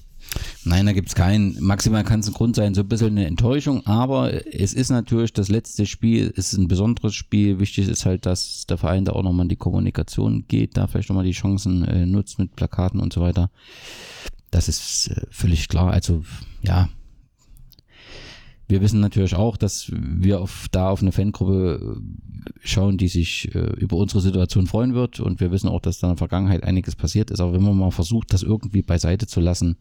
Nein, 0.64 0.86
da 0.86 0.92
gibt's 0.92 1.14
keinen. 1.14 1.60
Maximal 1.60 2.04
kann 2.04 2.20
es 2.20 2.28
ein 2.28 2.34
Grund 2.34 2.56
sein, 2.56 2.74
so 2.74 2.82
ein 2.82 2.88
bisschen 2.88 3.08
eine 3.08 3.26
Enttäuschung, 3.26 3.84
aber 3.86 4.46
es 4.54 4.72
ist 4.72 4.90
natürlich 4.90 5.32
das 5.32 5.48
letzte 5.48 5.86
Spiel, 5.86 6.32
es 6.36 6.52
ist 6.52 6.58
ein 6.58 6.68
besonderes 6.68 7.14
Spiel. 7.14 7.58
Wichtig 7.58 7.88
ist 7.88 8.06
halt, 8.06 8.24
dass 8.24 8.66
der 8.66 8.78
Verein 8.78 9.04
da 9.04 9.12
auch 9.12 9.22
nochmal 9.22 9.46
in 9.46 9.50
die 9.50 9.56
Kommunikation 9.56 10.44
geht, 10.46 10.76
da 10.76 10.86
vielleicht 10.86 11.08
nochmal 11.08 11.24
die 11.24 11.32
Chancen 11.32 11.84
äh, 11.84 12.06
nutzt 12.06 12.38
mit 12.38 12.54
Plakaten 12.54 13.00
und 13.00 13.12
so 13.12 13.20
weiter. 13.20 13.50
Das 14.52 14.68
ist 14.68 15.08
äh, 15.08 15.26
völlig 15.30 15.66
klar. 15.68 15.90
Also, 15.90 16.22
ja. 16.60 16.88
Wir 18.68 18.80
wissen 18.80 19.00
natürlich 19.00 19.34
auch, 19.34 19.56
dass 19.56 19.90
wir 19.92 20.40
auf, 20.40 20.68
da 20.70 20.90
auf 20.90 21.02
eine 21.02 21.10
Fangruppe 21.10 21.96
äh, 21.96 22.50
schauen, 22.62 22.96
die 22.96 23.08
sich 23.08 23.52
äh, 23.54 23.72
über 23.78 23.96
unsere 23.96 24.20
Situation 24.20 24.66
freuen 24.66 24.94
wird. 24.94 25.20
Und 25.20 25.40
wir 25.40 25.50
wissen 25.50 25.68
auch, 25.68 25.80
dass 25.80 25.98
da 25.98 26.06
in 26.06 26.12
der 26.12 26.18
Vergangenheit 26.18 26.64
einiges 26.64 26.94
passiert 26.94 27.30
ist. 27.30 27.40
Aber 27.40 27.54
wenn 27.54 27.62
man 27.62 27.76
mal 27.76 27.90
versucht, 27.90 28.32
das 28.32 28.42
irgendwie 28.42 28.82
beiseite 28.82 29.26
zu 29.26 29.40
lassen, 29.40 29.78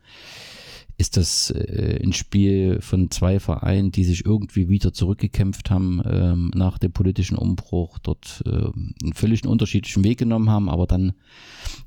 ist 0.97 1.17
das 1.17 1.51
äh, 1.51 1.99
ein 2.01 2.13
Spiel 2.13 2.79
von 2.79 3.11
zwei 3.11 3.41
Vereinen, 3.41 3.91
die 3.91 4.05
sich 4.05 4.25
irgendwie 4.25 4.69
wieder 4.69 4.93
zurückgekämpft 4.93 5.69
haben 5.69 6.01
ähm, 6.05 6.51
nach 6.55 6.77
dem 6.77 6.93
politischen 6.93 7.37
Umbruch, 7.37 7.99
dort 7.99 8.41
äh, 8.45 8.49
einen 8.49 9.13
völlig 9.13 9.45
unterschiedlichen 9.45 10.03
Weg 10.05 10.19
genommen 10.19 10.49
haben, 10.49 10.69
aber 10.69 10.87
dann 10.87 11.13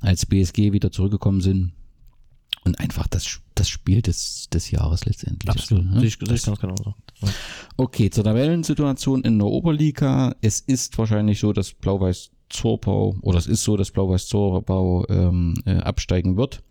als 0.01 0.25
BSG 0.25 0.71
wieder 0.71 0.91
zurückgekommen 0.91 1.41
sind 1.41 1.71
und 2.65 2.79
einfach 2.79 3.07
das, 3.07 3.39
das 3.53 3.69
Spiel 3.69 4.01
des, 4.01 4.49
des 4.51 4.71
Jahres 4.71 5.05
letztendlich. 5.05 5.55
ist, 5.55 5.71
ne? 5.71 6.03
Ich, 6.03 6.19
ich 6.21 6.43
ganz 6.43 6.59
genau 6.59 6.75
so. 6.83 6.95
Ja. 7.21 7.29
Okay, 7.77 8.09
zur 8.09 8.23
Tabellensituation 8.23 9.23
in 9.23 9.37
der 9.37 9.47
Oberliga. 9.47 10.35
Es 10.41 10.59
ist 10.59 10.97
wahrscheinlich 10.97 11.39
so, 11.39 11.53
dass 11.53 11.73
Blau-Weiß 11.73 12.31
Zorbau, 12.49 13.15
oder 13.21 13.37
es 13.37 13.47
ist 13.47 13.63
so, 13.63 13.77
dass 13.77 13.91
Blau-Weiß 13.91 14.27
Zorbau 14.27 15.05
ähm, 15.09 15.55
äh, 15.65 15.77
absteigen 15.77 16.37
wird. 16.37 16.63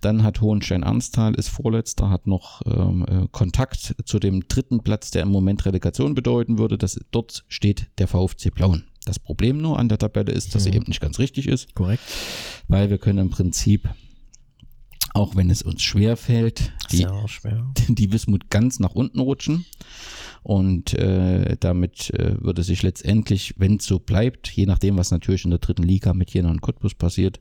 Dann 0.00 0.22
hat 0.22 0.40
Hohenstein-Ernsthal, 0.40 1.34
ist 1.34 1.48
Vorletzter, 1.48 2.10
hat 2.10 2.26
noch 2.26 2.62
ähm, 2.66 3.04
äh, 3.08 3.28
Kontakt 3.32 3.94
zu 4.04 4.18
dem 4.18 4.46
dritten 4.46 4.80
Platz, 4.80 5.10
der 5.10 5.22
im 5.22 5.30
Moment 5.30 5.64
Relegation 5.64 6.14
bedeuten 6.14 6.58
würde. 6.58 6.78
Das, 6.78 7.00
dort 7.10 7.44
steht 7.48 7.88
der 7.98 8.06
VfC 8.06 8.50
Blauen. 8.50 8.84
Das 9.04 9.18
Problem 9.18 9.58
nur 9.58 9.78
an 9.78 9.88
der 9.88 9.98
Tabelle 9.98 10.32
ist, 10.32 10.54
dass 10.54 10.64
sie 10.64 10.72
eben 10.72 10.86
nicht 10.88 11.00
ganz 11.00 11.18
richtig 11.18 11.46
ist, 11.46 11.74
Korrekt. 11.74 12.02
weil 12.66 12.90
wir 12.90 12.98
können 12.98 13.20
im 13.20 13.30
Prinzip, 13.30 13.88
auch 15.14 15.36
wenn 15.36 15.50
es 15.50 15.62
uns 15.62 15.82
schwer 15.82 16.16
fällt, 16.16 16.72
die, 16.92 17.06
schwer. 17.26 17.72
die 17.88 18.12
Wismut 18.12 18.50
ganz 18.50 18.78
nach 18.78 18.94
unten 18.94 19.20
rutschen. 19.20 19.64
Und 20.42 20.94
äh, 20.94 21.56
damit 21.58 22.10
äh, 22.10 22.40
würde 22.40 22.62
sich 22.62 22.84
letztendlich, 22.84 23.54
wenn 23.56 23.78
es 23.78 23.84
so 23.84 23.98
bleibt, 23.98 24.48
je 24.48 24.66
nachdem, 24.66 24.96
was 24.96 25.10
natürlich 25.10 25.44
in 25.44 25.50
der 25.50 25.58
dritten 25.58 25.82
Liga 25.82 26.14
mit 26.14 26.30
Jena 26.32 26.50
und 26.50 26.60
Cottbus 26.60 26.94
passiert, 26.94 27.40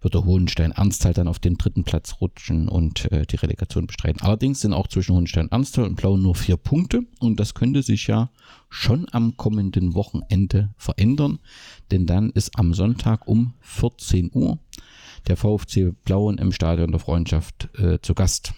wird 0.00 0.14
der 0.14 0.24
Hohenstein 0.24 0.72
Ernsthal 0.72 1.12
dann 1.12 1.28
auf 1.28 1.38
den 1.38 1.58
dritten 1.58 1.84
Platz 1.84 2.16
rutschen 2.20 2.68
und 2.68 3.12
äh, 3.12 3.26
die 3.26 3.36
Relegation 3.36 3.86
bestreiten. 3.86 4.22
Allerdings 4.22 4.60
sind 4.60 4.72
auch 4.72 4.88
zwischen 4.88 5.14
Hohenstein 5.14 5.50
Ernsthal 5.50 5.84
und 5.84 5.96
Blau 5.96 6.16
nur 6.16 6.34
vier 6.34 6.56
Punkte 6.56 7.02
und 7.18 7.38
das 7.38 7.52
könnte 7.52 7.82
sich 7.82 8.06
ja 8.06 8.30
schon 8.70 9.06
am 9.12 9.36
kommenden 9.36 9.94
Wochenende 9.94 10.70
verändern, 10.78 11.40
denn 11.90 12.06
dann 12.06 12.30
ist 12.30 12.58
am 12.58 12.72
Sonntag 12.72 13.26
um 13.26 13.52
14 13.60 14.30
Uhr 14.32 14.58
der 15.28 15.36
VfC 15.36 15.92
Blauen 16.04 16.38
im 16.38 16.52
Stadion 16.52 16.90
der 16.90 17.00
Freundschaft 17.00 17.68
äh, 17.78 17.98
zu 18.00 18.14
Gast. 18.14 18.54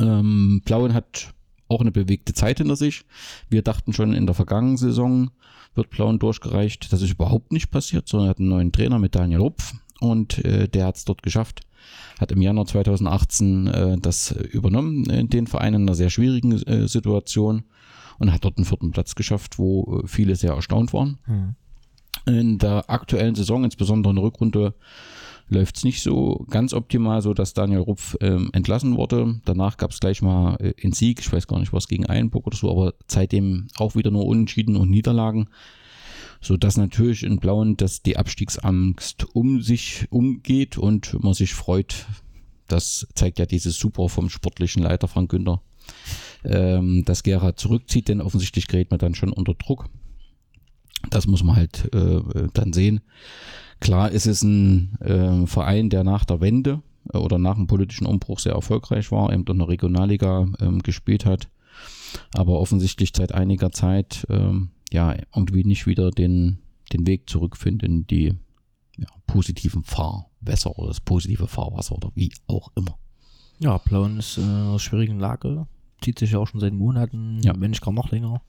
Ähm, 0.00 0.62
Blauen 0.64 0.94
hat 0.94 1.32
auch 1.68 1.80
eine 1.80 1.92
bewegte 1.92 2.34
Zeit 2.34 2.58
hinter 2.58 2.76
sich. 2.76 3.04
Wir 3.48 3.62
dachten 3.62 3.92
schon 3.92 4.14
in 4.14 4.26
der 4.26 4.34
vergangenen 4.34 4.76
Saison 4.76 5.30
wird 5.74 5.90
Blauen 5.90 6.18
durchgereicht. 6.18 6.92
Das 6.92 7.02
ist 7.02 7.10
überhaupt 7.10 7.52
nicht 7.52 7.70
passiert, 7.70 8.08
sondern 8.08 8.28
er 8.28 8.30
hat 8.30 8.38
einen 8.38 8.48
neuen 8.48 8.72
Trainer 8.72 8.98
mit 8.98 9.14
Daniel 9.14 9.40
Rupf 9.40 9.74
und 10.00 10.44
äh, 10.44 10.68
der 10.68 10.86
hat 10.86 10.96
es 10.96 11.04
dort 11.04 11.22
geschafft. 11.22 11.62
Hat 12.18 12.32
im 12.32 12.42
Januar 12.42 12.66
2018 12.66 13.66
äh, 13.66 13.98
das 13.98 14.32
übernommen, 14.32 15.28
den 15.28 15.46
Verein 15.46 15.74
in 15.74 15.82
einer 15.82 15.94
sehr 15.94 16.10
schwierigen 16.10 16.52
äh, 16.62 16.88
Situation 16.88 17.64
und 18.18 18.32
hat 18.32 18.44
dort 18.44 18.56
einen 18.56 18.64
vierten 18.64 18.90
Platz 18.90 19.14
geschafft, 19.14 19.58
wo 19.58 20.02
äh, 20.02 20.06
viele 20.06 20.36
sehr 20.36 20.52
erstaunt 20.52 20.92
waren. 20.92 21.18
Hm. 21.24 21.54
In 22.26 22.58
der 22.58 22.90
aktuellen 22.90 23.34
Saison, 23.34 23.62
insbesondere 23.62 24.10
in 24.10 24.16
der 24.16 24.24
Rückrunde, 24.24 24.74
läuft 25.48 25.76
es 25.76 25.84
nicht 25.84 26.02
so 26.02 26.44
ganz 26.50 26.72
optimal, 26.72 27.22
so 27.22 27.32
dass 27.32 27.54
Daniel 27.54 27.80
Rupf 27.80 28.16
ähm, 28.20 28.50
entlassen 28.52 28.96
wurde. 28.96 29.40
Danach 29.44 29.76
gab 29.76 29.92
es 29.92 30.00
gleich 30.00 30.22
mal 30.22 30.56
äh, 30.56 30.74
einen 30.82 30.92
Sieg, 30.92 31.20
ich 31.20 31.32
weiß 31.32 31.46
gar 31.46 31.60
nicht, 31.60 31.72
was 31.72 31.88
gegen 31.88 32.08
Eilenburg 32.08 32.46
oder 32.46 32.56
so, 32.56 32.70
aber 32.70 32.94
seitdem 33.06 33.68
auch 33.78 33.94
wieder 33.94 34.10
nur 34.10 34.26
Unentschieden 34.26 34.76
und 34.76 34.90
Niederlagen. 34.90 35.48
So 36.40 36.56
dass 36.56 36.76
natürlich 36.76 37.22
in 37.22 37.38
Blauen 37.38 37.76
dass 37.76 38.02
die 38.02 38.16
Abstiegsangst 38.16 39.26
um 39.34 39.62
sich 39.62 40.06
umgeht 40.10 40.78
und 40.78 41.22
man 41.22 41.34
sich 41.34 41.54
freut. 41.54 42.06
Das 42.68 43.06
zeigt 43.14 43.38
ja 43.38 43.46
dieses 43.46 43.78
Super 43.78 44.08
vom 44.08 44.28
sportlichen 44.28 44.82
Leiter 44.82 45.06
Frank 45.06 45.30
Günther, 45.30 45.62
ähm, 46.44 47.04
dass 47.04 47.22
Gera 47.22 47.56
zurückzieht, 47.56 48.08
denn 48.08 48.20
offensichtlich 48.20 48.66
gerät 48.66 48.90
man 48.90 48.98
dann 48.98 49.14
schon 49.14 49.32
unter 49.32 49.54
Druck. 49.54 49.88
Das 51.10 51.26
muss 51.26 51.44
man 51.44 51.56
halt 51.56 51.88
äh, 51.94 52.48
dann 52.52 52.72
sehen. 52.72 53.00
Klar 53.80 54.10
ist 54.10 54.26
es 54.26 54.42
ein 54.42 54.98
äh, 55.00 55.46
Verein, 55.46 55.90
der 55.90 56.04
nach 56.04 56.24
der 56.24 56.40
Wende 56.40 56.82
äh, 57.12 57.18
oder 57.18 57.38
nach 57.38 57.56
dem 57.56 57.66
politischen 57.66 58.06
Umbruch 58.06 58.38
sehr 58.38 58.54
erfolgreich 58.54 59.12
war, 59.12 59.32
eben 59.32 59.44
in 59.46 59.58
der 59.58 59.68
Regionalliga 59.68 60.48
ähm, 60.60 60.82
gespielt 60.82 61.24
hat, 61.26 61.48
aber 62.32 62.58
offensichtlich 62.58 63.12
seit 63.14 63.32
einiger 63.32 63.70
Zeit 63.70 64.26
ähm, 64.30 64.70
ja 64.92 65.14
irgendwie 65.34 65.64
nicht 65.64 65.86
wieder 65.86 66.10
den, 66.10 66.58
den 66.92 67.06
Weg 67.06 67.28
zurückfindet 67.28 67.82
in 67.82 68.06
die 68.06 68.34
ja, 68.96 69.08
positiven 69.26 69.82
Fahrwässer 69.84 70.78
oder 70.78 70.88
das 70.88 71.00
positive 71.00 71.46
Fahrwasser 71.46 71.96
oder 71.96 72.10
wie 72.14 72.32
auch 72.46 72.70
immer. 72.76 72.98
Ja, 73.58 73.78
Plauen 73.78 74.18
ist 74.18 74.38
äh, 74.38 74.42
in 74.42 74.48
einer 74.48 74.78
schwierigen 74.78 75.18
Lage. 75.18 75.66
Zieht 76.02 76.18
sich 76.18 76.32
ja 76.32 76.38
auch 76.38 76.46
schon 76.46 76.60
seit 76.60 76.72
Monaten, 76.74 77.40
Ja. 77.42 77.54
wenn 77.58 77.70
nicht 77.70 77.82
gar 77.82 77.92
noch 77.92 78.10
länger. 78.10 78.42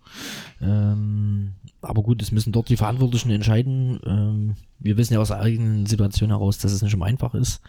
Ähm, 0.61 1.53
aber 1.81 2.03
gut, 2.03 2.21
es 2.21 2.31
müssen 2.31 2.51
dort 2.51 2.69
die 2.69 2.77
Verantwortlichen 2.77 3.31
entscheiden. 3.31 3.99
Ähm, 4.05 4.55
wir 4.79 4.97
wissen 4.97 5.13
ja 5.13 5.19
aus 5.19 5.29
der 5.29 5.39
eigenen 5.39 5.85
Situation 5.85 6.29
heraus, 6.29 6.57
dass 6.57 6.71
es 6.71 6.81
nicht 6.81 6.93
immer 6.93 7.05
einfach 7.05 7.33
ist. 7.33 7.61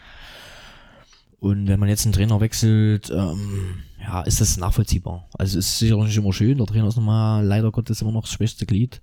Und 1.41 1.69
wenn 1.69 1.79
man 1.79 1.89
jetzt 1.89 2.05
einen 2.05 2.13
Trainer 2.13 2.41
wechselt, 2.41 3.11
ähm, 3.11 3.79
ja, 4.01 4.23
ist 4.23 4.41
das 4.41 4.57
nachvollziehbar. 4.57 5.29
Also 5.39 5.59
es 5.59 5.67
ist 5.69 5.79
sicher 5.79 5.97
nicht 6.03 6.17
immer 6.17 6.33
schön. 6.33 6.59
Der 6.59 6.67
Trainer 6.67 6.89
ist 6.89 6.97
nochmal 6.97 7.45
leider 7.47 7.71
Gottes 7.71 8.03
immer 8.03 8.11
noch 8.13 8.23
das 8.23 8.33
schwächste 8.33 8.67
Glied. 8.67 9.01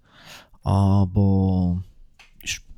Aber 0.63 1.81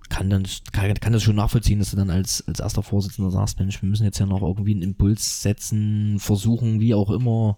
kann 0.10 0.30
dann 0.30 0.46
kann, 0.72 0.94
kann 0.96 1.14
das 1.14 1.24
schon 1.24 1.36
nachvollziehen, 1.36 1.80
dass 1.80 1.92
du 1.92 1.98
dann 1.98 2.10
als, 2.10 2.48
als 2.48 2.60
erster 2.60 2.84
Vorsitzender 2.84 3.32
sagst, 3.32 3.60
Mensch, 3.60 3.82
wir 3.82 3.90
müssen 3.90 4.06
jetzt 4.06 4.20
ja 4.20 4.26
noch 4.26 4.42
irgendwie 4.42 4.72
einen 4.72 4.82
Impuls 4.82 5.42
setzen, 5.42 6.20
versuchen, 6.20 6.80
wie 6.80 6.94
auch 6.94 7.10
immer. 7.10 7.58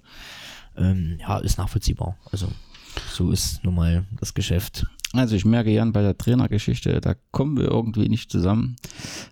Ähm, 0.78 1.18
ja, 1.20 1.40
ist 1.40 1.58
nachvollziehbar. 1.58 2.18
Also 2.32 2.48
so 3.12 3.32
ist 3.32 3.64
nun 3.64 3.76
mal 3.76 4.06
das 4.20 4.34
Geschäft. 4.34 4.86
Also 5.14 5.36
ich 5.36 5.46
merke 5.46 5.72
Jan 5.72 5.92
bei 5.92 6.02
der 6.02 6.18
Trainergeschichte, 6.18 7.02
da 7.02 7.16
kommen 7.32 7.58
wir 7.58 7.66
irgendwie 7.66 8.10
nicht 8.10 8.32
zusammen. 8.32 8.76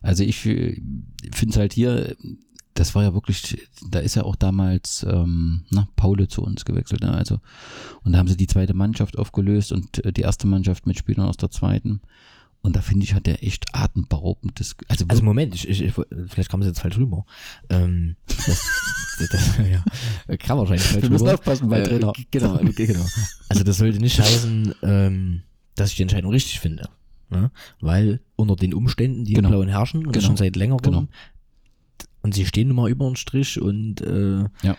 Also 0.01 0.23
ich 0.23 0.39
finde 0.39 1.05
es 1.49 1.57
halt 1.57 1.73
hier, 1.73 2.15
das 2.73 2.95
war 2.95 3.03
ja 3.03 3.13
wirklich, 3.13 3.67
da 3.89 3.99
ist 3.99 4.15
ja 4.15 4.23
auch 4.23 4.35
damals 4.35 5.05
ähm, 5.09 5.63
na, 5.69 5.87
Paule 5.95 6.27
zu 6.27 6.43
uns 6.43 6.65
gewechselt. 6.65 7.01
Ne? 7.01 7.11
Also, 7.11 7.39
und 8.03 8.11
da 8.11 8.19
haben 8.19 8.27
sie 8.27 8.37
die 8.37 8.47
zweite 8.47 8.73
Mannschaft 8.73 9.17
aufgelöst 9.17 9.71
und 9.71 10.03
äh, 10.05 10.11
die 10.11 10.21
erste 10.21 10.47
Mannschaft 10.47 10.85
mit 10.85 10.97
Spielern 10.97 11.27
aus 11.27 11.37
der 11.37 11.51
zweiten. 11.51 12.01
Und 12.61 12.75
da 12.75 12.81
finde 12.81 13.05
ich, 13.05 13.13
hat 13.13 13.25
der 13.27 13.43
echt 13.43 13.65
atemberaubendes. 13.73 14.75
Also, 14.89 15.05
Also 15.07 15.23
Moment, 15.23 15.55
ich, 15.55 15.67
ich, 15.69 15.81
ich, 15.81 15.93
vielleicht 16.27 16.49
kam 16.49 16.61
es 16.61 16.67
jetzt 16.67 16.81
falsch 16.81 16.97
rüber. 16.97 17.25
Ähm, 17.69 18.15
das, 18.27 18.65
das, 19.31 19.57
ja, 20.27 20.37
kam 20.37 20.57
wahrscheinlich 20.57 20.83
falsch 20.85 21.03
Wir 21.03 21.09
müssen 21.09 21.23
rüber. 21.27 21.35
aufpassen 21.35 21.69
bei 21.69 21.79
Äh, 21.79 21.83
Trainer. 21.87 22.13
Genau, 22.31 22.57
genau. 22.57 23.05
Also 23.49 23.63
das 23.63 23.77
sollte 23.77 23.99
nicht 23.99 24.19
heißen, 24.19 24.73
ähm, 24.83 25.43
dass 25.75 25.91
ich 25.91 25.95
die 25.95 26.01
Entscheidung 26.01 26.31
richtig 26.31 26.59
finde. 26.59 26.89
Ne? 27.29 27.51
Weil 27.79 28.21
unter 28.35 28.55
den 28.55 28.73
Umständen, 28.73 29.23
die 29.25 29.33
Genau. 29.33 29.49
im 29.49 29.51
Blauen 29.53 29.67
herrschen, 29.69 30.05
und 30.05 30.15
das 30.15 30.23
Genau. 30.23 30.27
schon 30.27 30.37
seit 30.37 30.55
längerem, 30.55 30.81
Genau. 30.81 31.07
und 32.21 32.33
sie 32.33 32.45
stehen 32.45 32.67
nun 32.69 32.77
mal 32.77 32.89
über 32.89 33.05
den 33.07 33.15
Strich 33.15 33.61
und 33.61 34.01
äh, 34.01 34.45
Ja. 34.63 34.77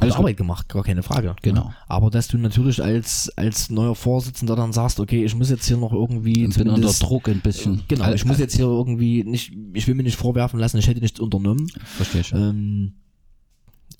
Alles 0.00 0.14
gut. 0.14 0.20
Arbeit 0.20 0.36
gemacht, 0.36 0.68
gar 0.68 0.82
keine 0.82 1.02
Frage. 1.02 1.36
Genau. 1.42 1.72
Aber 1.86 2.10
dass 2.10 2.28
du 2.28 2.38
natürlich 2.38 2.82
als, 2.82 3.32
als 3.36 3.70
neuer 3.70 3.94
Vorsitzender 3.94 4.56
dann 4.56 4.72
sagst, 4.72 4.98
okay, 4.98 5.24
ich 5.24 5.34
muss 5.34 5.50
jetzt 5.50 5.66
hier 5.66 5.76
noch 5.76 5.92
irgendwie 5.92 6.44
ich 6.44 6.56
bin 6.56 6.68
unter 6.68 6.92
Druck 6.92 7.28
ein 7.28 7.40
bisschen. 7.40 7.82
Genau, 7.88 8.12
ich 8.12 8.24
muss 8.24 8.38
jetzt 8.38 8.56
hier 8.56 8.66
irgendwie 8.66 9.22
nicht, 9.24 9.52
ich 9.74 9.86
will 9.86 9.94
mir 9.94 10.02
nicht 10.02 10.16
vorwerfen 10.16 10.58
lassen, 10.58 10.78
ich 10.78 10.88
hätte 10.88 11.00
nichts 11.00 11.20
unternommen. 11.20 11.70
Verstehe 11.84 12.22
ich. 12.22 12.32
Ähm, 12.32 12.94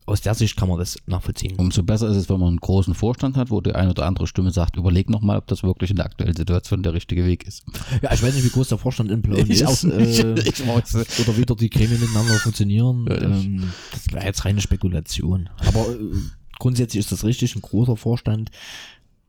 aus 0.07 0.21
der 0.21 0.35
Sicht 0.35 0.57
kann 0.57 0.69
man 0.69 0.79
das 0.79 0.97
nachvollziehen. 1.07 1.55
Umso 1.57 1.83
besser 1.83 2.09
ist 2.09 2.17
es, 2.17 2.29
wenn 2.29 2.39
man 2.39 2.49
einen 2.51 2.61
großen 2.61 2.95
Vorstand 2.95 3.37
hat, 3.37 3.51
wo 3.51 3.61
die 3.61 3.75
eine 3.75 3.91
oder 3.91 4.07
andere 4.07 4.27
Stimme 4.27 4.53
sagt, 4.53 4.77
überleg 4.77 5.11
nochmal, 5.11 5.37
ob 5.39 5.47
das 5.49 5.63
wirklich 5.65 5.91
in 5.91 5.97
der 5.97 6.05
aktuellen 6.07 6.37
Situation 6.37 6.83
der 6.85 6.95
richtige 6.95 7.27
Weg 7.27 7.45
ist. 7.47 7.65
Ja, 8.03 8.13
ich 8.13 8.23
weiß 8.23 8.35
nicht, 8.35 8.45
wie 8.45 8.51
groß 8.51 8.69
der 8.69 8.79
Vorstand 8.79 9.11
in 9.11 9.23
Plauen 9.23 9.47
ist. 9.51 9.85
Äh, 9.85 10.35
Ich 10.47 10.67
weiß. 10.67 10.95
oder 11.21 11.37
wie 11.37 11.45
dort 11.45 11.61
die 11.61 11.71
Gremien 11.71 12.01
miteinander 12.01 12.35
funktionieren. 12.35 13.07
Ja, 13.09 13.21
ähm, 13.21 13.73
das 13.93 14.13
wäre 14.13 14.25
jetzt 14.25 14.45
reine 14.45 14.61
Spekulation. 14.61 15.49
Aber 15.67 15.89
äh, 15.91 15.99
grundsätzlich 16.59 17.01
ist 17.01 17.11
das 17.13 17.25
richtig. 17.25 17.57
Ein 17.57 17.63
großer 17.63 17.97
Vorstand 17.97 18.51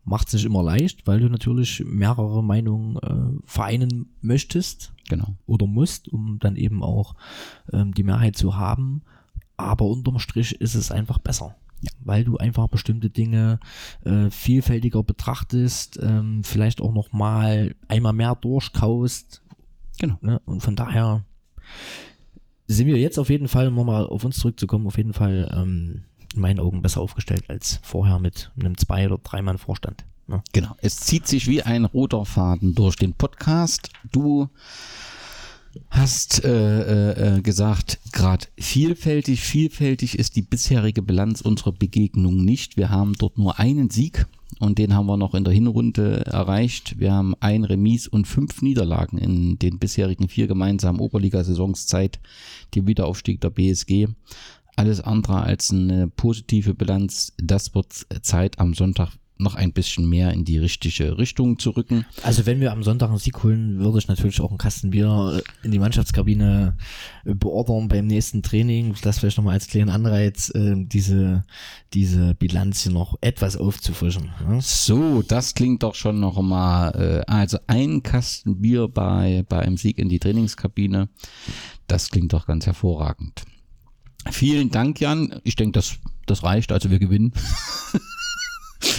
macht 0.05 0.27
es 0.27 0.35
nicht 0.35 0.45
immer 0.45 0.63
leicht, 0.63 1.05
weil 1.07 1.19
du 1.19 1.27
natürlich 1.27 1.83
mehrere 1.85 2.43
Meinungen 2.43 2.97
äh, 2.97 3.41
vereinen 3.45 4.15
möchtest 4.21 4.93
Genau. 5.09 5.35
oder 5.47 5.65
musst, 5.67 6.07
um 6.07 6.37
dann 6.39 6.55
eben 6.55 6.83
auch 6.83 7.15
ähm, 7.73 7.93
die 7.93 8.03
Mehrheit 8.03 8.37
zu 8.37 8.55
haben. 8.57 9.01
Aber 9.57 9.85
unterm 9.85 10.19
Strich 10.19 10.61
ist 10.61 10.75
es 10.75 10.91
einfach 10.91 11.17
besser. 11.17 11.55
Weil 12.03 12.23
du 12.23 12.37
einfach 12.37 12.67
bestimmte 12.69 13.09
Dinge 13.09 13.59
äh, 14.03 14.31
vielfältiger 14.31 15.03
betrachtest, 15.03 15.99
ähm, 16.01 16.43
vielleicht 16.43 16.81
auch 16.81 16.91
noch 16.91 17.11
mal 17.11 17.75
einmal 17.87 18.13
mehr 18.13 18.35
durchkaust. 18.35 19.43
Genau. 19.99 20.17
Ne? 20.21 20.41
Und 20.45 20.61
von 20.61 20.75
daher 20.75 21.23
sind 22.67 22.87
wir 22.87 22.97
jetzt 22.97 23.19
auf 23.19 23.29
jeden 23.29 23.47
Fall, 23.47 23.67
um 23.67 23.85
mal 23.85 24.07
auf 24.07 24.23
uns 24.23 24.37
zurückzukommen, 24.37 24.87
auf 24.87 24.97
jeden 24.97 25.13
Fall 25.13 25.51
ähm, 25.55 26.03
in 26.33 26.41
meinen 26.41 26.59
Augen 26.59 26.81
besser 26.81 27.01
aufgestellt 27.01 27.45
als 27.47 27.79
vorher 27.83 28.19
mit 28.19 28.51
einem 28.59 28.77
Zwei- 28.77 29.05
oder 29.05 29.17
Dreimann-Vorstand. 29.17 30.05
Ne? 30.27 30.43
Genau. 30.51 30.75
Es 30.81 30.97
zieht 30.97 31.27
sich 31.27 31.47
wie 31.47 31.63
ein 31.63 31.85
roter 31.85 32.25
Faden 32.25 32.75
durch 32.75 32.95
den 32.95 33.13
Podcast. 33.13 33.89
Du 34.11 34.49
hast 35.89 36.43
äh, 36.43 36.49
äh, 36.51 37.37
äh, 37.37 37.41
gesagt, 37.41 37.99
gerade 38.11 38.47
vielfältig, 38.57 39.41
vielfältig 39.41 40.17
ist 40.17 40.35
die 40.35 40.41
bisherige 40.41 41.01
Bilanz 41.01 41.41
unserer 41.41 41.71
Begegnung 41.71 42.43
nicht. 42.43 42.77
Wir 42.77 42.89
haben 42.89 43.13
dort 43.13 43.37
nur 43.37 43.59
einen 43.59 43.89
Sieg 43.89 44.27
und 44.59 44.77
den 44.77 44.93
haben 44.93 45.07
wir 45.07 45.17
noch 45.17 45.33
in 45.33 45.43
der 45.43 45.53
Hinrunde 45.53 46.25
erreicht. 46.25 46.99
Wir 46.99 47.13
haben 47.13 47.35
ein 47.39 47.63
Remis 47.63 48.07
und 48.07 48.27
fünf 48.27 48.61
Niederlagen 48.61 49.17
in 49.17 49.59
den 49.59 49.79
bisherigen 49.79 50.29
vier 50.29 50.47
gemeinsamen 50.47 50.99
Oberligasaisonszeit, 50.99 52.19
die 52.73 52.87
Wiederaufstieg 52.87 53.41
der 53.41 53.49
BSG. 53.49 54.07
Alles 54.75 55.01
andere 55.01 55.41
als 55.41 55.71
eine 55.71 56.07
positive 56.07 56.73
Bilanz. 56.73 57.33
Das 57.37 57.73
wird 57.73 58.05
Zeit 58.21 58.59
am 58.59 58.73
Sonntag 58.73 59.11
noch 59.39 59.55
ein 59.55 59.73
bisschen 59.73 60.07
mehr 60.07 60.31
in 60.31 60.45
die 60.45 60.57
richtige 60.57 61.17
Richtung 61.17 61.59
zu 61.59 61.71
rücken. 61.71 62.05
Also 62.23 62.45
wenn 62.45 62.59
wir 62.59 62.71
am 62.71 62.83
Sonntag 62.83 63.09
einen 63.09 63.17
Sieg 63.17 63.43
holen, 63.43 63.79
würde 63.79 63.99
ich 63.99 64.07
natürlich 64.07 64.41
auch 64.41 64.49
einen 64.49 64.57
Kasten 64.57 64.91
Bier 64.91 65.41
in 65.63 65.71
die 65.71 65.79
Mannschaftskabine 65.79 66.77
äh, 67.25 67.33
beordern 67.33 67.87
beim 67.87 68.07
nächsten 68.07 68.43
Training. 68.43 68.95
Das 69.01 69.19
vielleicht 69.19 69.37
nochmal 69.37 69.53
als 69.53 69.67
kleinen 69.67 69.89
Anreiz, 69.89 70.49
äh, 70.55 70.75
diese, 70.77 71.43
diese 71.93 72.35
Bilanz 72.35 72.83
hier 72.83 72.91
noch 72.91 73.17
etwas 73.21 73.57
aufzufrischen. 73.57 74.31
Ne? 74.47 74.59
So, 74.61 75.21
das 75.21 75.53
klingt 75.53 75.83
doch 75.83 75.95
schon 75.95 76.19
noch 76.19 76.41
mal. 76.41 76.91
Äh, 76.91 77.31
also 77.31 77.57
ein 77.67 78.03
Kasten 78.03 78.61
Bier 78.61 78.87
bei, 78.87 79.45
bei 79.47 79.59
einem 79.59 79.77
Sieg 79.77 79.97
in 79.97 80.09
die 80.09 80.19
Trainingskabine. 80.19 81.09
Das 81.87 82.09
klingt 82.09 82.33
doch 82.33 82.47
ganz 82.47 82.65
hervorragend. 82.65 83.43
Vielen 84.31 84.71
Dank, 84.71 84.99
Jan. 84.99 85.39
Ich 85.43 85.55
denke, 85.55 85.73
das, 85.73 85.97
das 86.25 86.43
reicht. 86.43 86.71
Also 86.71 86.89
wir 86.91 86.99
gewinnen. 86.99 87.33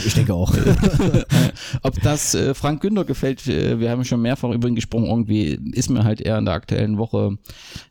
Ich 0.06 0.14
denke 0.14 0.34
auch. 0.34 0.52
Ob 1.82 2.00
das 2.02 2.34
äh, 2.34 2.54
Frank 2.54 2.80
Günther 2.80 3.04
gefällt, 3.04 3.46
äh, 3.46 3.78
wir 3.78 3.90
haben 3.90 4.04
schon 4.04 4.22
mehrfach 4.22 4.50
über 4.50 4.68
ihn 4.68 4.74
gesprochen, 4.74 5.06
irgendwie 5.06 5.58
ist 5.72 5.90
mir 5.90 6.04
halt 6.04 6.20
eher 6.20 6.38
in 6.38 6.44
der 6.44 6.54
aktuellen 6.54 6.98
Woche 6.98 7.38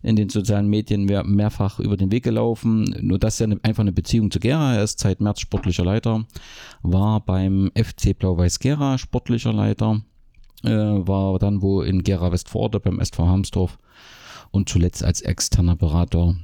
in 0.02 0.16
den 0.16 0.30
sozialen 0.30 0.68
Medien 0.68 1.04
mehr, 1.04 1.24
mehrfach 1.24 1.80
über 1.80 1.98
den 1.98 2.12
Weg 2.12 2.24
gelaufen. 2.24 2.96
Nur 3.02 3.20
dass 3.20 3.40
er 3.40 3.46
eine, 3.46 3.60
einfach 3.64 3.82
eine 3.82 3.92
Beziehung 3.92 4.32
zu 4.32 4.40
Gera, 4.40 4.76
er 4.76 4.84
ist 4.84 5.00
seit 5.00 5.22
März 5.22 5.42
sportlicher 5.42 5.86
Leiter, 5.86 6.26
war 6.82 7.20
beim 7.22 7.72
FC 7.76 8.18
Blau-Weiß 8.18 8.60
Gera 8.60 8.98
sportlicher 8.98 9.54
Leiter, 9.54 10.02
äh, 10.64 10.70
war 10.70 11.38
dann 11.40 11.62
wo 11.62 11.82
in 11.82 12.04
Gera 12.04 12.32
Westforde 12.32 12.80
beim 12.80 13.00
SV 13.00 13.28
Hamsdorf 13.28 13.78
und 14.52 14.70
zuletzt 14.70 15.04
als 15.04 15.22
externer 15.22 15.76
Berater 15.76 16.36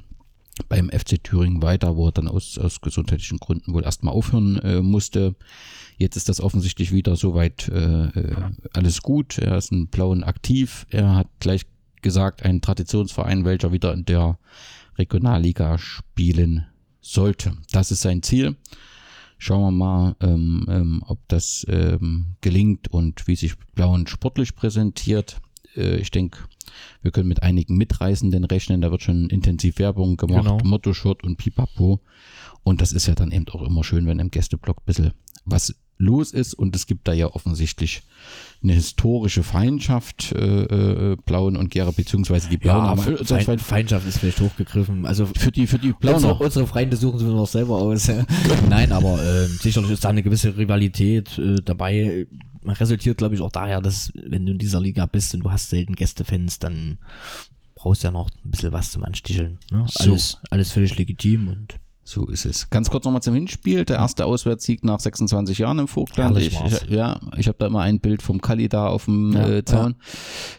beim 0.68 0.90
FC 0.90 1.22
Thüringen 1.22 1.62
weiter, 1.62 1.96
wo 1.96 2.08
er 2.08 2.12
dann 2.12 2.28
aus, 2.28 2.58
aus 2.58 2.80
gesundheitlichen 2.80 3.38
Gründen 3.38 3.74
wohl 3.74 3.84
erstmal 3.84 4.14
aufhören 4.14 4.58
äh, 4.58 4.82
musste. 4.82 5.34
Jetzt 5.96 6.16
ist 6.16 6.28
das 6.28 6.40
offensichtlich 6.40 6.92
wieder 6.92 7.16
soweit 7.16 7.68
äh, 7.68 8.06
äh, 8.06 8.36
alles 8.72 9.02
gut. 9.02 9.38
Er 9.38 9.56
ist 9.56 9.72
in 9.72 9.88
Blauen 9.88 10.24
aktiv. 10.24 10.86
Er 10.90 11.14
hat 11.14 11.28
gleich 11.40 11.66
gesagt, 12.02 12.44
ein 12.44 12.60
Traditionsverein, 12.60 13.44
welcher 13.44 13.72
wieder 13.72 13.92
in 13.92 14.04
der 14.04 14.38
Regionalliga 14.98 15.78
spielen 15.78 16.66
sollte. 17.00 17.56
Das 17.72 17.90
ist 17.90 18.00
sein 18.00 18.22
Ziel. 18.22 18.56
Schauen 19.38 19.62
wir 19.62 19.70
mal, 19.72 20.16
ähm, 20.20 20.66
ähm, 20.68 21.02
ob 21.06 21.18
das 21.28 21.66
ähm, 21.68 22.36
gelingt 22.40 22.88
und 22.88 23.26
wie 23.26 23.36
sich 23.36 23.58
Blauen 23.74 24.06
sportlich 24.06 24.54
präsentiert. 24.54 25.40
Äh, 25.76 25.96
ich 25.96 26.10
denke, 26.10 26.38
wir 27.02 27.10
können 27.10 27.28
mit 27.28 27.42
einigen 27.42 27.76
Mitreisenden 27.76 28.44
rechnen. 28.44 28.80
Da 28.80 28.90
wird 28.90 29.02
schon 29.02 29.28
intensiv 29.30 29.78
Werbung 29.78 30.16
gemacht, 30.16 30.44
Genau. 30.44 30.58
Motto-Shirt 30.64 31.22
und 31.24 31.36
Pipapo. 31.36 32.00
Und 32.62 32.80
das 32.80 32.92
ist 32.92 33.06
ja 33.06 33.14
dann 33.14 33.30
eben 33.30 33.46
auch 33.48 33.62
immer 33.62 33.84
schön, 33.84 34.06
wenn 34.06 34.18
im 34.18 34.30
Gästeblock 34.30 34.78
ein 34.78 34.86
bisschen 34.86 35.12
was 35.44 35.74
los 35.98 36.32
ist. 36.32 36.54
Und 36.54 36.74
es 36.76 36.86
gibt 36.86 37.06
da 37.08 37.12
ja 37.12 37.28
offensichtlich 37.28 38.02
eine 38.62 38.72
historische 38.72 39.42
Feindschaft, 39.42 40.32
äh, 40.32 40.62
äh, 41.12 41.16
Blauen 41.26 41.56
und 41.56 41.70
Gera, 41.70 41.90
beziehungsweise 41.90 42.48
die 42.48 42.56
Blauen 42.56 42.82
haben 42.82 43.02
Fe- 43.02 43.24
Feind, 43.24 43.60
Feindschaft 43.60 44.08
ist 44.08 44.18
vielleicht 44.18 44.40
hochgegriffen. 44.40 45.04
Also 45.04 45.26
für 45.26 45.52
die, 45.52 45.66
für 45.66 45.78
die 45.78 45.92
Blauen 45.92 46.16
unsere, 46.16 46.34
unsere 46.34 46.66
Freunde 46.66 46.96
suchen 46.96 47.18
sie 47.18 47.26
noch 47.26 47.46
selber 47.46 47.76
aus. 47.76 48.10
Nein, 48.68 48.92
aber 48.92 49.22
äh, 49.22 49.46
sicherlich 49.46 49.90
ist 49.90 50.04
da 50.04 50.08
eine 50.08 50.22
gewisse 50.22 50.56
Rivalität 50.56 51.38
äh, 51.38 51.56
dabei. 51.64 52.26
Resultiert, 52.66 53.18
glaube 53.18 53.34
ich, 53.34 53.42
auch 53.42 53.52
daher, 53.52 53.82
dass 53.82 54.10
wenn 54.14 54.46
du 54.46 54.52
in 54.52 54.58
dieser 54.58 54.80
Liga 54.80 55.04
bist 55.04 55.34
und 55.34 55.40
du 55.40 55.50
hast 55.50 55.68
selten 55.68 55.94
Gästefans, 55.94 56.58
dann 56.58 56.96
brauchst 57.74 58.02
du 58.02 58.08
ja 58.08 58.12
noch 58.12 58.30
ein 58.30 58.50
bisschen 58.50 58.72
was 58.72 58.92
zum 58.92 59.04
Ansticheln. 59.04 59.58
Ne? 59.70 59.84
So. 59.90 60.12
Alles, 60.12 60.38
alles 60.48 60.72
völlig 60.72 60.96
legitim 60.96 61.48
und 61.48 61.74
So 62.06 62.26
ist 62.26 62.44
es. 62.44 62.68
Ganz 62.68 62.90
kurz 62.90 63.06
nochmal 63.06 63.22
zum 63.22 63.32
Hinspiel. 63.34 63.86
Der 63.86 63.96
erste 63.96 64.26
Auswärtssieg 64.26 64.84
nach 64.84 65.00
26 65.00 65.56
Jahren 65.58 65.78
im 65.78 65.88
Vogtland. 65.88 66.36
Ich, 66.36 66.48
ich, 66.60 66.90
ja, 66.90 67.18
ich 67.38 67.48
habe 67.48 67.56
da 67.58 67.66
immer 67.66 67.80
ein 67.80 67.98
Bild 67.98 68.20
vom 68.20 68.42
Kali 68.42 68.68
da 68.68 68.88
auf 68.88 69.06
dem 69.06 69.32
Ja, 69.32 69.48
äh, 69.48 69.64
Zaun. 69.64 69.94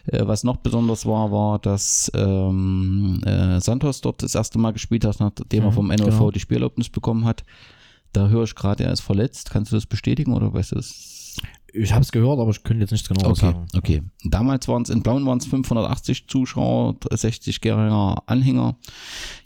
Äh, 0.06 0.26
was 0.26 0.42
noch 0.42 0.56
besonders 0.56 1.06
war, 1.06 1.30
war, 1.30 1.60
dass 1.60 2.10
ähm, 2.14 3.20
äh, 3.24 3.60
Santos 3.60 4.00
dort 4.00 4.24
das 4.24 4.34
erste 4.34 4.58
Mal 4.58 4.72
gespielt 4.72 5.04
hat, 5.04 5.20
nachdem 5.20 5.62
er 5.62 5.70
Mhm, 5.70 5.74
vom 5.74 5.86
NLV 5.88 6.04
genau. 6.18 6.30
die 6.32 6.40
Spielerlaubnis 6.40 6.88
bekommen 6.88 7.24
hat. 7.24 7.44
Da 8.12 8.28
höre 8.28 8.44
ich 8.44 8.54
gerade, 8.56 8.82
er 8.84 8.92
ist 8.92 9.00
verletzt. 9.00 9.50
Kannst 9.50 9.70
du 9.70 9.76
das 9.76 9.86
bestätigen 9.86 10.32
oder 10.34 10.52
weißt 10.52 10.72
du 10.72 10.76
das? 10.76 11.12
ich 11.78 11.92
habe 11.92 12.00
es 12.02 12.10
gehört, 12.10 12.38
aber 12.40 12.48
ich 12.50 12.62
könnte 12.62 12.80
jetzt 12.80 12.92
nichts 12.92 13.06
genaues 13.06 13.26
Okay, 13.38 13.52
sagen. 13.52 13.66
okay. 13.76 14.02
Damals 14.24 14.66
waren 14.68 14.80
es 14.82 14.88
in 14.88 15.02
Blauen 15.02 15.26
waren 15.26 15.36
es 15.36 15.44
580 15.44 16.26
Zuschauer, 16.26 16.96
60 17.10 17.60
Geringer 17.60 18.22
Anhänger. 18.24 18.76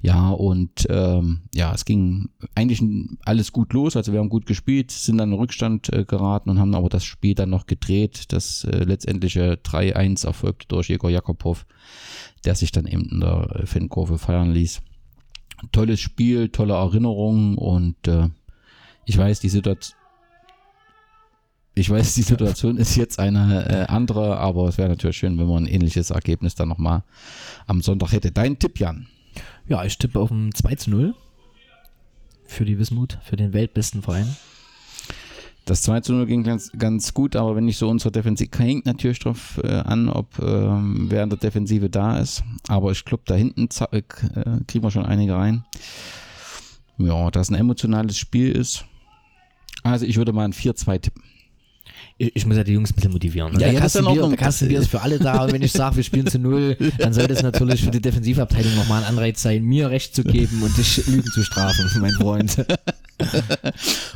Ja, 0.03 0.31
und 0.31 0.87
ähm, 0.89 1.43
ja, 1.55 1.75
es 1.75 1.85
ging 1.85 2.31
eigentlich 2.55 2.83
alles 3.27 3.53
gut 3.53 3.75
los. 3.75 3.97
Also 3.97 4.13
wir 4.13 4.21
haben 4.21 4.31
gut 4.31 4.47
gespielt, 4.47 4.91
sind 4.91 5.19
dann 5.19 5.33
in 5.33 5.39
Rückstand 5.39 5.93
äh, 5.93 6.05
geraten 6.05 6.49
und 6.49 6.59
haben 6.59 6.75
aber 6.75 6.89
das 6.89 7.05
Spiel 7.05 7.35
dann 7.35 7.51
noch 7.51 7.67
gedreht. 7.67 8.33
Das 8.33 8.65
äh, 8.65 8.85
letztendliche 8.85 9.59
3-1 9.63 10.27
erfolgte 10.27 10.69
durch 10.69 10.89
Jegor 10.89 11.11
Jakobow, 11.11 11.59
der 12.47 12.55
sich 12.55 12.73
dann 12.73 12.87
eben 12.87 13.05
in 13.11 13.21
der 13.21 13.49
äh, 13.55 13.67
Fankurve 13.67 14.17
feiern 14.17 14.53
ließ. 14.53 14.81
Tolles 15.71 16.01
Spiel, 16.01 16.49
tolle 16.49 16.75
Erinnerungen 16.75 17.59
und 17.59 18.09
äh, 18.09 18.29
ich 19.05 19.19
weiß, 19.19 19.41
die 19.41 19.51
Situation 19.51 19.97
ich 21.75 21.89
weiß, 21.89 22.15
die 22.15 22.23
Situation 22.23 22.77
ist 22.79 22.97
jetzt 22.97 23.19
eine 23.19 23.69
äh, 23.69 23.87
andere, 23.87 24.39
aber 24.39 24.69
es 24.69 24.77
wäre 24.77 24.89
natürlich 24.89 25.17
schön, 25.17 25.39
wenn 25.39 25.47
man 25.47 25.65
ein 25.65 25.67
ähnliches 25.69 26.11
Ergebnis 26.11 26.55
dann 26.55 26.69
nochmal 26.69 27.05
am 27.67 27.81
Sonntag 27.81 28.13
hätte. 28.13 28.33
Dein 28.33 28.59
Tipp, 28.59 28.81
Jan? 28.81 29.07
Ja, 29.71 29.85
ich 29.85 29.99
tippe 29.99 30.19
auf 30.19 30.33
ein 30.33 30.53
2 30.53 30.75
zu 30.75 30.91
0 30.91 31.15
für 32.45 32.65
die 32.65 32.77
Wismut, 32.81 33.19
für 33.23 33.37
den 33.37 33.53
weltbesten 33.53 34.03
Verein. 34.03 34.27
Das 35.65 35.83
2 35.83 36.01
zu 36.01 36.13
0 36.13 36.27
ging 36.27 36.43
ganz, 36.43 36.73
ganz 36.77 37.15
gut, 37.15 37.37
aber 37.37 37.55
wenn 37.55 37.69
ich 37.69 37.77
so 37.77 37.89
unsere 37.89 38.11
Defensive, 38.11 38.51
hängt 38.59 38.85
natürlich 38.85 39.21
drauf 39.21 39.61
äh, 39.63 39.69
an, 39.69 40.09
ob 40.09 40.41
ähm, 40.41 41.07
wer 41.09 41.23
in 41.23 41.31
der 41.31 41.39
Defensive 41.39 41.89
da 41.89 42.19
ist. 42.19 42.43
Aber 42.67 42.91
ich 42.91 43.05
glaube, 43.05 43.23
da 43.27 43.37
hinten 43.37 43.69
äh, 43.93 44.03
kriegen 44.67 44.83
wir 44.83 44.91
schon 44.91 45.07
einige 45.07 45.37
rein. 45.37 45.65
Ja, 46.99 47.31
dass 47.31 47.49
ein 47.49 47.55
emotionales 47.55 48.19
Spiel 48.19 48.51
ist. 48.51 48.85
Also 49.85 50.05
ich 50.05 50.17
würde 50.17 50.33
mal 50.33 50.47
ein 50.47 50.53
4-2 50.53 51.01
tippen. 51.01 51.23
Ich, 52.21 52.37
ich 52.37 52.47
muss 52.47 52.59
ja 52.59 52.65
die 52.65 52.73
Jungs 52.73 52.91
ein 52.91 52.95
bisschen 52.97 53.13
motivieren. 53.13 53.55
Ne? 53.55 53.61
Ja, 53.61 53.67
der 53.67 53.73
ja, 53.73 53.81
das 53.81 53.95
ist 53.95 54.03
Kastenbier, 54.03 54.23
Ordnung. 54.23 54.31
der 54.37 54.39
Kastenbier 54.39 54.79
ist 54.81 54.91
für 54.91 55.01
alle 55.01 55.19
da 55.19 55.43
und 55.45 55.53
wenn 55.53 55.63
ich 55.63 55.73
sage, 55.73 55.97
wir 55.97 56.03
spielen 56.03 56.27
zu 56.27 56.39
null, 56.39 56.77
dann 56.99 57.15
sollte 57.15 57.33
es 57.33 57.43
natürlich 57.43 57.83
für 57.83 57.91
die 57.91 58.01
Defensivabteilung 58.03 58.75
nochmal 58.77 59.03
ein 59.03 59.09
Anreiz 59.09 59.41
sein, 59.41 59.65
mir 59.65 59.89
Recht 59.89 60.15
zu 60.15 60.23
geben 60.23 60.63
und 60.63 60.77
dich 60.77 61.07
Lügen 61.07 61.31
zu 61.31 61.43
strafen, 61.43 61.89
mein 62.01 62.13
Freund. 62.13 62.57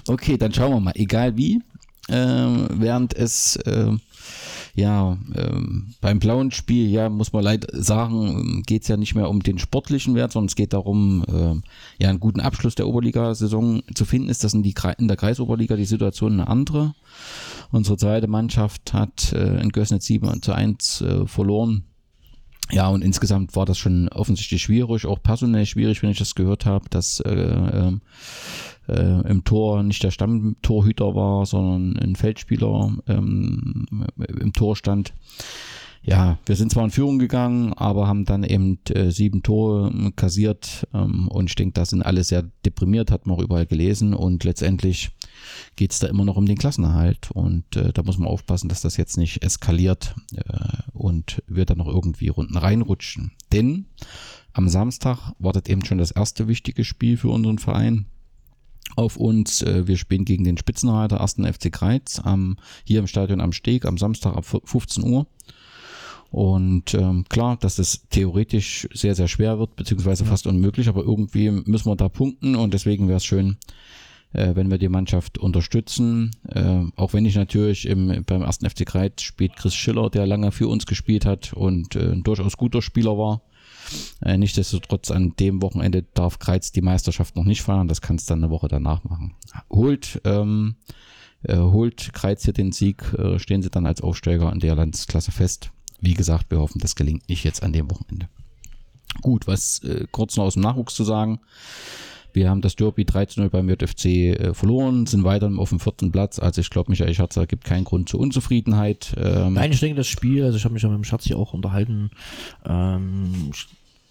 Okay, 0.08 0.38
dann 0.38 0.52
schauen 0.54 0.72
wir 0.72 0.80
mal. 0.80 0.92
Egal 0.94 1.36
wie, 1.36 1.60
ähm, 2.08 2.68
während 2.70 3.14
es 3.14 3.58
ähm, 3.66 4.00
ja 4.74 5.16
ähm, 5.34 5.94
beim 6.00 6.18
blauen 6.18 6.50
Spiel, 6.50 6.88
ja, 6.88 7.08
muss 7.08 7.32
man 7.32 7.44
leider 7.44 7.68
sagen, 7.80 8.62
geht 8.66 8.82
es 8.82 8.88
ja 8.88 8.96
nicht 8.96 9.14
mehr 9.14 9.30
um 9.30 9.42
den 9.42 9.58
sportlichen 9.58 10.14
Wert, 10.14 10.32
sondern 10.32 10.48
es 10.48 10.56
geht 10.56 10.72
darum, 10.72 11.24
ähm, 11.28 11.62
ja, 11.98 12.10
einen 12.10 12.20
guten 12.20 12.40
Abschluss 12.40 12.74
der 12.74 12.88
Oberligasaison 12.88 13.82
zu 13.94 14.04
finden. 14.04 14.28
Ist 14.28 14.44
das 14.44 14.54
in, 14.54 14.62
die, 14.62 14.74
in 14.98 15.08
der 15.08 15.16
Kreisoberliga 15.16 15.76
die 15.76 15.84
Situation 15.84 16.32
eine 16.32 16.48
andere? 16.48 16.94
Unsere 17.70 17.96
zweite 17.96 18.26
Mannschaft 18.26 18.92
hat 18.92 19.32
äh, 19.32 19.60
in 19.60 19.70
Gößnitz 19.70 20.06
7 20.06 20.42
zu 20.42 20.52
1 20.52 21.00
äh, 21.00 21.26
verloren. 21.26 21.84
Ja, 22.70 22.88
und 22.88 23.02
insgesamt 23.02 23.54
war 23.56 23.66
das 23.66 23.78
schon 23.78 24.08
offensichtlich 24.08 24.62
schwierig, 24.62 25.06
auch 25.06 25.22
personell 25.22 25.66
schwierig, 25.66 26.02
wenn 26.02 26.10
ich 26.10 26.18
das 26.18 26.34
gehört 26.34 26.64
habe, 26.64 26.88
dass 26.88 27.20
äh, 27.20 27.30
ähm, 27.30 28.00
äh, 28.88 29.28
im 29.28 29.44
Tor 29.44 29.82
nicht 29.82 30.02
der 30.02 30.10
Stammtorhüter 30.10 31.14
war, 31.14 31.46
sondern 31.46 31.96
ein 31.96 32.16
Feldspieler 32.16 32.96
ähm, 33.06 33.86
im 34.40 34.52
Tor 34.52 34.76
stand. 34.76 35.14
Ja, 36.06 36.38
wir 36.44 36.54
sind 36.54 36.70
zwar 36.70 36.84
in 36.84 36.90
Führung 36.90 37.18
gegangen, 37.18 37.72
aber 37.72 38.06
haben 38.06 38.26
dann 38.26 38.44
eben 38.44 38.78
äh, 38.90 39.10
sieben 39.10 39.42
Tore 39.42 39.90
ähm, 39.90 40.14
kassiert 40.14 40.86
ähm, 40.92 41.28
und 41.28 41.48
ich 41.48 41.54
denke, 41.54 41.72
da 41.72 41.86
sind 41.86 42.02
alle 42.02 42.24
sehr 42.24 42.44
deprimiert, 42.66 43.10
hat 43.10 43.26
man 43.26 43.36
auch 43.36 43.42
überall 43.42 43.64
gelesen 43.64 44.12
und 44.12 44.44
letztendlich 44.44 45.12
geht's 45.76 46.00
da 46.00 46.08
immer 46.08 46.26
noch 46.26 46.36
um 46.36 46.44
den 46.44 46.58
Klassenerhalt 46.58 47.30
und 47.30 47.76
äh, 47.76 47.90
da 47.90 48.02
muss 48.02 48.18
man 48.18 48.28
aufpassen, 48.28 48.68
dass 48.68 48.82
das 48.82 48.98
jetzt 48.98 49.16
nicht 49.16 49.42
eskaliert 49.42 50.14
äh, 50.36 50.42
und 50.92 51.42
wir 51.46 51.64
dann 51.64 51.78
noch 51.78 51.88
irgendwie 51.88 52.28
Runden 52.28 52.58
reinrutschen. 52.58 53.32
Denn 53.54 53.86
am 54.52 54.68
Samstag 54.68 55.32
wartet 55.38 55.70
eben 55.70 55.86
schon 55.86 55.98
das 55.98 56.10
erste 56.10 56.48
wichtige 56.48 56.84
Spiel 56.84 57.16
für 57.16 57.30
unseren 57.30 57.58
Verein 57.58 58.04
auf 58.96 59.16
uns. 59.16 59.62
Äh, 59.62 59.86
Wir 59.86 59.96
spielen 59.96 60.24
gegen 60.24 60.44
den 60.44 60.56
Spitzenreiter 60.56 61.20
1. 61.20 61.34
FC 61.34 61.72
Kreiz 61.72 62.20
am, 62.22 62.56
hier 62.84 63.00
im 63.00 63.06
Stadion 63.06 63.40
am 63.40 63.52
Steg 63.52 63.84
am 63.84 63.98
Samstag 63.98 64.36
ab 64.36 64.44
15 64.44 65.04
Uhr. 65.04 65.26
Und 66.34 66.94
ähm, 66.94 67.24
klar, 67.28 67.56
dass 67.56 67.78
es 67.78 68.08
theoretisch 68.08 68.88
sehr, 68.92 69.14
sehr 69.14 69.28
schwer 69.28 69.60
wird, 69.60 69.76
beziehungsweise 69.76 70.24
fast 70.24 70.48
unmöglich, 70.48 70.88
aber 70.88 71.02
irgendwie 71.02 71.48
müssen 71.48 71.88
wir 71.88 71.94
da 71.94 72.08
punkten 72.08 72.56
und 72.56 72.74
deswegen 72.74 73.06
wäre 73.06 73.18
es 73.18 73.24
schön, 73.24 73.56
äh, 74.32 74.56
wenn 74.56 74.68
wir 74.68 74.78
die 74.78 74.88
Mannschaft 74.88 75.38
unterstützen. 75.38 76.32
Äh, 76.48 76.86
auch 76.96 77.12
wenn 77.12 77.24
ich 77.24 77.36
natürlich 77.36 77.86
im, 77.86 78.24
beim 78.26 78.42
ersten 78.42 78.68
FC 78.68 78.84
Kreiz 78.84 79.22
spielt 79.22 79.54
Chris 79.54 79.76
Schiller, 79.76 80.10
der 80.10 80.26
lange 80.26 80.50
für 80.50 80.66
uns 80.66 80.86
gespielt 80.86 81.24
hat 81.24 81.52
und 81.52 81.94
äh, 81.94 82.10
ein 82.10 82.24
durchaus 82.24 82.56
guter 82.56 82.82
Spieler 82.82 83.16
war. 83.16 83.42
Äh, 84.22 84.36
nichtsdestotrotz 84.36 85.10
an 85.10 85.34
dem 85.38 85.62
Wochenende 85.62 86.04
darf 86.14 86.38
Kreiz 86.38 86.72
die 86.72 86.82
Meisterschaft 86.82 87.36
noch 87.36 87.44
nicht 87.44 87.62
feiern, 87.62 87.88
das 87.88 88.00
kannst 88.00 88.30
dann 88.30 88.42
eine 88.42 88.50
Woche 88.50 88.68
danach 88.68 89.04
machen. 89.04 89.34
Holt, 89.70 90.20
ähm, 90.24 90.76
äh, 91.42 91.56
holt 91.56 92.12
Kreiz 92.12 92.44
hier 92.44 92.54
den 92.54 92.72
Sieg, 92.72 93.12
äh, 93.14 93.38
stehen 93.38 93.62
sie 93.62 93.70
dann 93.70 93.86
als 93.86 94.00
Aufsteiger 94.00 94.52
in 94.52 94.60
der 94.60 94.74
Landesklasse 94.74 95.32
fest. 95.32 95.70
Wie 96.00 96.14
gesagt, 96.14 96.50
wir 96.50 96.60
hoffen, 96.60 96.80
das 96.80 96.96
gelingt 96.96 97.28
nicht 97.28 97.44
jetzt 97.44 97.62
an 97.62 97.72
dem 97.72 97.90
Wochenende. 97.90 98.28
Gut, 99.22 99.46
was 99.46 99.78
äh, 99.84 100.06
kurz 100.10 100.36
noch 100.36 100.44
aus 100.44 100.54
dem 100.54 100.62
Nachwuchs 100.62 100.94
zu 100.94 101.04
sagen. 101.04 101.40
Wir 102.34 102.50
haben 102.50 102.60
das 102.60 102.74
Derby 102.74 103.02
13-0 103.02 103.48
beim 103.48 103.68
JFC 103.68 104.06
äh, 104.06 104.54
verloren, 104.54 105.06
sind 105.06 105.22
weiter 105.22 105.50
auf 105.56 105.70
dem 105.70 105.78
vierten 105.78 106.10
Platz. 106.10 106.40
Also 106.40 106.60
ich 106.60 106.68
glaube, 106.68 106.90
Michael 106.90 107.14
Schatzer 107.14 107.46
gibt 107.46 107.64
keinen 107.64 107.84
Grund 107.84 108.08
zur 108.08 108.20
Unzufriedenheit. 108.20 109.14
Ähm, 109.16 109.54
Nein, 109.54 109.70
ich 109.70 109.80
denke, 109.80 109.96
das 109.96 110.08
Spiel, 110.08 110.44
also 110.44 110.56
ich 110.56 110.64
habe 110.64 110.74
mich 110.74 110.82
ja 110.82 110.88
mit 110.88 110.98
dem 110.98 111.04
Schatz 111.04 111.24
hier 111.24 111.38
auch 111.38 111.54
unterhalten, 111.54 112.10
ähm, 112.64 113.52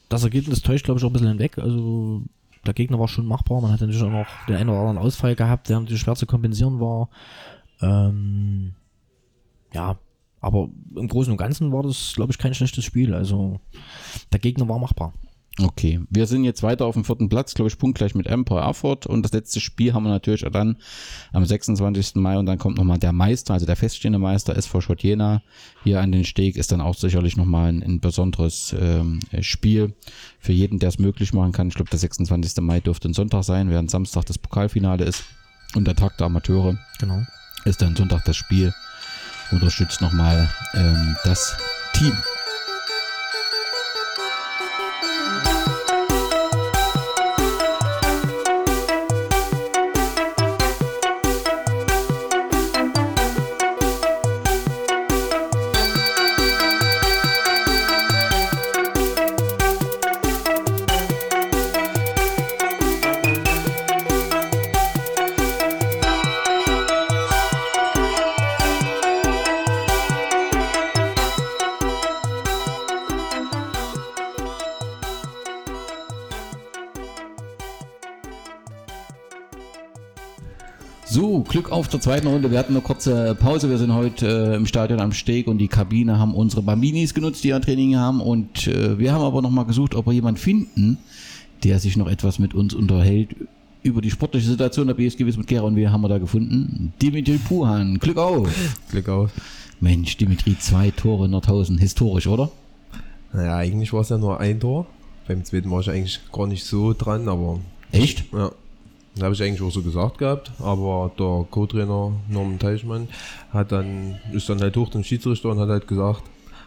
das 0.07 0.23
Ergebnis 0.23 0.61
täuscht, 0.61 0.85
glaube 0.85 0.99
ich, 0.99 1.03
auch 1.03 1.09
ein 1.09 1.13
bisschen 1.13 1.27
hinweg. 1.27 1.57
Also 1.57 2.23
der 2.65 2.73
Gegner 2.73 2.97
war 2.97 3.09
schon 3.09 3.25
machbar. 3.25 3.61
Man 3.61 3.71
hat 3.71 3.81
natürlich 3.81 4.01
auch 4.01 4.09
noch 4.09 4.27
den 4.47 4.55
einen 4.55 4.69
oder 4.69 4.79
anderen 4.79 4.99
Ausfall 4.99 5.35
gehabt, 5.35 5.67
der 5.67 5.79
natürlich 5.79 6.01
schwer 6.01 6.15
zu 6.15 6.25
kompensieren 6.25 6.79
war. 6.79 7.09
Ähm, 7.81 8.73
ja, 9.73 9.97
aber 10.39 10.69
im 10.95 11.07
Großen 11.07 11.31
und 11.31 11.37
Ganzen 11.37 11.71
war 11.73 11.83
das, 11.83 12.13
glaube 12.15 12.31
ich, 12.31 12.37
kein 12.37 12.53
schlechtes 12.53 12.85
Spiel. 12.85 13.13
Also 13.13 13.59
der 14.31 14.39
Gegner 14.39 14.69
war 14.69 14.79
machbar. 14.79 15.13
Okay, 15.61 15.99
wir 16.09 16.25
sind 16.25 16.45
jetzt 16.45 16.63
weiter 16.63 16.87
auf 16.87 16.95
dem 16.95 17.05
vierten 17.05 17.29
Platz, 17.29 17.53
glaube 17.53 17.69
ich, 17.69 17.77
punktgleich 17.77 18.15
mit 18.15 18.25
Empire 18.25 18.61
Erfurt. 18.61 19.05
Und 19.05 19.21
das 19.21 19.33
letzte 19.33 19.59
Spiel 19.59 19.93
haben 19.93 20.03
wir 20.03 20.09
natürlich 20.09 20.43
dann 20.51 20.77
am 21.31 21.45
26. 21.45 22.15
Mai 22.15 22.39
und 22.39 22.47
dann 22.47 22.57
kommt 22.57 22.77
nochmal 22.77 22.97
der 22.97 23.11
Meister, 23.11 23.53
also 23.53 23.67
der 23.67 23.75
feststehende 23.75 24.17
Meister 24.17 24.55
SV 24.57 24.81
Schott 24.81 25.03
Jena 25.03 25.43
hier 25.83 26.01
an 26.01 26.11
den 26.11 26.25
Steg. 26.25 26.55
Ist 26.55 26.71
dann 26.71 26.81
auch 26.81 26.95
sicherlich 26.95 27.37
nochmal 27.37 27.69
ein, 27.69 27.83
ein 27.83 27.99
besonderes 27.99 28.75
ähm, 28.79 29.19
Spiel 29.41 29.93
für 30.39 30.53
jeden, 30.53 30.79
der 30.79 30.89
es 30.89 30.97
möglich 30.97 31.33
machen 31.33 31.51
kann. 31.51 31.67
Ich 31.67 31.75
glaube, 31.75 31.91
der 31.91 31.99
26. 31.99 32.59
Mai 32.63 32.79
dürfte 32.79 33.09
ein 33.09 33.13
Sonntag 33.13 33.43
sein, 33.43 33.69
während 33.69 33.91
Samstag 33.91 34.25
das 34.25 34.39
Pokalfinale 34.39 35.05
ist 35.05 35.23
und 35.75 35.85
der 35.85 35.95
Tag 35.95 36.17
der 36.17 36.27
Amateure 36.27 36.79
Genau. 36.99 37.21
ist 37.65 37.79
dann 37.79 37.95
Sonntag 37.95 38.25
das 38.25 38.37
Spiel. 38.37 38.73
Unterstützt 39.51 40.01
nochmal 40.01 40.49
ähm, 40.73 41.15
das 41.25 41.55
Team. 41.93 42.13
Glück 81.53 81.71
auf 81.71 81.87
der 81.87 82.01
zweiten 82.01 82.25
Runde. 82.25 82.49
Wir 82.49 82.57
hatten 82.57 82.73
eine 82.73 82.81
kurze 82.81 83.35
Pause. 83.35 83.69
Wir 83.69 83.77
sind 83.77 83.93
heute 83.93 84.53
äh, 84.53 84.55
im 84.55 84.65
Stadion 84.65 84.99
am 84.99 85.11
Steg 85.11 85.45
und 85.45 85.59
die 85.59 85.67
Kabine 85.67 86.17
haben 86.17 86.33
unsere 86.33 86.63
Bambinis 86.63 87.13
genutzt, 87.13 87.43
die 87.43 87.49
ja 87.49 87.59
Training 87.59 87.95
haben. 87.95 88.21
Und 88.21 88.65
äh, 88.65 88.97
wir 88.97 89.13
haben 89.13 89.21
aber 89.21 89.43
nochmal 89.43 89.65
gesucht, 89.65 89.93
ob 89.93 90.07
wir 90.07 90.13
jemanden 90.13 90.39
finden, 90.39 90.97
der 91.63 91.77
sich 91.77 91.95
noch 91.95 92.09
etwas 92.09 92.39
mit 92.39 92.55
uns 92.55 92.73
unterhält 92.73 93.35
über 93.83 94.01
die 94.01 94.09
sportliche 94.09 94.49
Situation 94.49 94.87
der 94.87 94.95
BSG 94.95 95.25
mit 95.25 95.45
Gera. 95.45 95.65
Und 95.65 95.75
wir 95.75 95.91
haben 95.91 96.01
wir 96.01 96.09
da 96.09 96.17
gefunden? 96.17 96.91
Dimitri 96.99 97.37
Puhan. 97.37 97.99
Glück 97.99 98.17
auf. 98.17 98.49
Glück 98.89 99.07
auf. 99.09 99.29
Mensch, 99.79 100.17
Dimitri, 100.17 100.57
zwei 100.57 100.89
Tore 100.89 101.25
in 101.25 101.31
Nordhausen. 101.31 101.77
Historisch, 101.77 102.25
oder? 102.25 102.49
Naja, 103.31 103.57
eigentlich 103.57 103.93
war 103.93 104.01
es 104.01 104.09
ja 104.09 104.17
nur 104.17 104.39
ein 104.39 104.59
Tor. 104.59 104.87
Beim 105.27 105.43
zweiten 105.43 105.69
war 105.69 105.81
ich 105.81 105.89
eigentlich 105.91 106.19
gar 106.31 106.47
nicht 106.47 106.63
so 106.63 106.93
dran, 106.93 107.29
aber 107.29 107.59
Echt? 107.91 108.25
ja. 108.33 108.49
Das 109.15 109.23
habe 109.23 109.35
ich 109.35 109.43
eigentlich 109.43 109.61
auch 109.61 109.71
so 109.71 109.83
gesagt 109.83 110.17
gehabt, 110.17 110.51
aber 110.59 111.11
der 111.19 111.45
Co-Trainer 111.51 112.13
Norman 112.29 112.57
Teichmann 112.57 113.07
hat 113.51 113.71
dann, 113.71 114.15
ist 114.31 114.49
dann 114.49 114.59
halt 114.59 114.75
hoch 114.75 114.89
zum 114.89 115.03
Schiedsrichter 115.03 115.49
und 115.49 115.59
hat 115.59 115.69
halt 115.69 115.87
gesagt, 115.87 116.23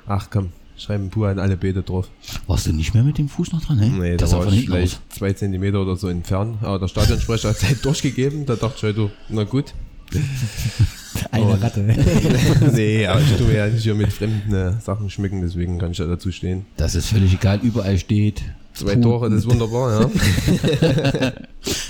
ach 0.06 0.28
komm, 0.30 0.50
schreiben 0.76 1.10
Pur 1.10 1.28
an 1.28 1.40
alle 1.40 1.56
Beete 1.56 1.82
drauf. 1.82 2.08
Warst 2.46 2.68
du 2.68 2.72
nicht 2.72 2.94
mehr 2.94 3.02
mit 3.02 3.18
dem 3.18 3.28
Fuß 3.28 3.52
noch 3.52 3.64
dran? 3.64 3.78
Ne? 3.78 3.88
Nee, 3.88 4.16
das 4.16 4.30
da 4.30 4.38
war 4.38 4.46
ich 4.46 4.54
hinten 4.54 4.72
aus. 4.72 4.76
vielleicht 4.76 5.12
zwei 5.12 5.32
Zentimeter 5.32 5.82
oder 5.82 5.96
so 5.96 6.08
entfernt, 6.08 6.58
aber 6.62 6.78
der 6.78 6.88
Stadionsprecher 6.88 7.48
hat 7.48 7.56
es 7.56 7.64
halt 7.64 7.84
durchgegeben, 7.84 8.46
da 8.46 8.54
dachte 8.54 8.74
ich 8.76 8.96
halt, 8.96 9.10
na 9.28 9.42
gut. 9.44 9.74
Eine 11.32 11.60
Ratte. 11.60 11.80
nee, 12.74 13.06
aber 13.06 13.20
ich 13.20 13.36
tue 13.36 13.54
ja 13.56 13.66
nicht 13.66 13.82
hier 13.82 13.94
mit 13.94 14.12
fremden 14.12 14.54
äh, 14.54 14.80
Sachen 14.80 15.10
schmücken, 15.10 15.40
deswegen 15.40 15.78
kann 15.78 15.90
ich 15.90 15.98
ja 15.98 16.06
dazu 16.06 16.30
stehen. 16.30 16.66
Das 16.76 16.94
ist 16.94 17.08
völlig 17.08 17.34
egal, 17.34 17.58
überall 17.62 17.98
steht. 17.98 18.42
Zwei 18.76 18.94
Puh. 18.96 19.00
Tore, 19.02 19.30
das 19.30 19.40
ist 19.40 19.50
wunderbar, 19.50 20.00
ja. 20.02 20.10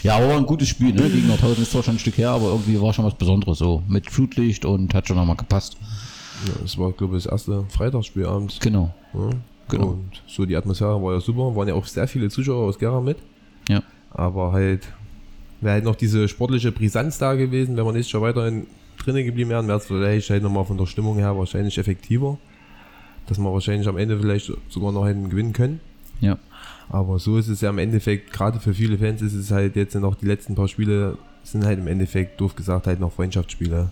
Ja, 0.02 0.16
aber 0.16 0.28
war 0.28 0.36
ein 0.36 0.46
gutes 0.46 0.68
Spiel, 0.68 0.92
ne? 0.92 1.08
Gegen 1.10 1.26
Nordhausen 1.26 1.62
ist 1.62 1.72
zwar 1.72 1.82
schon 1.82 1.96
ein 1.96 1.98
Stück 1.98 2.16
her, 2.16 2.30
aber 2.30 2.46
irgendwie 2.46 2.80
war 2.80 2.92
schon 2.92 3.04
was 3.04 3.14
Besonderes 3.14 3.58
so. 3.58 3.82
Mit 3.88 4.08
Flutlicht 4.10 4.64
und 4.64 4.94
hat 4.94 5.08
schon 5.08 5.16
nochmal 5.16 5.36
gepasst. 5.36 5.76
ja 6.46 6.52
das 6.62 6.78
war, 6.78 6.92
glaube 6.92 7.16
ich, 7.16 7.24
das 7.24 7.32
erste 7.32 7.64
Freitagsspiel 7.70 8.24
abends. 8.26 8.58
Genau. 8.60 8.94
Ja, 9.14 9.30
Genau. 9.68 9.86
Und 9.88 10.22
so 10.28 10.46
die 10.46 10.54
Atmosphäre 10.56 11.02
war 11.02 11.14
ja 11.14 11.20
super, 11.20 11.56
waren 11.56 11.66
ja 11.66 11.74
auch 11.74 11.86
sehr 11.86 12.06
viele 12.06 12.28
Zuschauer 12.30 12.68
aus 12.68 12.78
Gera 12.78 13.00
mit, 13.00 13.16
Ja. 13.68 13.82
aber 14.12 14.52
halt 14.52 14.86
wäre 15.60 15.74
halt 15.74 15.84
noch 15.84 15.96
diese 15.96 16.28
sportliche 16.28 16.70
Brisanz 16.70 17.18
da 17.18 17.34
gewesen, 17.34 17.76
wenn 17.76 17.84
wir 17.84 17.92
nächstes 17.92 18.12
Jahr 18.12 18.22
weiterhin 18.22 18.68
drinnen 18.98 19.24
geblieben 19.24 19.50
wären, 19.50 19.66
wäre 19.66 19.78
es 19.78 19.86
vielleicht 19.86 20.30
halt 20.30 20.44
nochmal 20.44 20.64
von 20.64 20.78
der 20.78 20.86
Stimmung 20.86 21.16
her 21.16 21.36
wahrscheinlich 21.36 21.78
effektiver, 21.78 22.38
dass 23.26 23.38
wir 23.38 23.52
wahrscheinlich 23.52 23.88
am 23.88 23.96
Ende 23.98 24.16
vielleicht 24.20 24.52
sogar 24.68 24.92
noch 24.92 25.04
hätten 25.06 25.28
gewinnen 25.30 25.52
können. 25.52 25.80
Ja. 26.20 26.38
Aber 26.88 27.18
so 27.18 27.36
ist 27.36 27.48
es 27.48 27.60
ja 27.60 27.70
im 27.70 27.78
Endeffekt, 27.78 28.32
gerade 28.32 28.60
für 28.60 28.72
viele 28.74 28.96
Fans 28.98 29.20
ist 29.22 29.34
es 29.34 29.50
halt 29.50 29.76
jetzt 29.76 29.94
noch 29.94 30.14
die 30.14 30.26
letzten 30.26 30.54
paar 30.54 30.68
Spiele 30.68 31.18
sind 31.42 31.64
halt 31.64 31.78
im 31.78 31.86
Endeffekt, 31.86 32.40
doof 32.40 32.54
gesagt, 32.56 32.86
halt 32.86 33.00
noch 33.00 33.12
Freundschaftsspiele. 33.12 33.90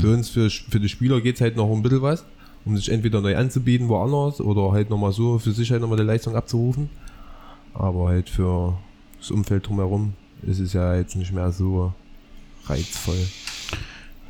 Für 0.00 0.12
uns, 0.12 0.28
für, 0.28 0.50
für 0.50 0.80
die 0.80 0.88
Spieler 0.88 1.20
geht 1.20 1.36
es 1.36 1.40
halt 1.40 1.56
noch 1.56 1.68
um 1.68 1.78
ein 1.78 1.82
bisschen 1.82 2.02
was, 2.02 2.24
um 2.64 2.76
sich 2.76 2.90
entweder 2.90 3.20
neu 3.20 3.36
anzubieten 3.36 3.88
woanders 3.88 4.40
oder 4.40 4.72
halt 4.72 4.90
nochmal 4.90 5.12
so 5.12 5.38
für 5.38 5.52
sich 5.52 5.70
halt 5.70 5.80
nochmal 5.82 5.98
die 5.98 6.04
Leistung 6.04 6.34
abzurufen. 6.34 6.90
Aber 7.74 8.08
halt 8.08 8.28
für 8.28 8.76
das 9.18 9.30
Umfeld 9.30 9.66
drumherum 9.68 10.14
ist 10.42 10.58
es 10.58 10.72
ja 10.72 10.96
jetzt 10.96 11.16
nicht 11.16 11.32
mehr 11.32 11.52
so 11.52 11.92
reizvoll. 12.66 13.24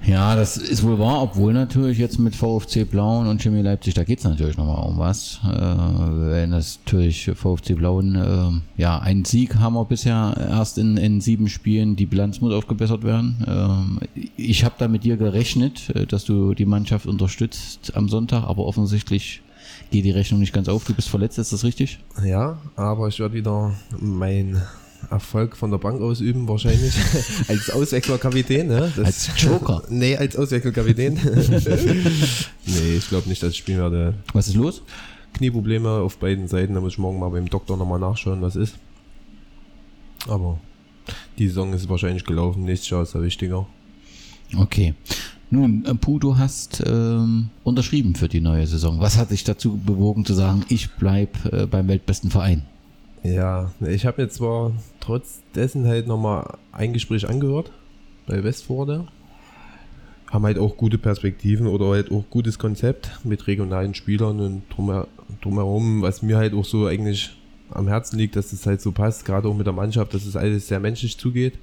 Ja, 0.05 0.35
das 0.35 0.57
ist 0.57 0.83
wohl 0.83 0.99
wahr, 0.99 1.23
obwohl 1.23 1.53
natürlich 1.53 1.99
jetzt 1.99 2.19
mit 2.19 2.35
VfC 2.35 2.85
Blauen 2.85 3.29
und 3.29 3.41
Chemie 3.41 3.63
Leipzig, 3.63 3.95
da 3.95 4.03
geht's 4.03 4.25
natürlich 4.25 4.57
nochmal 4.57 4.85
um 4.85 4.99
was. 4.99 5.41
Äh, 5.45 5.51
wenn 5.51 6.51
das 6.51 6.81
natürlich 6.85 7.31
VfC 7.35 7.75
Blauen, 7.75 8.17
äh, 8.17 8.81
ja, 8.81 8.99
einen 8.99 9.25
Sieg 9.25 9.57
haben 9.57 9.75
wir 9.75 9.85
bisher 9.85 10.35
erst 10.37 10.79
in, 10.79 10.97
in 10.97 11.21
sieben 11.21 11.49
Spielen, 11.49 11.95
die 11.95 12.07
Bilanz 12.07 12.41
muss 12.41 12.53
aufgebessert 12.53 13.05
werden. 13.05 13.45
Ähm, 13.47 14.01
ich 14.37 14.65
habe 14.65 14.75
da 14.79 14.89
mit 14.89 15.05
dir 15.05 15.17
gerechnet, 15.17 15.91
äh, 15.91 16.07
dass 16.07 16.25
du 16.25 16.55
die 16.55 16.67
Mannschaft 16.67 17.07
unterstützt 17.07 17.93
am 17.95 18.09
Sonntag, 18.09 18.45
aber 18.45 18.65
offensichtlich 18.65 19.43
geht 19.93 20.05
die 20.05 20.11
Rechnung 20.11 20.41
nicht 20.41 20.53
ganz 20.53 20.69
auf. 20.69 20.85
Du 20.85 20.95
bist 20.95 21.09
verletzt, 21.09 21.39
ist 21.39 21.53
das 21.53 21.63
richtig? 21.63 22.01
Ja, 22.25 22.59
aber 22.75 23.09
ich 23.09 23.21
werde 23.21 23.35
wieder 23.35 23.73
mein 24.01 24.61
Erfolg 25.11 25.57
von 25.57 25.71
der 25.71 25.79
Bank 25.79 26.01
ausüben, 26.01 26.49
wahrscheinlich. 26.49 26.95
als 27.49 27.71
Auswechselkapitän, 27.71 28.67
ne? 28.69 28.93
Das- 28.97 29.05
Als 29.05 29.31
Joker. 29.43 29.83
nee, 29.89 30.17
als 30.17 30.37
Auswechselkapitän. 30.37 31.15
nee, 32.67 32.97
ich 32.97 33.09
glaube 33.09 33.29
nicht, 33.29 33.43
dass 33.43 33.51
ich 33.51 33.59
spielen 33.59 33.79
werde. 33.79 34.15
Was 34.33 34.49
ist 34.49 34.55
los? 34.57 34.83
Knieprobleme 35.35 35.89
auf 35.89 36.19
beiden 36.19 36.47
Seiten, 36.49 36.75
da 36.75 36.81
muss 36.81 36.93
ich 36.95 36.99
morgen 36.99 37.19
mal 37.19 37.31
beim 37.31 37.49
Doktor 37.49 37.77
nochmal 37.77 37.99
nachschauen, 37.99 38.43
was 38.43 38.57
ist. 38.57 38.75
Aber 40.29 40.59
die 41.39 41.49
Saison 41.49 41.73
ist 41.73 41.89
wahrscheinlich 41.89 42.25
gelaufen, 42.25 42.65
nächstes 42.65 42.91
Jahr 42.91 43.03
ist 43.03 43.15
ja 43.15 43.23
wichtiger. 43.23 43.67
Okay. 44.57 44.95
Nun, 45.51 45.85
äh, 45.85 45.95
Puh, 45.95 46.19
du 46.19 46.39
hast 46.39 46.83
ähm, 46.87 47.51
unterschrieben 47.65 48.15
für 48.15 48.29
die 48.29 48.41
neue 48.41 48.67
Saison. 48.67 49.01
Was 49.01 49.19
hat 49.19 49.31
dich 49.31 49.45
dazu 49.45 49.77
bewogen 49.77 50.25
zu 50.25 50.33
sagen, 50.35 50.65
ich 50.69 50.91
bleib 50.93 51.45
äh, 51.53 51.67
beim 51.67 51.89
weltbesten 51.89 52.31
Verein? 52.31 52.63
Ja, 53.23 53.71
ich 53.81 54.05
habe 54.05 54.23
mir 54.23 54.29
zwar 54.29 54.73
trotz 54.99 55.43
dessen 55.55 55.87
halt 55.87 56.09
nochmal 56.09 56.59
ein 56.73 56.93
Gespräch 56.93 57.29
angehört 57.29 57.71
bei 58.27 58.43
Westforde. 58.43 59.07
Haben 60.29 60.45
halt 60.45 60.59
auch 60.59 60.77
gute 60.77 60.99
Perspektiven 60.99 61.67
oder 61.67 61.91
halt 61.91 62.11
auch 62.11 62.25
gutes 62.31 62.59
Konzept 62.59 63.21
mit 63.23 63.47
regionalen 63.47 63.95
Spielern 63.95 64.41
und 64.41 64.63
drumher, 64.71 65.07
drumherum, 65.41 66.03
was 66.03 66.23
mir 66.23 66.37
halt 66.37 66.55
auch 66.55 66.65
so 66.65 66.87
eigentlich 66.87 67.31
am 67.71 67.87
Herzen 67.87 68.19
liegt, 68.19 68.35
dass 68.35 68.53
es 68.53 68.67
halt 68.67 68.81
so 68.81 68.93
passt, 68.93 69.25
gerade 69.25 69.49
auch 69.49 69.55
mit 69.55 69.67
der 69.67 69.75
Mannschaft, 69.75 70.15
dass 70.15 70.27
es 70.27 70.37
alles 70.37 70.69
sehr 70.69 70.81
menschlich 70.81 71.17
zugeht 71.17 71.59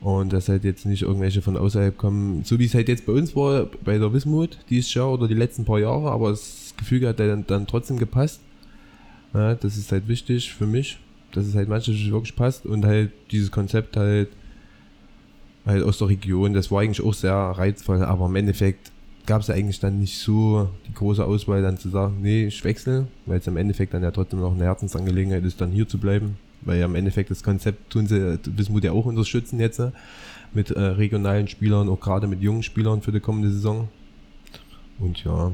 und 0.00 0.32
dass 0.32 0.48
halt 0.48 0.64
jetzt 0.64 0.86
nicht 0.86 1.02
irgendwelche 1.02 1.42
von 1.42 1.56
außerhalb 1.56 1.96
kommen, 1.96 2.42
so 2.44 2.58
wie 2.58 2.64
es 2.64 2.74
halt 2.74 2.88
jetzt 2.88 3.06
bei 3.06 3.12
uns 3.12 3.36
war, 3.36 3.66
bei 3.84 3.98
der 3.98 4.12
Wismut 4.12 4.58
dieses 4.70 4.92
Jahr 4.94 5.12
oder 5.12 5.28
die 5.28 5.34
letzten 5.34 5.64
paar 5.64 5.78
Jahre, 5.78 6.10
aber 6.10 6.30
das 6.30 6.74
Gefühl 6.76 7.06
hat 7.06 7.20
dann, 7.20 7.46
dann 7.46 7.66
trotzdem 7.66 7.98
gepasst. 7.98 8.40
Ja, 9.32 9.54
das 9.54 9.76
ist 9.76 9.92
halt 9.92 10.08
wichtig 10.08 10.52
für 10.52 10.66
mich, 10.66 10.98
dass 11.32 11.46
es 11.46 11.54
halt 11.54 11.68
manchmal 11.68 11.96
wirklich 11.96 12.34
passt 12.34 12.66
und 12.66 12.84
halt 12.84 13.12
dieses 13.30 13.50
Konzept 13.50 13.96
halt, 13.96 14.28
halt 15.64 15.84
aus 15.84 15.98
der 15.98 16.08
Region, 16.08 16.52
das 16.52 16.70
war 16.70 16.80
eigentlich 16.80 17.04
auch 17.04 17.14
sehr 17.14 17.34
reizvoll, 17.34 18.02
aber 18.02 18.26
im 18.26 18.36
Endeffekt 18.36 18.90
gab 19.26 19.42
es 19.42 19.50
eigentlich 19.50 19.78
dann 19.78 20.00
nicht 20.00 20.18
so 20.18 20.68
die 20.88 20.94
große 20.94 21.24
Auswahl 21.24 21.62
dann 21.62 21.78
zu 21.78 21.88
sagen, 21.88 22.18
nee, 22.20 22.46
ich 22.46 22.64
wechsle, 22.64 23.06
weil 23.26 23.38
es 23.38 23.46
im 23.46 23.56
Endeffekt 23.56 23.94
dann 23.94 24.02
ja 24.02 24.10
trotzdem 24.10 24.40
noch 24.40 24.52
eine 24.52 24.64
Herzensangelegenheit 24.64 25.44
ist, 25.44 25.60
dann 25.60 25.70
hier 25.70 25.86
zu 25.86 25.98
bleiben, 25.98 26.36
weil 26.62 26.80
ja 26.80 26.86
im 26.86 26.96
Endeffekt 26.96 27.30
das 27.30 27.44
Konzept 27.44 27.90
tun 27.92 28.08
sie, 28.08 28.38
Wismut 28.56 28.82
ja 28.82 28.90
auch 28.90 29.06
unterstützen 29.06 29.60
jetzt 29.60 29.78
äh, 29.78 29.92
mit 30.52 30.72
äh, 30.72 30.80
regionalen 30.80 31.46
Spielern, 31.46 31.88
auch 31.88 32.00
gerade 32.00 32.26
mit 32.26 32.42
jungen 32.42 32.64
Spielern 32.64 33.02
für 33.02 33.12
die 33.12 33.20
kommende 33.20 33.50
Saison. 33.50 33.88
Und 34.98 35.22
ja, 35.22 35.52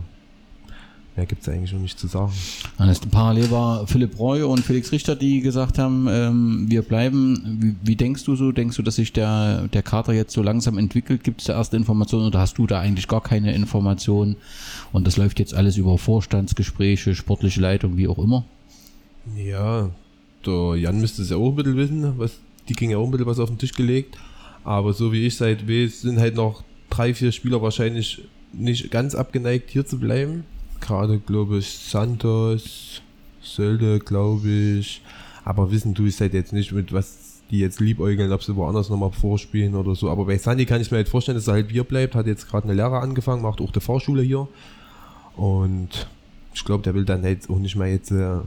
mehr 1.16 1.26
gibt 1.26 1.42
es 1.42 1.48
eigentlich 1.48 1.72
noch 1.72 1.80
nicht 1.80 1.98
zu 1.98 2.06
sagen. 2.06 2.32
Dann 2.78 2.88
ist 2.88 3.10
parallel 3.10 3.50
war 3.50 3.86
Philipp 3.86 4.18
Reu 4.18 4.46
und 4.46 4.60
Felix 4.60 4.92
Richter, 4.92 5.16
die 5.16 5.40
gesagt 5.40 5.78
haben, 5.78 6.06
ähm, 6.10 6.66
wir 6.68 6.82
bleiben. 6.82 7.58
Wie, 7.60 7.74
wie 7.82 7.96
denkst 7.96 8.24
du 8.24 8.36
so? 8.36 8.52
Denkst 8.52 8.76
du, 8.76 8.82
dass 8.82 8.96
sich 8.96 9.12
der, 9.12 9.68
der 9.68 9.82
Kader 9.82 10.12
jetzt 10.12 10.32
so 10.32 10.42
langsam 10.42 10.78
entwickelt? 10.78 11.24
Gibt 11.24 11.40
es 11.40 11.46
da 11.46 11.54
erste 11.54 11.76
Informationen 11.76 12.26
oder 12.26 12.40
hast 12.40 12.58
du 12.58 12.66
da 12.66 12.80
eigentlich 12.80 13.08
gar 13.08 13.22
keine 13.22 13.54
Informationen? 13.54 14.36
Und 14.92 15.06
das 15.06 15.16
läuft 15.16 15.38
jetzt 15.38 15.54
alles 15.54 15.76
über 15.76 15.98
Vorstandsgespräche, 15.98 17.14
sportliche 17.14 17.60
Leitung, 17.60 17.96
wie 17.96 18.08
auch 18.08 18.18
immer? 18.18 18.44
Ja, 19.36 19.90
der 20.44 20.76
Jan 20.76 21.00
müsste 21.00 21.22
es 21.22 21.30
ja 21.30 21.36
auch 21.36 21.50
ein 21.50 21.56
bisschen 21.56 21.76
wissen, 21.76 22.18
was, 22.18 22.38
die 22.68 22.74
kriegen 22.74 22.92
ja 22.92 22.98
auch 22.98 23.04
ein 23.04 23.10
bisschen 23.10 23.26
was 23.26 23.38
auf 23.38 23.48
den 23.48 23.58
Tisch 23.58 23.72
gelegt. 23.72 24.16
Aber 24.64 24.92
so 24.92 25.12
wie 25.12 25.26
ich 25.26 25.36
seit 25.36 25.68
weiß, 25.68 26.02
sind 26.02 26.18
halt 26.18 26.34
noch 26.34 26.62
drei, 26.90 27.14
vier 27.14 27.32
Spieler 27.32 27.62
wahrscheinlich 27.62 28.22
nicht 28.52 28.90
ganz 28.90 29.14
abgeneigt, 29.14 29.70
hier 29.70 29.86
zu 29.86 29.98
bleiben. 29.98 30.44
Gerade, 30.80 31.18
glaube 31.18 31.58
ich, 31.58 31.68
Santos, 31.68 33.02
Sölde, 33.42 33.98
glaube 33.98 34.48
ich. 34.48 35.02
Aber 35.44 35.70
wissen 35.70 35.94
du 35.94 36.06
es 36.06 36.20
halt 36.20 36.34
jetzt 36.34 36.52
nicht, 36.52 36.72
mit 36.72 36.92
was 36.92 37.42
die 37.50 37.60
jetzt 37.60 37.80
liebäugeln, 37.80 38.32
ob 38.32 38.42
sie 38.42 38.56
woanders 38.56 38.90
nochmal 38.90 39.12
vorspielen 39.12 39.74
oder 39.76 39.94
so. 39.94 40.10
Aber 40.10 40.24
bei 40.24 40.36
Sandy 40.36 40.66
kann 40.66 40.80
ich 40.80 40.90
mir 40.90 40.96
halt 40.96 41.08
vorstellen, 41.08 41.36
dass 41.36 41.46
er 41.46 41.54
halt 41.54 41.70
hier 41.70 41.84
bleibt. 41.84 42.14
Hat 42.14 42.26
jetzt 42.26 42.48
gerade 42.48 42.64
eine 42.64 42.74
Lehre 42.74 42.98
angefangen, 42.98 43.42
macht 43.42 43.60
auch 43.60 43.70
die 43.70 43.80
Fahrschule 43.80 44.22
hier. 44.22 44.48
Und 45.36 46.08
ich 46.54 46.64
glaube, 46.64 46.82
der 46.82 46.94
will 46.94 47.04
dann 47.04 47.22
halt 47.22 47.48
auch 47.48 47.58
nicht 47.58 47.76
mehr 47.76 47.88
jetzt 47.88 48.10
äh, 48.10 48.38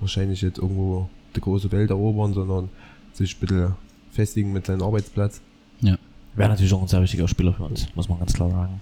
wahrscheinlich 0.00 0.40
jetzt 0.40 0.58
irgendwo 0.58 1.10
die 1.34 1.40
große 1.40 1.70
Welt 1.72 1.90
erobern, 1.90 2.32
sondern 2.32 2.70
sich 3.12 3.36
ein 3.36 3.40
bisschen 3.40 3.74
festigen 4.12 4.52
mit 4.52 4.66
seinem 4.66 4.82
Arbeitsplatz. 4.82 5.40
Ja. 5.80 5.96
Wäre 6.34 6.50
natürlich 6.50 6.72
auch 6.72 6.82
ein 6.82 6.88
sehr 6.88 7.02
wichtiger 7.02 7.28
Spieler 7.28 7.52
für 7.52 7.64
uns, 7.64 7.86
muss 7.94 8.08
man 8.08 8.18
ganz 8.18 8.32
klar 8.32 8.50
sagen. 8.50 8.80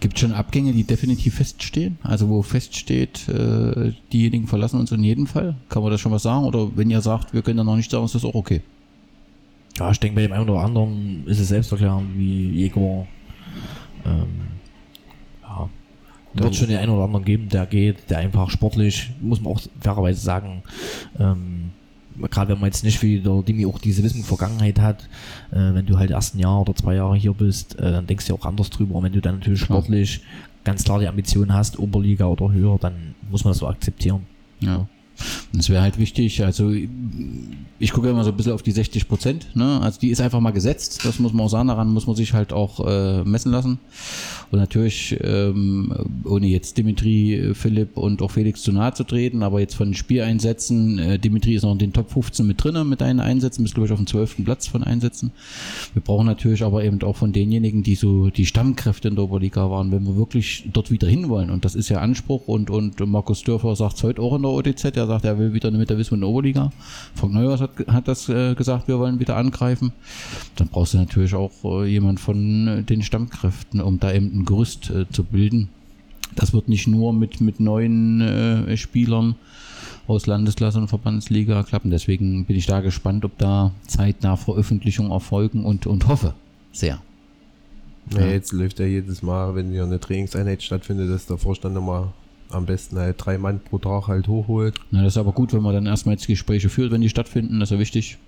Gibt 0.00 0.14
es 0.14 0.20
schon 0.20 0.32
Abgänge, 0.32 0.72
die 0.72 0.84
definitiv 0.84 1.34
feststehen? 1.34 1.98
Also 2.02 2.28
wo 2.28 2.42
feststeht, 2.42 3.28
äh, 3.28 3.92
diejenigen 4.12 4.46
verlassen 4.46 4.78
uns 4.78 4.92
in 4.92 5.02
jedem 5.02 5.26
Fall? 5.26 5.56
Kann 5.68 5.82
man 5.82 5.90
das 5.90 6.00
schon 6.00 6.12
was 6.12 6.22
sagen? 6.22 6.44
Oder 6.44 6.76
wenn 6.76 6.90
ihr 6.90 7.00
sagt, 7.00 7.32
wir 7.32 7.42
können 7.42 7.58
da 7.58 7.64
noch 7.64 7.76
nicht 7.76 7.90
sagen, 7.90 8.04
ist 8.04 8.14
das 8.14 8.24
auch 8.24 8.34
okay? 8.34 8.60
Ja, 9.78 9.90
ich 9.90 9.98
denke, 9.98 10.16
bei 10.16 10.22
dem 10.22 10.32
einen 10.32 10.48
oder 10.48 10.60
anderen 10.60 11.26
ist 11.26 11.40
es 11.40 11.48
selbsterklärend, 11.48 12.16
wie 12.16 12.50
Jäger. 12.50 13.06
Ähm, 14.04 14.28
ja, 15.42 15.68
wird 16.34 16.54
schon 16.54 16.68
den 16.68 16.78
einen 16.78 16.92
oder 16.92 17.04
anderen 17.04 17.24
geben, 17.24 17.48
der 17.48 17.66
geht, 17.66 18.10
der 18.10 18.18
einfach 18.18 18.50
sportlich, 18.50 19.10
muss 19.20 19.40
man 19.40 19.54
auch 19.54 19.60
fairerweise 19.80 20.20
sagen, 20.20 20.62
ähm, 21.18 21.70
gerade 22.30 22.52
wenn 22.52 22.60
man 22.60 22.68
jetzt 22.68 22.84
nicht 22.84 23.02
wie 23.02 23.20
der 23.20 23.42
Dimi 23.42 23.66
auch 23.66 23.78
diese 23.78 24.02
Wissen 24.02 24.22
Vergangenheit 24.22 24.80
hat, 24.80 25.08
äh, 25.50 25.74
wenn 25.74 25.86
du 25.86 25.98
halt 25.98 26.10
erst 26.10 26.34
ein 26.34 26.38
Jahr 26.38 26.60
oder 26.60 26.74
zwei 26.74 26.94
Jahre 26.94 27.16
hier 27.16 27.32
bist, 27.32 27.78
äh, 27.78 27.92
dann 27.92 28.06
denkst 28.06 28.26
du 28.26 28.34
auch 28.34 28.44
anders 28.44 28.70
drüber. 28.70 28.96
Und 28.96 29.04
wenn 29.04 29.12
du 29.12 29.20
dann 29.20 29.38
natürlich 29.38 29.60
sportlich 29.60 30.20
ganz 30.64 30.84
klar 30.84 31.00
die 31.00 31.08
Ambition 31.08 31.52
hast, 31.52 31.78
Oberliga 31.78 32.26
oder 32.26 32.52
höher, 32.52 32.78
dann 32.80 33.14
muss 33.30 33.44
man 33.44 33.52
das 33.52 33.58
so 33.58 33.68
akzeptieren. 33.68 34.26
Ja. 34.60 34.86
Es 35.56 35.68
wäre 35.70 35.82
halt 35.82 35.98
wichtig, 35.98 36.44
also 36.44 36.72
ich 37.78 37.92
gucke 37.92 38.08
immer 38.08 38.24
so 38.24 38.30
ein 38.30 38.36
bisschen 38.36 38.52
auf 38.52 38.62
die 38.62 38.72
60 38.72 39.08
Prozent, 39.08 39.54
ne? 39.54 39.80
also 39.80 40.00
die 40.00 40.10
ist 40.10 40.20
einfach 40.20 40.40
mal 40.40 40.50
gesetzt, 40.50 41.04
das 41.04 41.18
muss 41.18 41.32
man 41.32 41.46
auch 41.46 41.50
sagen, 41.50 41.68
daran 41.68 41.92
muss 41.92 42.06
man 42.06 42.16
sich 42.16 42.32
halt 42.32 42.52
auch 42.52 42.84
äh, 42.86 43.22
messen 43.24 43.52
lassen. 43.52 43.78
Und 44.50 44.58
natürlich, 44.58 45.16
ähm, 45.22 45.92
ohne 46.24 46.46
jetzt 46.46 46.76
Dimitri, 46.78 47.52
Philipp 47.54 47.96
und 47.96 48.22
auch 48.22 48.30
Felix 48.30 48.62
zu 48.62 48.72
nahe 48.72 48.94
zu 48.94 49.04
treten, 49.04 49.42
aber 49.42 49.60
jetzt 49.60 49.74
von 49.74 49.88
den 49.88 49.94
Spieleinsätzen, 49.94 50.98
äh, 50.98 51.18
Dimitri 51.18 51.54
ist 51.54 51.62
noch 51.62 51.72
in 51.72 51.78
den 51.78 51.92
Top 51.92 52.10
15 52.10 52.46
mit 52.46 52.62
drin 52.62 52.88
mit 52.88 53.00
deinen 53.00 53.20
Einsätzen, 53.20 53.62
bist 53.62 53.74
glaube 53.74 53.86
ich 53.86 53.92
auf 53.92 53.98
dem 53.98 54.06
12. 54.06 54.44
Platz 54.44 54.66
von 54.66 54.84
Einsätzen. 54.84 55.32
Wir 55.92 56.02
brauchen 56.02 56.26
natürlich 56.26 56.62
aber 56.62 56.84
eben 56.84 57.02
auch 57.02 57.16
von 57.16 57.32
denjenigen, 57.32 57.82
die 57.82 57.94
so 57.94 58.30
die 58.30 58.46
Stammkräfte 58.46 59.08
in 59.08 59.16
der 59.16 59.24
Oberliga 59.24 59.70
waren, 59.70 59.90
wenn 59.92 60.04
wir 60.04 60.16
wirklich 60.16 60.68
dort 60.72 60.90
wieder 60.90 61.08
hinwollen. 61.08 61.50
Und 61.50 61.64
das 61.64 61.74
ist 61.74 61.88
ja 61.88 61.98
Anspruch 61.98 62.46
und, 62.46 62.70
und 62.70 63.00
Markus 63.00 63.42
Dörfer 63.42 63.74
sagt 63.76 63.96
es 63.96 64.02
heute 64.02 64.22
auch 64.22 64.36
in 64.36 64.42
der 64.42 64.50
ODZ, 64.50 64.84
er 64.96 65.03
sagt, 65.06 65.24
er 65.24 65.38
will 65.38 65.52
wieder 65.52 65.70
mit 65.70 65.90
der 65.90 65.98
Wismut 65.98 66.18
in 66.18 66.20
der 66.22 66.30
Oberliga. 66.30 66.70
Frank 67.14 67.32
Neuers 67.32 67.60
hat, 67.60 67.70
hat 67.88 68.08
das 68.08 68.28
äh, 68.28 68.54
gesagt, 68.54 68.88
wir 68.88 68.98
wollen 68.98 69.20
wieder 69.20 69.36
angreifen. 69.36 69.92
Dann 70.56 70.68
brauchst 70.68 70.94
du 70.94 70.98
natürlich 70.98 71.34
auch 71.34 71.52
äh, 71.64 71.86
jemand 71.86 72.20
von 72.20 72.68
äh, 72.68 72.82
den 72.82 73.02
Stammkräften, 73.02 73.80
um 73.80 74.00
da 74.00 74.12
eben 74.12 74.38
ein 74.38 74.44
Gerüst 74.44 74.90
äh, 74.90 75.08
zu 75.10 75.24
bilden. 75.24 75.68
Das 76.34 76.52
wird 76.52 76.68
nicht 76.68 76.86
nur 76.86 77.12
mit, 77.12 77.40
mit 77.40 77.60
neuen 77.60 78.20
äh, 78.20 78.76
Spielern 78.76 79.36
aus 80.06 80.26
Landesklasse 80.26 80.78
und 80.78 80.88
Verbandsliga 80.88 81.62
klappen. 81.62 81.90
Deswegen 81.90 82.44
bin 82.44 82.56
ich 82.56 82.66
da 82.66 82.80
gespannt, 82.80 83.24
ob 83.24 83.38
da 83.38 83.72
zeitnah 83.86 84.36
Veröffentlichungen 84.36 85.12
erfolgen 85.12 85.64
und, 85.64 85.86
und 85.86 86.08
hoffe 86.08 86.34
sehr. 86.72 87.00
Ja, 88.12 88.26
jetzt 88.26 88.52
läuft 88.52 88.80
ja 88.80 88.86
jedes 88.86 89.22
Mal, 89.22 89.54
wenn 89.54 89.70
hier 89.70 89.84
eine 89.84 89.98
Trainingseinheit 89.98 90.62
stattfindet, 90.62 91.08
dass 91.10 91.26
der 91.26 91.38
Vorstand 91.38 91.74
nochmal 91.74 92.12
am 92.54 92.66
besten 92.66 92.98
halt 92.98 93.16
drei 93.18 93.38
Mann 93.38 93.60
pro 93.60 93.78
Tag 93.78 94.08
halt 94.08 94.28
hochholt. 94.28 94.74
Na, 94.90 95.02
das 95.02 95.14
ist 95.14 95.18
aber 95.18 95.32
gut, 95.32 95.52
wenn 95.52 95.62
man 95.62 95.74
dann 95.74 95.86
erstmal 95.86 96.14
jetzt 96.14 96.26
Gespräche 96.26 96.68
führt, 96.68 96.92
wenn 96.92 97.00
die 97.00 97.08
stattfinden, 97.08 97.60
das 97.60 97.70
ist 97.70 97.74
ja 97.74 97.78
wichtig. 97.78 98.18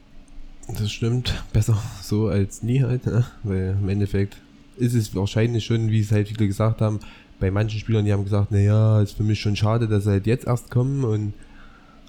Das 0.69 0.91
stimmt. 0.91 1.43
Besser 1.53 1.81
so 2.03 2.27
als 2.27 2.63
nie 2.63 2.83
halt, 2.83 3.07
ne? 3.07 3.25
weil 3.45 3.77
im 3.81 3.89
Endeffekt 3.89 4.37
ist 4.77 4.95
es 4.95 5.15
wahrscheinlich 5.15 5.65
schon, 5.65 5.91
wie 5.91 6.01
es 6.01 6.13
halt 6.13 6.29
viele 6.29 6.47
gesagt 6.47 6.81
haben, 6.81 7.01
bei 7.39 7.51
manchen 7.51 7.79
Spielern, 7.79 8.05
die 8.05 8.13
haben 8.13 8.25
gesagt, 8.25 8.51
naja, 8.51 9.01
ist 9.01 9.17
für 9.17 9.23
mich 9.23 9.41
schon 9.41 9.57
schade, 9.57 9.89
dass 9.89 10.05
sie 10.05 10.11
halt 10.11 10.27
jetzt 10.27 10.47
erst 10.47 10.71
kommen 10.71 11.05
und 11.05 11.35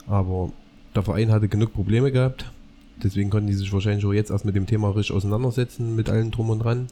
aber 0.08 0.52
der 0.96 1.04
Verein 1.04 1.32
hatte 1.32 1.48
genug 1.48 1.74
Probleme 1.74 2.12
gehabt. 2.12 2.52
Deswegen 3.04 3.30
konnten 3.30 3.48
die 3.48 3.54
sich 3.54 3.72
wahrscheinlich 3.72 4.06
auch 4.06 4.14
jetzt 4.14 4.32
erst 4.32 4.46
mit 4.46 4.56
dem 4.56 4.66
Thema 4.66 4.90
richtig 4.90 5.16
auseinandersetzen, 5.16 5.96
mit 5.96 6.10
allem 6.10 6.32
drum 6.32 6.50
und 6.50 6.60
dran. 6.60 6.88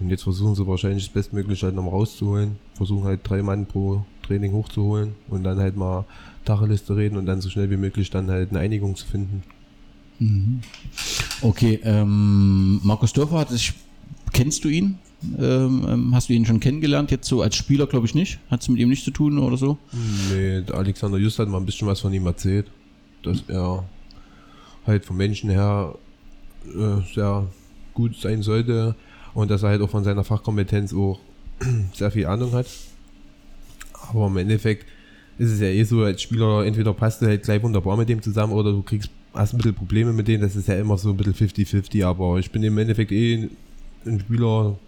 Und 0.00 0.08
jetzt 0.08 0.22
versuchen 0.22 0.54
sie 0.54 0.66
wahrscheinlich 0.66 1.04
das 1.04 1.12
Bestmögliche 1.12 1.66
halt 1.66 1.74
nochmal 1.74 1.92
rauszuholen. 1.92 2.56
Versuchen 2.74 3.04
halt 3.04 3.20
drei 3.24 3.42
Mann 3.42 3.66
pro 3.66 4.04
Training 4.26 4.52
hochzuholen 4.52 5.12
und 5.28 5.44
dann 5.44 5.58
halt 5.58 5.76
mal 5.76 6.04
Tacheliste 6.44 6.96
reden 6.96 7.16
und 7.16 7.26
dann 7.26 7.40
so 7.40 7.48
schnell 7.50 7.70
wie 7.70 7.76
möglich 7.76 8.10
dann 8.10 8.30
halt 8.30 8.50
eine 8.50 8.60
Einigung 8.60 8.96
zu 8.96 9.06
finden. 9.06 9.42
Okay, 11.40 11.80
ähm, 11.82 12.80
Markus 12.82 13.12
Dörfer, 13.12 13.46
kennst 14.32 14.64
du 14.64 14.68
ihn? 14.68 14.98
Ähm, 15.38 15.86
ähm, 15.88 16.14
hast 16.14 16.28
du 16.28 16.34
ihn 16.34 16.44
schon 16.44 16.60
kennengelernt? 16.60 17.10
Jetzt 17.10 17.28
so 17.28 17.42
als 17.42 17.56
Spieler, 17.56 17.86
glaube 17.86 18.06
ich 18.06 18.14
nicht. 18.14 18.38
Hat 18.50 18.62
es 18.62 18.68
mit 18.68 18.78
ihm 18.78 18.90
nichts 18.90 19.04
zu 19.04 19.10
tun 19.10 19.38
oder 19.38 19.56
so? 19.56 19.78
Nee, 20.30 20.60
der 20.62 20.76
Alexander 20.76 21.18
Just 21.18 21.38
hat 21.38 21.48
mal 21.48 21.58
ein 21.58 21.66
bisschen 21.66 21.88
was 21.88 22.00
von 22.00 22.12
ihm 22.12 22.26
erzählt, 22.26 22.66
dass 23.22 23.42
er 23.48 23.84
halt 24.86 25.04
vom 25.04 25.16
Menschen 25.16 25.50
her 25.50 25.94
äh, 26.66 27.14
sehr 27.14 27.46
gut 27.94 28.16
sein 28.16 28.42
sollte 28.42 28.94
und 29.32 29.50
dass 29.50 29.62
er 29.62 29.70
halt 29.70 29.82
auch 29.82 29.90
von 29.90 30.04
seiner 30.04 30.24
Fachkompetenz 30.24 30.92
auch 30.92 31.20
sehr 31.94 32.10
viel 32.10 32.26
Ahnung 32.26 32.52
hat. 32.52 32.66
Aber 34.08 34.26
im 34.26 34.36
Endeffekt 34.36 34.86
ist 35.38 35.50
es 35.50 35.60
ja 35.60 35.66
eh 35.66 35.82
so, 35.84 36.02
als 36.02 36.22
Spieler, 36.22 36.64
entweder 36.64 36.92
passt 36.92 37.22
du 37.22 37.26
halt 37.26 37.42
gleich 37.42 37.62
wunderbar 37.62 37.96
mit 37.96 38.08
dem 38.08 38.22
zusammen 38.22 38.52
oder 38.52 38.70
du 38.70 38.82
kriegst 38.82 39.10
hast 39.32 39.52
ein 39.52 39.58
bisschen 39.58 39.74
Probleme 39.74 40.12
mit 40.12 40.28
denen, 40.28 40.42
das 40.42 40.54
ist 40.56 40.68
ja 40.68 40.76
immer 40.76 40.96
so 40.96 41.10
ein 41.10 41.16
bisschen 41.16 41.34
50-50, 41.34 42.04
aber 42.04 42.38
ich 42.38 42.50
bin 42.52 42.62
im 42.62 42.78
Endeffekt 42.78 43.10
eh 43.10 43.48
ein 44.06 44.20
Spieler 44.20 44.78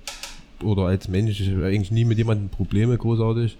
oder 0.62 0.82
als 0.84 1.08
Mensch 1.08 1.40
ich 1.40 1.50
habe 1.50 1.66
eigentlich 1.66 1.90
nie 1.90 2.04
mit 2.04 2.18
jemandem 2.18 2.48
Probleme 2.48 2.96
großartig. 2.96 3.56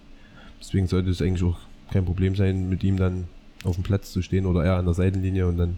Deswegen 0.61 0.87
sollte 0.87 1.11
es 1.11 1.21
eigentlich 1.21 1.43
auch 1.43 1.59
kein 1.91 2.05
Problem 2.05 2.35
sein, 2.37 2.69
mit 2.69 2.83
ihm 2.85 2.97
dann 2.97 3.25
auf 3.65 3.75
dem 3.75 3.85
Platz 3.85 4.13
zu 4.13 4.23
stehen 4.23 4.47
oder 4.47 4.65
eher 4.65 4.77
an 4.77 4.85
der 4.85 4.95
Seitenlinie 4.95 5.47
und 5.47 5.59
dann 5.59 5.77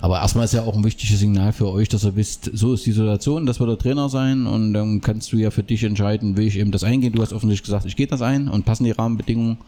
Aber 0.00 0.20
erstmal 0.20 0.44
ist 0.44 0.54
ja 0.54 0.62
auch 0.62 0.76
ein 0.76 0.84
wichtiges 0.84 1.18
Signal 1.18 1.52
für 1.52 1.68
euch, 1.68 1.88
dass 1.88 2.04
ihr 2.04 2.16
wisst, 2.16 2.50
so 2.52 2.74
ist 2.74 2.86
die 2.86 2.92
Situation, 2.92 3.46
das 3.46 3.60
wird 3.60 3.70
der 3.70 3.78
Trainer 3.78 4.08
sein 4.08 4.46
und 4.46 4.72
dann 4.72 5.00
kannst 5.00 5.32
du 5.32 5.36
ja 5.36 5.50
für 5.50 5.62
dich 5.62 5.84
entscheiden, 5.84 6.36
will 6.36 6.46
ich 6.46 6.58
eben 6.58 6.70
das 6.70 6.84
eingehen. 6.84 7.12
Du 7.12 7.22
hast 7.22 7.32
offensichtlich 7.32 7.64
gesagt, 7.64 7.86
ich 7.86 7.96
gehe 7.96 8.06
das 8.06 8.22
ein 8.22 8.48
und 8.48 8.64
passen 8.64 8.84
die 8.84 8.92
Rahmenbedingungen. 8.92 9.58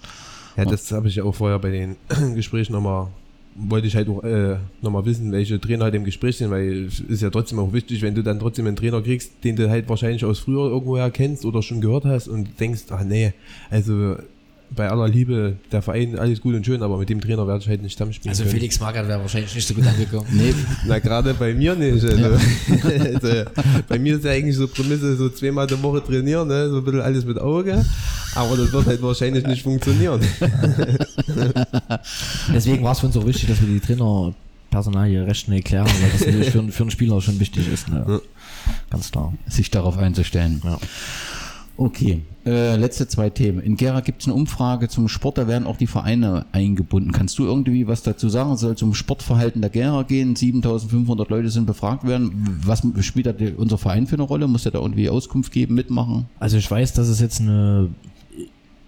Ja, 0.56 0.64
das 0.64 0.90
habe 0.92 1.08
ich 1.08 1.20
auch 1.20 1.34
vorher 1.34 1.58
bei 1.58 1.70
den 1.70 1.96
Gesprächen 2.34 2.72
nochmal, 2.72 3.08
wollte 3.54 3.86
ich 3.86 3.96
halt 3.96 4.08
auch 4.08 4.22
äh, 4.22 4.56
nochmal 4.82 5.04
wissen, 5.04 5.32
welche 5.32 5.60
Trainer 5.60 5.84
halt 5.84 5.94
im 5.94 6.04
Gespräch 6.04 6.36
sind, 6.36 6.50
weil 6.50 6.86
es 6.86 7.00
ist 7.00 7.22
ja 7.22 7.30
trotzdem 7.30 7.58
auch 7.58 7.72
wichtig, 7.72 8.02
wenn 8.02 8.14
du 8.14 8.22
dann 8.22 8.38
trotzdem 8.38 8.66
einen 8.66 8.76
Trainer 8.76 9.02
kriegst, 9.02 9.32
den 9.44 9.56
du 9.56 9.68
halt 9.70 9.88
wahrscheinlich 9.88 10.24
aus 10.24 10.40
früher 10.40 10.68
irgendwoher 10.70 11.10
kennst 11.10 11.44
oder 11.44 11.62
schon 11.62 11.80
gehört 11.80 12.04
hast 12.04 12.28
und 12.28 12.60
denkst, 12.60 12.84
ach 12.90 13.04
nee, 13.04 13.32
also 13.70 14.16
bei 14.74 14.88
aller 14.88 15.08
Liebe, 15.08 15.56
der 15.72 15.82
Verein, 15.82 16.18
alles 16.18 16.40
gut 16.40 16.54
und 16.54 16.64
schön, 16.64 16.82
aber 16.82 16.96
mit 16.98 17.08
dem 17.08 17.20
Trainer 17.20 17.46
werde 17.46 17.60
ich 17.62 17.68
halt 17.68 17.82
nicht 17.82 17.94
Stammspielen 17.94 18.30
Also 18.30 18.44
können. 18.44 18.54
Felix 18.54 18.78
Magath 18.78 19.08
wäre 19.08 19.20
wahrscheinlich 19.20 19.54
nicht 19.54 19.66
so 19.66 19.74
gut 19.74 19.86
angekommen. 19.86 20.26
Nee, 20.32 20.54
Na, 20.86 20.98
gerade 21.00 21.34
bei 21.34 21.52
mir 21.54 21.74
nicht. 21.74 22.04
Also, 22.04 22.08
also, 22.88 23.50
bei 23.88 23.98
mir 23.98 24.16
ist 24.16 24.24
ja 24.24 24.30
eigentlich 24.30 24.56
so 24.56 24.68
Prämisse, 24.68 25.16
so 25.16 25.28
zweimal 25.28 25.66
die 25.66 25.82
Woche 25.82 26.02
trainieren, 26.04 26.48
ne? 26.48 26.70
so 26.70 26.78
ein 26.78 26.84
bisschen 26.84 27.00
alles 27.00 27.24
mit 27.24 27.38
Auge. 27.38 27.84
Aber 28.36 28.56
das 28.56 28.72
wird 28.72 28.86
halt 28.86 29.02
wahrscheinlich 29.02 29.44
nicht 29.44 29.62
funktionieren. 29.64 30.20
Deswegen 32.54 32.84
war 32.84 32.92
es 32.92 33.00
für 33.00 33.06
uns 33.06 33.16
auch 33.16 33.26
wichtig, 33.26 33.48
dass 33.48 33.60
wir 33.60 33.68
die 33.68 33.80
Trainerpersonal 33.80 35.08
hier 35.08 35.26
recht 35.26 35.46
schnell 35.46 35.62
klären, 35.62 35.86
weil 35.86 36.10
das 36.12 36.20
natürlich 36.20 36.50
für, 36.50 36.62
für 36.68 36.82
einen 36.84 36.90
Spieler 36.90 37.20
schon 37.20 37.40
wichtig 37.40 37.66
ist. 37.72 37.88
Ne? 37.88 38.20
Ganz 38.88 39.10
klar. 39.10 39.34
sich 39.48 39.70
darauf 39.70 39.98
einzustellen. 39.98 40.62
Ja. 40.64 40.78
Okay, 41.80 42.20
äh, 42.44 42.76
letzte 42.76 43.08
zwei 43.08 43.30
Themen. 43.30 43.58
In 43.58 43.74
Gera 43.74 44.00
gibt 44.00 44.20
es 44.20 44.28
eine 44.28 44.34
Umfrage 44.34 44.88
zum 44.88 45.08
Sport, 45.08 45.38
da 45.38 45.48
werden 45.48 45.66
auch 45.66 45.78
die 45.78 45.86
Vereine 45.86 46.44
eingebunden. 46.52 47.10
Kannst 47.10 47.38
du 47.38 47.46
irgendwie 47.46 47.86
was 47.86 48.02
dazu 48.02 48.28
sagen? 48.28 48.54
Soll 48.58 48.76
zum 48.76 48.92
Sportverhalten 48.92 49.62
der 49.62 49.70
Gera 49.70 50.02
gehen. 50.02 50.36
7500 50.36 51.30
Leute 51.30 51.48
sind 51.48 51.64
befragt 51.64 52.06
werden. 52.06 52.60
Was 52.66 52.82
spielt 53.00 53.24
da 53.24 53.32
unser 53.56 53.78
Verein 53.78 54.06
für 54.06 54.16
eine 54.16 54.24
Rolle? 54.24 54.46
Muss 54.46 54.64
der 54.64 54.72
da 54.72 54.78
irgendwie 54.78 55.08
Auskunft 55.08 55.52
geben, 55.52 55.74
mitmachen? 55.74 56.26
Also 56.38 56.58
ich 56.58 56.70
weiß, 56.70 56.92
dass 56.92 57.08
es 57.08 57.18
jetzt 57.18 57.40
eine 57.40 57.88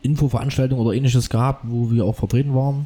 Infoveranstaltung 0.03 0.79
oder 0.79 0.95
ähnliches 0.95 1.31
gab, 1.31 1.63
wo 1.65 1.91
wir 1.91 2.05
auch 2.05 2.17
vertreten 2.17 2.55
waren. 2.55 2.85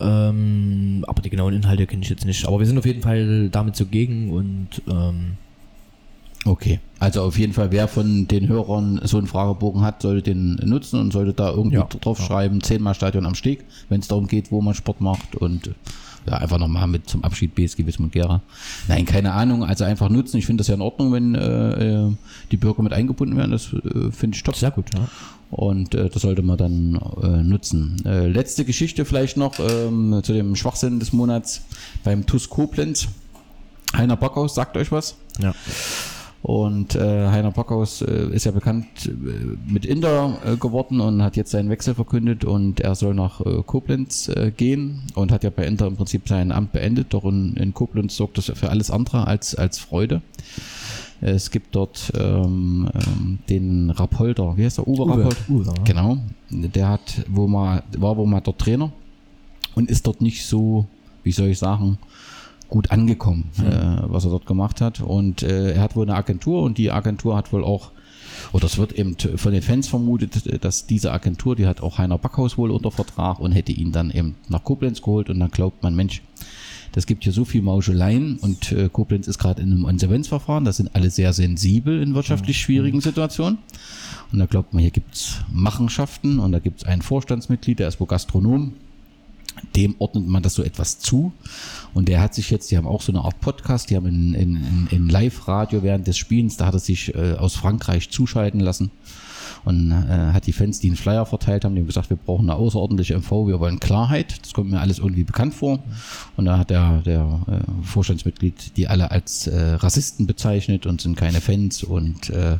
Ähm, 0.00 1.02
aber 1.08 1.22
die 1.22 1.30
genauen 1.30 1.54
Inhalte 1.54 1.86
kenne 1.86 2.02
ich 2.02 2.10
jetzt 2.10 2.26
nicht. 2.26 2.46
Aber 2.46 2.58
wir 2.58 2.66
sind 2.66 2.76
auf 2.76 2.84
jeden 2.84 3.00
Fall 3.00 3.48
damit 3.48 3.74
zugegen 3.74 4.32
und 4.32 4.82
ähm, 4.86 5.38
Okay, 6.46 6.80
also 6.98 7.22
auf 7.22 7.38
jeden 7.38 7.52
Fall, 7.52 7.70
wer 7.70 7.86
von 7.86 8.26
den 8.26 8.48
Hörern 8.48 9.00
so 9.04 9.18
einen 9.18 9.26
Fragebogen 9.26 9.82
hat, 9.82 10.00
sollte 10.00 10.22
den 10.22 10.54
nutzen 10.64 10.98
und 10.98 11.12
sollte 11.12 11.34
da 11.34 11.50
irgendwie 11.50 11.76
Ja, 11.76 11.84
drauf 11.84 12.18
ja. 12.18 12.24
schreiben, 12.24 12.62
zehnmal 12.62 12.94
Stadion 12.94 13.26
am 13.26 13.34
Steg, 13.34 13.64
wenn 13.90 14.00
es 14.00 14.08
darum 14.08 14.26
geht, 14.26 14.50
wo 14.50 14.62
man 14.62 14.74
Sport 14.74 15.02
macht 15.02 15.36
und 15.36 15.70
ja, 16.26 16.34
einfach 16.38 16.58
nochmal 16.58 16.86
mit 16.86 17.08
zum 17.08 17.24
Abschied 17.24 17.54
BSG 17.54 17.86
Wismut 17.86 18.12
Gera. 18.12 18.42
Nein, 18.88 19.04
keine 19.06 19.32
Ahnung, 19.32 19.64
also 19.64 19.84
einfach 19.84 20.08
nutzen. 20.10 20.36
Ich 20.38 20.46
finde 20.46 20.60
das 20.62 20.68
ja 20.68 20.74
in 20.74 20.82
Ordnung, 20.82 21.12
wenn 21.12 21.34
äh, 21.34 22.04
äh, 22.06 22.12
die 22.52 22.56
Bürger 22.56 22.82
mit 22.82 22.92
eingebunden 22.92 23.36
werden, 23.36 23.50
das 23.52 23.72
äh, 23.72 24.10
finde 24.10 24.36
ich 24.36 24.42
top. 24.42 24.56
sehr 24.56 24.70
gut. 24.70 24.86
Ja. 24.94 25.08
Und 25.50 25.94
äh, 25.94 26.08
das 26.10 26.22
sollte 26.22 26.42
man 26.42 26.56
dann 26.58 27.00
äh, 27.22 27.42
nutzen. 27.42 27.96
Äh, 28.04 28.28
letzte 28.28 28.64
Geschichte 28.64 29.04
vielleicht 29.04 29.36
noch 29.36 29.58
ähm, 29.58 30.20
zu 30.22 30.32
dem 30.32 30.54
Schwachsinn 30.56 31.00
des 31.00 31.12
Monats 31.12 31.62
beim 32.04 32.24
TUS 32.26 32.48
Koblenz. 32.50 33.08
Heiner 33.96 34.16
Backhaus, 34.16 34.54
sagt 34.54 34.76
euch 34.76 34.92
was? 34.92 35.16
Ja. 35.40 35.52
Und 36.42 36.94
äh, 36.94 37.28
Heiner 37.28 37.50
Backhaus 37.50 38.00
äh, 38.00 38.28
ist 38.32 38.46
ja 38.46 38.52
bekannt 38.52 38.86
äh, 39.06 39.10
mit 39.70 39.84
Inter 39.84 40.38
äh, 40.44 40.56
geworden 40.56 41.00
und 41.00 41.22
hat 41.22 41.36
jetzt 41.36 41.50
seinen 41.50 41.68
Wechsel 41.68 41.94
verkündet 41.94 42.44
und 42.44 42.80
er 42.80 42.94
soll 42.94 43.14
nach 43.14 43.42
äh, 43.42 43.62
Koblenz 43.64 44.28
äh, 44.28 44.50
gehen 44.50 45.02
und 45.14 45.32
hat 45.32 45.44
ja 45.44 45.50
bei 45.50 45.66
Inter 45.66 45.86
im 45.86 45.96
Prinzip 45.96 46.26
sein 46.28 46.50
Amt 46.50 46.72
beendet. 46.72 47.08
Doch 47.10 47.24
in, 47.24 47.54
in 47.56 47.74
Koblenz 47.74 48.16
sorgt 48.16 48.38
das 48.38 48.46
für 48.54 48.70
alles 48.70 48.90
andere 48.90 49.26
als, 49.26 49.54
als 49.54 49.78
Freude. 49.78 50.22
Es 51.20 51.50
gibt 51.50 51.74
dort 51.74 52.10
ähm, 52.18 52.88
ähm, 52.94 53.38
den 53.50 53.90
Rapolder, 53.90 54.56
wie 54.56 54.64
heißt 54.64 54.78
der? 54.78 54.88
Uwe, 54.88 55.02
Uwe, 55.02 55.10
Rappold? 55.10 55.36
Uwe, 55.50 55.64
ja. 55.66 55.84
Genau. 55.84 56.16
Der 56.48 56.88
hat, 56.88 57.26
wo 57.28 57.46
mal, 57.46 57.82
war 57.98 58.16
wo 58.16 58.24
mal 58.24 58.40
dort 58.40 58.58
Trainer 58.58 58.90
und 59.74 59.90
ist 59.90 60.06
dort 60.06 60.22
nicht 60.22 60.46
so, 60.46 60.86
wie 61.22 61.32
soll 61.32 61.48
ich 61.48 61.58
sagen, 61.58 61.98
gut 62.70 62.90
angekommen, 62.90 63.50
äh, 63.58 64.02
was 64.08 64.24
er 64.24 64.30
dort 64.30 64.46
gemacht 64.46 64.80
hat. 64.80 65.00
Und 65.00 65.42
äh, 65.42 65.72
er 65.74 65.82
hat 65.82 65.96
wohl 65.96 66.06
eine 66.06 66.16
Agentur 66.16 66.62
und 66.62 66.78
die 66.78 66.90
Agentur 66.90 67.36
hat 67.36 67.52
wohl 67.52 67.64
auch 67.64 67.90
oder 68.52 68.64
es 68.64 68.78
wird 68.78 68.92
eben 68.92 69.16
von 69.36 69.52
den 69.52 69.62
Fans 69.62 69.88
vermutet, 69.88 70.64
dass 70.64 70.86
diese 70.86 71.12
Agentur, 71.12 71.56
die 71.56 71.66
hat 71.66 71.82
auch 71.82 71.98
Heiner 71.98 72.16
Backhaus 72.16 72.56
wohl 72.56 72.70
unter 72.70 72.90
Vertrag 72.90 73.38
und 73.38 73.52
hätte 73.52 73.72
ihn 73.72 73.92
dann 73.92 74.10
eben 74.10 74.36
nach 74.48 74.64
Koblenz 74.64 75.02
geholt 75.02 75.30
und 75.30 75.40
dann 75.40 75.50
glaubt 75.50 75.82
man, 75.82 75.94
Mensch, 75.94 76.22
das 76.92 77.06
gibt 77.06 77.22
hier 77.22 77.32
so 77.32 77.44
viel 77.44 77.62
Mauscheleien 77.62 78.38
und 78.38 78.72
äh, 78.72 78.88
Koblenz 78.88 79.28
ist 79.28 79.38
gerade 79.38 79.62
in 79.62 79.72
einem 79.72 79.88
Insolvenzverfahren. 79.88 80.64
Da 80.64 80.72
sind 80.72 80.94
alle 80.94 81.10
sehr 81.10 81.32
sensibel 81.32 82.02
in 82.02 82.14
wirtschaftlich 82.14 82.60
schwierigen 82.60 83.00
Situationen. 83.00 83.58
Und 84.32 84.40
da 84.40 84.46
glaubt 84.46 84.72
man, 84.72 84.82
hier 84.82 84.90
gibt's 84.90 85.36
Machenschaften 85.52 86.40
und 86.40 86.52
da 86.52 86.58
gibt's 86.58 86.84
ein 86.84 87.02
Vorstandsmitglied, 87.02 87.78
der 87.78 87.88
ist 87.88 88.00
wohl 88.00 88.08
Gastronom. 88.08 88.72
Dem 89.76 89.94
ordnet 89.98 90.26
man 90.26 90.42
das 90.42 90.54
so 90.54 90.62
etwas 90.62 90.98
zu. 90.98 91.32
Und 91.92 92.08
der 92.08 92.20
hat 92.20 92.34
sich 92.34 92.50
jetzt, 92.50 92.70
die 92.70 92.76
haben 92.76 92.86
auch 92.86 93.02
so 93.02 93.12
eine 93.12 93.22
Art 93.22 93.40
Podcast, 93.40 93.90
die 93.90 93.96
haben 93.96 94.06
in, 94.06 94.34
in, 94.34 94.56
in, 94.56 94.88
in 94.90 95.08
Live-Radio 95.08 95.82
während 95.82 96.06
des 96.06 96.18
Spielens, 96.18 96.56
da 96.56 96.66
hat 96.66 96.74
er 96.74 96.80
sich 96.80 97.14
äh, 97.14 97.34
aus 97.34 97.54
Frankreich 97.54 98.10
zuschalten 98.10 98.60
lassen 98.60 98.90
und 99.64 99.92
äh, 99.92 100.32
hat 100.32 100.46
die 100.46 100.52
Fans, 100.52 100.80
die 100.80 100.88
einen 100.88 100.96
Flyer 100.96 101.26
verteilt 101.26 101.64
haben, 101.64 101.74
die 101.74 101.80
haben 101.80 101.86
gesagt, 101.86 102.10
wir 102.10 102.16
brauchen 102.16 102.48
eine 102.48 102.58
außerordentliche 102.58 103.16
MV, 103.18 103.46
wir 103.46 103.60
wollen 103.60 103.80
Klarheit. 103.80 104.40
Das 104.42 104.52
kommt 104.52 104.70
mir 104.70 104.80
alles 104.80 104.98
irgendwie 104.98 105.24
bekannt 105.24 105.54
vor. 105.54 105.80
Und 106.36 106.46
da 106.46 106.58
hat 106.58 106.70
der, 106.70 107.02
der 107.02 107.40
äh, 107.46 107.84
Vorstandsmitglied 107.86 108.76
die 108.76 108.88
alle 108.88 109.10
als 109.10 109.46
äh, 109.46 109.58
Rassisten 109.74 110.26
bezeichnet 110.26 110.86
und 110.86 111.00
sind 111.00 111.16
keine 111.16 111.40
Fans 111.40 111.82
und 111.82 112.30
äh, 112.30 112.58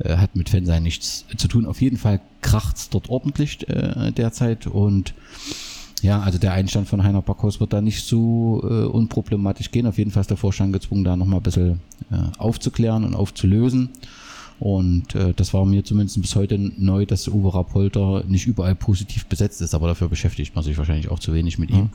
äh, 0.00 0.16
hat 0.16 0.36
mit 0.36 0.50
Fansein 0.50 0.82
nichts 0.82 1.24
zu 1.36 1.48
tun. 1.48 1.66
Auf 1.66 1.80
jeden 1.80 1.96
Fall 1.96 2.20
kracht's 2.42 2.90
dort 2.90 3.08
ordentlich 3.08 3.68
äh, 3.68 4.12
derzeit 4.12 4.66
und 4.66 5.14
ja, 6.02 6.20
also 6.20 6.38
der 6.38 6.52
Einstand 6.52 6.88
von 6.88 7.02
Heiner 7.02 7.22
Backhaus 7.22 7.60
wird 7.60 7.72
da 7.72 7.80
nicht 7.80 8.04
so 8.04 8.60
äh, 8.62 8.84
unproblematisch 8.84 9.70
gehen. 9.70 9.86
Auf 9.86 9.98
jeden 9.98 10.10
Fall 10.10 10.20
ist 10.20 10.30
der 10.30 10.36
Vorstand 10.36 10.72
gezwungen, 10.72 11.04
da 11.04 11.16
nochmal 11.16 11.40
ein 11.40 11.42
bisschen 11.42 11.80
äh, 12.10 12.16
aufzuklären 12.38 13.04
und 13.04 13.14
aufzulösen. 13.14 13.90
Und 14.60 15.14
äh, 15.14 15.32
das 15.34 15.54
war 15.54 15.64
mir 15.64 15.84
zumindest 15.84 16.20
bis 16.20 16.34
heute 16.34 16.58
neu, 16.58 17.06
dass 17.06 17.28
Uwe 17.28 17.54
Rapolter 17.54 18.24
nicht 18.26 18.46
überall 18.46 18.74
positiv 18.74 19.26
besetzt 19.26 19.60
ist, 19.60 19.74
aber 19.74 19.86
dafür 19.86 20.08
beschäftigt 20.08 20.54
man 20.54 20.64
sich 20.64 20.76
wahrscheinlich 20.78 21.10
auch 21.10 21.20
zu 21.20 21.32
wenig 21.32 21.58
mit 21.58 21.70
ihm. 21.70 21.90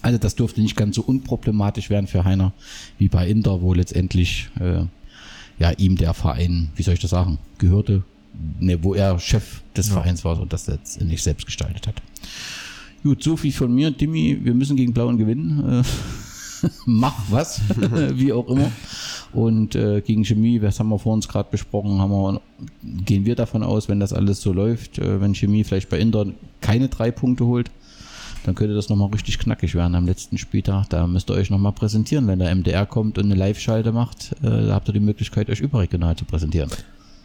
Also 0.00 0.18
das 0.18 0.34
dürfte 0.34 0.60
nicht 0.60 0.76
ganz 0.76 0.96
so 0.96 1.02
unproblematisch 1.02 1.90
werden 1.90 2.06
für 2.06 2.24
Heiner 2.24 2.52
wie 2.98 3.08
bei 3.08 3.28
Inter, 3.28 3.62
wo 3.62 3.74
letztendlich 3.74 4.48
äh, 4.60 4.84
ja 5.58 5.70
ihm 5.72 5.96
der 5.96 6.14
Verein, 6.14 6.70
wie 6.76 6.82
soll 6.82 6.94
ich 6.94 7.00
das 7.00 7.10
sagen, 7.10 7.38
gehörte, 7.58 8.02
ne, 8.60 8.82
wo 8.82 8.94
er 8.94 9.18
Chef 9.18 9.62
des 9.76 9.88
Ja. 9.88 9.94
Vereins 9.94 10.24
war 10.24 10.40
und 10.40 10.52
das 10.52 10.66
jetzt 10.66 11.00
nicht 11.00 11.22
selbst 11.22 11.46
gestaltet 11.46 11.86
hat. 11.86 12.02
Gut, 13.02 13.22
so 13.22 13.36
viel 13.36 13.52
von 13.52 13.74
mir, 13.74 13.90
Dimmi. 13.90 14.38
Wir 14.42 14.54
müssen 14.54 14.76
gegen 14.76 14.92
Blauen 14.92 15.18
gewinnen. 15.18 15.82
Äh, 15.82 16.68
mach 16.86 17.14
was, 17.30 17.60
wie 18.14 18.32
auch 18.32 18.48
immer. 18.48 18.70
Und 19.32 19.74
äh, 19.74 20.02
gegen 20.02 20.24
Chemie, 20.24 20.58
das 20.58 20.78
haben 20.78 20.90
wir 20.90 20.98
vor 20.98 21.14
uns 21.14 21.26
gerade 21.26 21.50
besprochen, 21.50 22.00
haben 22.00 22.10
wir, 22.10 22.40
gehen 23.04 23.24
wir 23.24 23.34
davon 23.34 23.62
aus, 23.62 23.88
wenn 23.88 23.98
das 23.98 24.12
alles 24.12 24.40
so 24.40 24.52
läuft, 24.52 24.98
äh, 24.98 25.20
wenn 25.20 25.34
Chemie 25.34 25.64
vielleicht 25.64 25.88
bei 25.88 25.98
Inter 25.98 26.26
keine 26.60 26.88
drei 26.88 27.10
Punkte 27.10 27.46
holt, 27.46 27.70
dann 28.44 28.54
könnte 28.54 28.74
das 28.74 28.88
nochmal 28.88 29.08
richtig 29.08 29.38
knackig 29.38 29.74
werden 29.74 29.94
am 29.94 30.06
letzten 30.06 30.36
Spieltag. 30.36 30.88
Da 30.90 31.06
müsst 31.06 31.30
ihr 31.30 31.34
euch 31.34 31.50
nochmal 31.50 31.72
präsentieren. 31.72 32.26
Wenn 32.26 32.40
der 32.40 32.54
MDR 32.54 32.86
kommt 32.86 33.18
und 33.18 33.24
eine 33.24 33.34
Live-Schalte 33.34 33.92
macht, 33.92 34.32
äh, 34.42 34.66
da 34.66 34.74
habt 34.74 34.88
ihr 34.88 34.92
die 34.92 35.00
Möglichkeit, 35.00 35.48
euch 35.48 35.60
überregional 35.60 36.16
zu 36.16 36.24
präsentieren. 36.24 36.70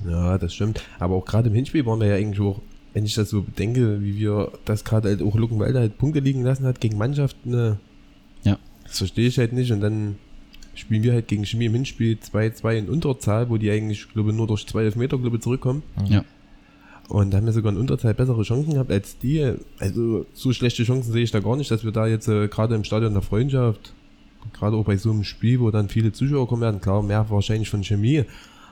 Ja, 0.08 0.38
das 0.38 0.54
stimmt. 0.54 0.82
Aber 1.00 1.16
auch 1.16 1.26
gerade 1.26 1.50
im 1.50 1.56
Hinspiel 1.56 1.86
waren 1.86 2.00
wir 2.00 2.08
ja 2.08 2.16
eigentlich 2.16 2.40
auch, 2.40 2.62
wenn 2.98 3.06
ich 3.06 3.14
das 3.14 3.30
so 3.30 3.44
bedenke, 3.44 4.02
wie 4.02 4.18
wir 4.18 4.52
das 4.66 4.84
gerade 4.84 5.10
halt 5.10 5.22
auch 5.22 5.36
Luckenwalde 5.36 5.78
halt 5.78 6.00
Punkte 6.00 6.20
liegen 6.20 6.42
lassen 6.42 6.66
hat 6.66 6.82
gegen 6.82 6.98
Mannschaften, 6.98 7.52
ne, 7.52 7.78
Ja. 8.44 8.58
das 8.86 8.98
verstehe 8.98 9.28
ich 9.28 9.38
halt 9.38 9.54
nicht. 9.54 9.72
Und 9.72 9.82
dann 9.82 10.16
spielen 10.74 11.04
wir 11.04 11.14
halt 11.14 11.28
gegen 11.28 11.46
Chemie 11.46 11.66
im 11.66 11.74
Hinspiel 11.76 12.18
2-2 12.18 12.76
in 12.76 12.90
Unterzahl, 12.90 13.52
wo 13.52 13.58
die 13.58 13.70
eigentlich, 13.70 14.12
glaube 14.14 14.32
ich, 14.32 14.36
nur 14.36 14.48
durch 14.48 14.66
zwei 14.66 14.82
Elfmeter, 14.84 15.20
glaube 15.20 15.40
zurückkommen. 15.40 15.84
Ja. 16.10 16.26
Und 17.08 17.30
da 17.30 17.38
haben 17.38 17.46
wir 17.46 17.54
sogar 17.54 17.72
in 17.72 17.78
Unterzahl 17.78 18.16
bessere 18.16 18.42
Chancen 18.42 18.74
gehabt 18.74 18.92
als 18.92 19.20
die. 19.20 19.54
Also 19.78 20.26
so 20.34 20.52
schlechte 20.52 20.84
Chancen 20.84 21.14
sehe 21.14 21.22
ich 21.22 21.30
da 21.30 21.40
gar 21.40 21.56
nicht, 21.56 21.70
dass 21.70 21.84
wir 21.84 21.92
da 21.92 22.08
jetzt 22.08 22.28
äh, 22.28 22.48
gerade 22.48 22.74
im 22.74 22.84
Stadion 22.84 23.14
der 23.14 23.22
Freundschaft, 23.22 23.94
gerade 24.54 24.76
auch 24.76 24.86
bei 24.86 24.98
so 24.98 25.12
einem 25.12 25.24
Spiel, 25.24 25.60
wo 25.60 25.70
dann 25.70 25.88
viele 25.88 26.14
Zuschauer 26.14 26.48
kommen 26.48 26.64
werden, 26.64 26.82
klar, 26.82 27.04
mehr 27.04 27.30
wahrscheinlich 27.30 27.70
von 27.70 27.84
Chemie, 27.84 28.24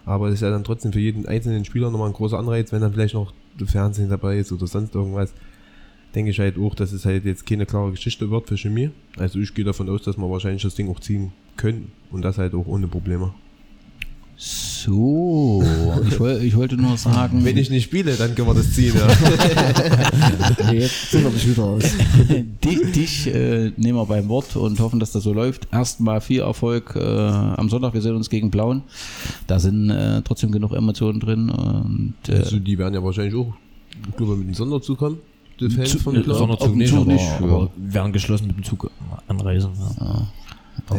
aber 0.06 0.28
es 0.28 0.36
ist 0.36 0.42
ja 0.42 0.50
dann 0.50 0.64
trotzdem 0.64 0.94
für 0.94 1.00
jeden 1.00 1.26
einzelnen 1.26 1.66
Spieler 1.66 1.90
nochmal 1.90 2.10
ein 2.10 2.14
großer 2.14 2.38
Anreiz, 2.38 2.72
wenn 2.72 2.82
dann 2.82 2.94
vielleicht 2.94 3.16
noch 3.16 3.34
Fernsehen 3.66 4.10
dabei 4.10 4.38
ist 4.38 4.52
oder 4.52 4.68
sonst 4.68 4.96
irgendwas. 4.96 5.34
Denke 6.14 6.32
ich 6.32 6.40
halt 6.40 6.58
auch, 6.58 6.76
dass 6.76 6.92
es 6.92 7.06
halt 7.06 7.26
jetzt 7.26 7.46
keine 7.46 7.66
klare 7.66 7.92
Geschichte 7.92 8.30
wird 8.30 8.48
für 8.48 8.58
Chemie. 8.58 8.92
Also 9.18 9.40
ich 9.40 9.54
gehe 9.54 9.66
davon 9.66 9.90
aus, 9.90 10.04
dass 10.04 10.18
wir 10.18 10.30
wahrscheinlich 10.30 10.64
das 10.64 10.76
Ding 10.76 10.90
auch 10.90 11.00
ziehen 11.00 11.34
können 11.58 11.92
und 12.12 12.22
das 12.22 12.38
halt 12.38 12.54
auch 12.54 12.68
ohne 12.68 12.88
Probleme. 12.88 13.34
So, 14.38 15.64
ich, 16.08 16.20
woll, 16.20 16.40
ich 16.44 16.56
wollte 16.58 16.76
nur 16.76 16.98
sagen, 16.98 17.46
Wenn 17.46 17.58
ich 17.58 17.70
nicht 17.70 17.86
spiele, 17.86 18.16
dann 18.16 18.36
können 18.36 18.48
wir 18.50 18.54
das 18.54 18.74
ziehen, 18.74 18.94
ja. 18.94 19.08
Jetzt 20.74 21.12
sind 21.12 21.24
wir 21.24 21.32
nicht 21.32 21.50
wieder 21.50 21.64
aus. 21.64 21.84
dich, 22.64 22.92
dich 22.92 23.28
äh, 23.34 23.72
nehmen 23.78 23.98
wir 23.98 24.06
beim 24.06 24.28
Wort 24.28 24.56
und 24.58 24.80
hoffen, 24.80 25.00
dass 25.00 25.12
das 25.14 25.24
so 25.24 25.32
läuft. 25.34 25.68
Erstmal 25.72 26.20
viel 26.22 26.42
Erfolg 26.42 26.96
äh, 26.96 27.00
am 27.02 27.70
Sonntag. 27.70 27.94
Wir 27.94 28.02
sehen 28.02 28.16
uns 28.16 28.30
gegen 28.30 28.52
Blauen. 28.52 28.84
Da 29.48 29.60
sind 29.60 29.90
äh, 29.90 30.22
trotzdem 30.22 30.52
genug 30.52 30.74
Emotionen 30.74 31.20
drin. 31.22 31.50
Und, 31.50 32.14
äh, 32.28 32.34
Also 32.40 32.60
die 32.60 32.78
werden 32.78 32.94
ja 32.94 33.04
wahrscheinlich 33.04 33.36
auch, 33.36 33.54
ich 34.10 34.16
glaube, 34.18 34.36
mit 34.36 34.48
dem 34.50 34.54
Sonderzug 34.54 34.98
kommen. 34.98 35.18
Die 35.62 35.70
Fans 35.70 35.92
Zu- 35.92 36.00
von 36.00 36.16
äh, 36.16 36.20
Blau. 36.20 36.36
Sonder- 36.36 36.58
Sonderzug 36.60 36.76
nicht, 36.76 36.90
Zug 36.90 37.00
aber, 37.02 37.14
nicht, 37.14 37.24
ja. 37.24 37.38
aber 37.40 37.70
werden 37.78 38.12
geschlossen 38.12 38.48
mit 38.48 38.58
dem 38.58 38.64
Zug 38.64 38.92
anreisen. 39.28 39.72
Ja. 40.00 40.28
Da, 40.90 40.96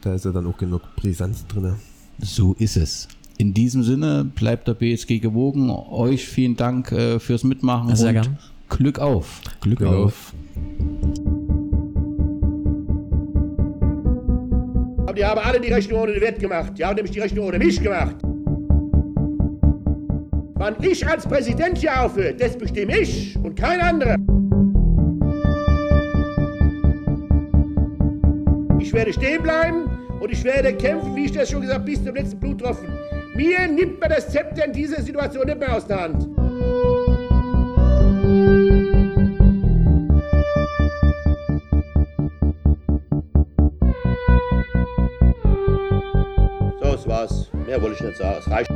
da 0.00 0.14
ist 0.14 0.24
ja 0.24 0.32
dann 0.32 0.46
auch 0.48 0.58
genug 0.58 0.82
Brisanz 0.96 1.46
drin. 1.46 1.74
So 2.22 2.54
ist 2.58 2.76
es. 2.76 3.08
In 3.38 3.54
diesem 3.54 3.82
Sinne 3.82 4.24
bleibt 4.34 4.68
der 4.68 4.74
BSG 4.74 5.18
gewogen. 5.18 5.70
Euch 5.70 6.26
vielen 6.26 6.56
Dank 6.56 6.92
äh, 6.92 7.18
fürs 7.18 7.42
Mitmachen. 7.44 7.94
Sehr 7.96 8.08
und 8.08 8.14
gern. 8.14 8.38
Glück 8.68 8.98
auf. 8.98 9.40
Glück 9.60 9.78
Glück 9.78 9.90
auf. 9.90 10.34
Aber 15.06 15.14
die 15.14 15.24
haben 15.24 15.40
alle 15.40 15.60
die 15.60 15.72
Rechnung 15.72 16.02
ohne 16.02 16.12
den 16.12 16.20
Wert 16.20 16.38
gemacht. 16.38 16.72
Die 16.76 16.84
haben 16.84 16.96
nämlich 16.96 17.12
die 17.12 17.20
Rechnung 17.20 17.46
ohne 17.46 17.58
mich 17.58 17.82
gemacht. 17.82 18.16
Wann 20.54 20.76
ich 20.82 21.06
als 21.06 21.26
Präsident 21.26 21.78
hier 21.78 22.04
aufhöre, 22.04 22.34
das 22.34 22.56
bestimme 22.56 22.98
ich 22.98 23.36
und 23.42 23.56
kein 23.56 23.80
anderer. 23.80 24.16
Ich 28.78 28.92
werde 28.92 29.12
stehen 29.12 29.42
bleiben 29.42 29.99
und 30.20 30.30
ich 30.30 30.44
werde 30.44 30.72
kämpfen, 30.74 31.16
wie 31.16 31.24
ich 31.24 31.32
das 31.32 31.50
schon 31.50 31.62
gesagt 31.62 31.80
habe, 31.80 31.90
bis 31.90 32.04
zum 32.04 32.14
letzten 32.14 32.38
Bluttropfen. 32.38 32.88
Mir 33.34 33.66
nimmt 33.66 33.98
man 34.00 34.10
das 34.10 34.28
Zepter 34.28 34.66
in 34.66 34.72
dieser 34.72 35.02
Situation 35.02 35.46
nicht 35.46 35.58
mehr 35.58 35.74
aus 35.74 35.86
der 35.86 36.00
Hand. 36.00 36.22
So, 46.82 46.92
das 46.92 47.08
war's. 47.08 47.50
Mehr 47.66 47.80
wollte 47.80 47.96
ich 47.96 48.00
nicht 48.02 48.18
sagen. 48.18 48.36
Es 48.40 48.50
reicht. 48.50 48.69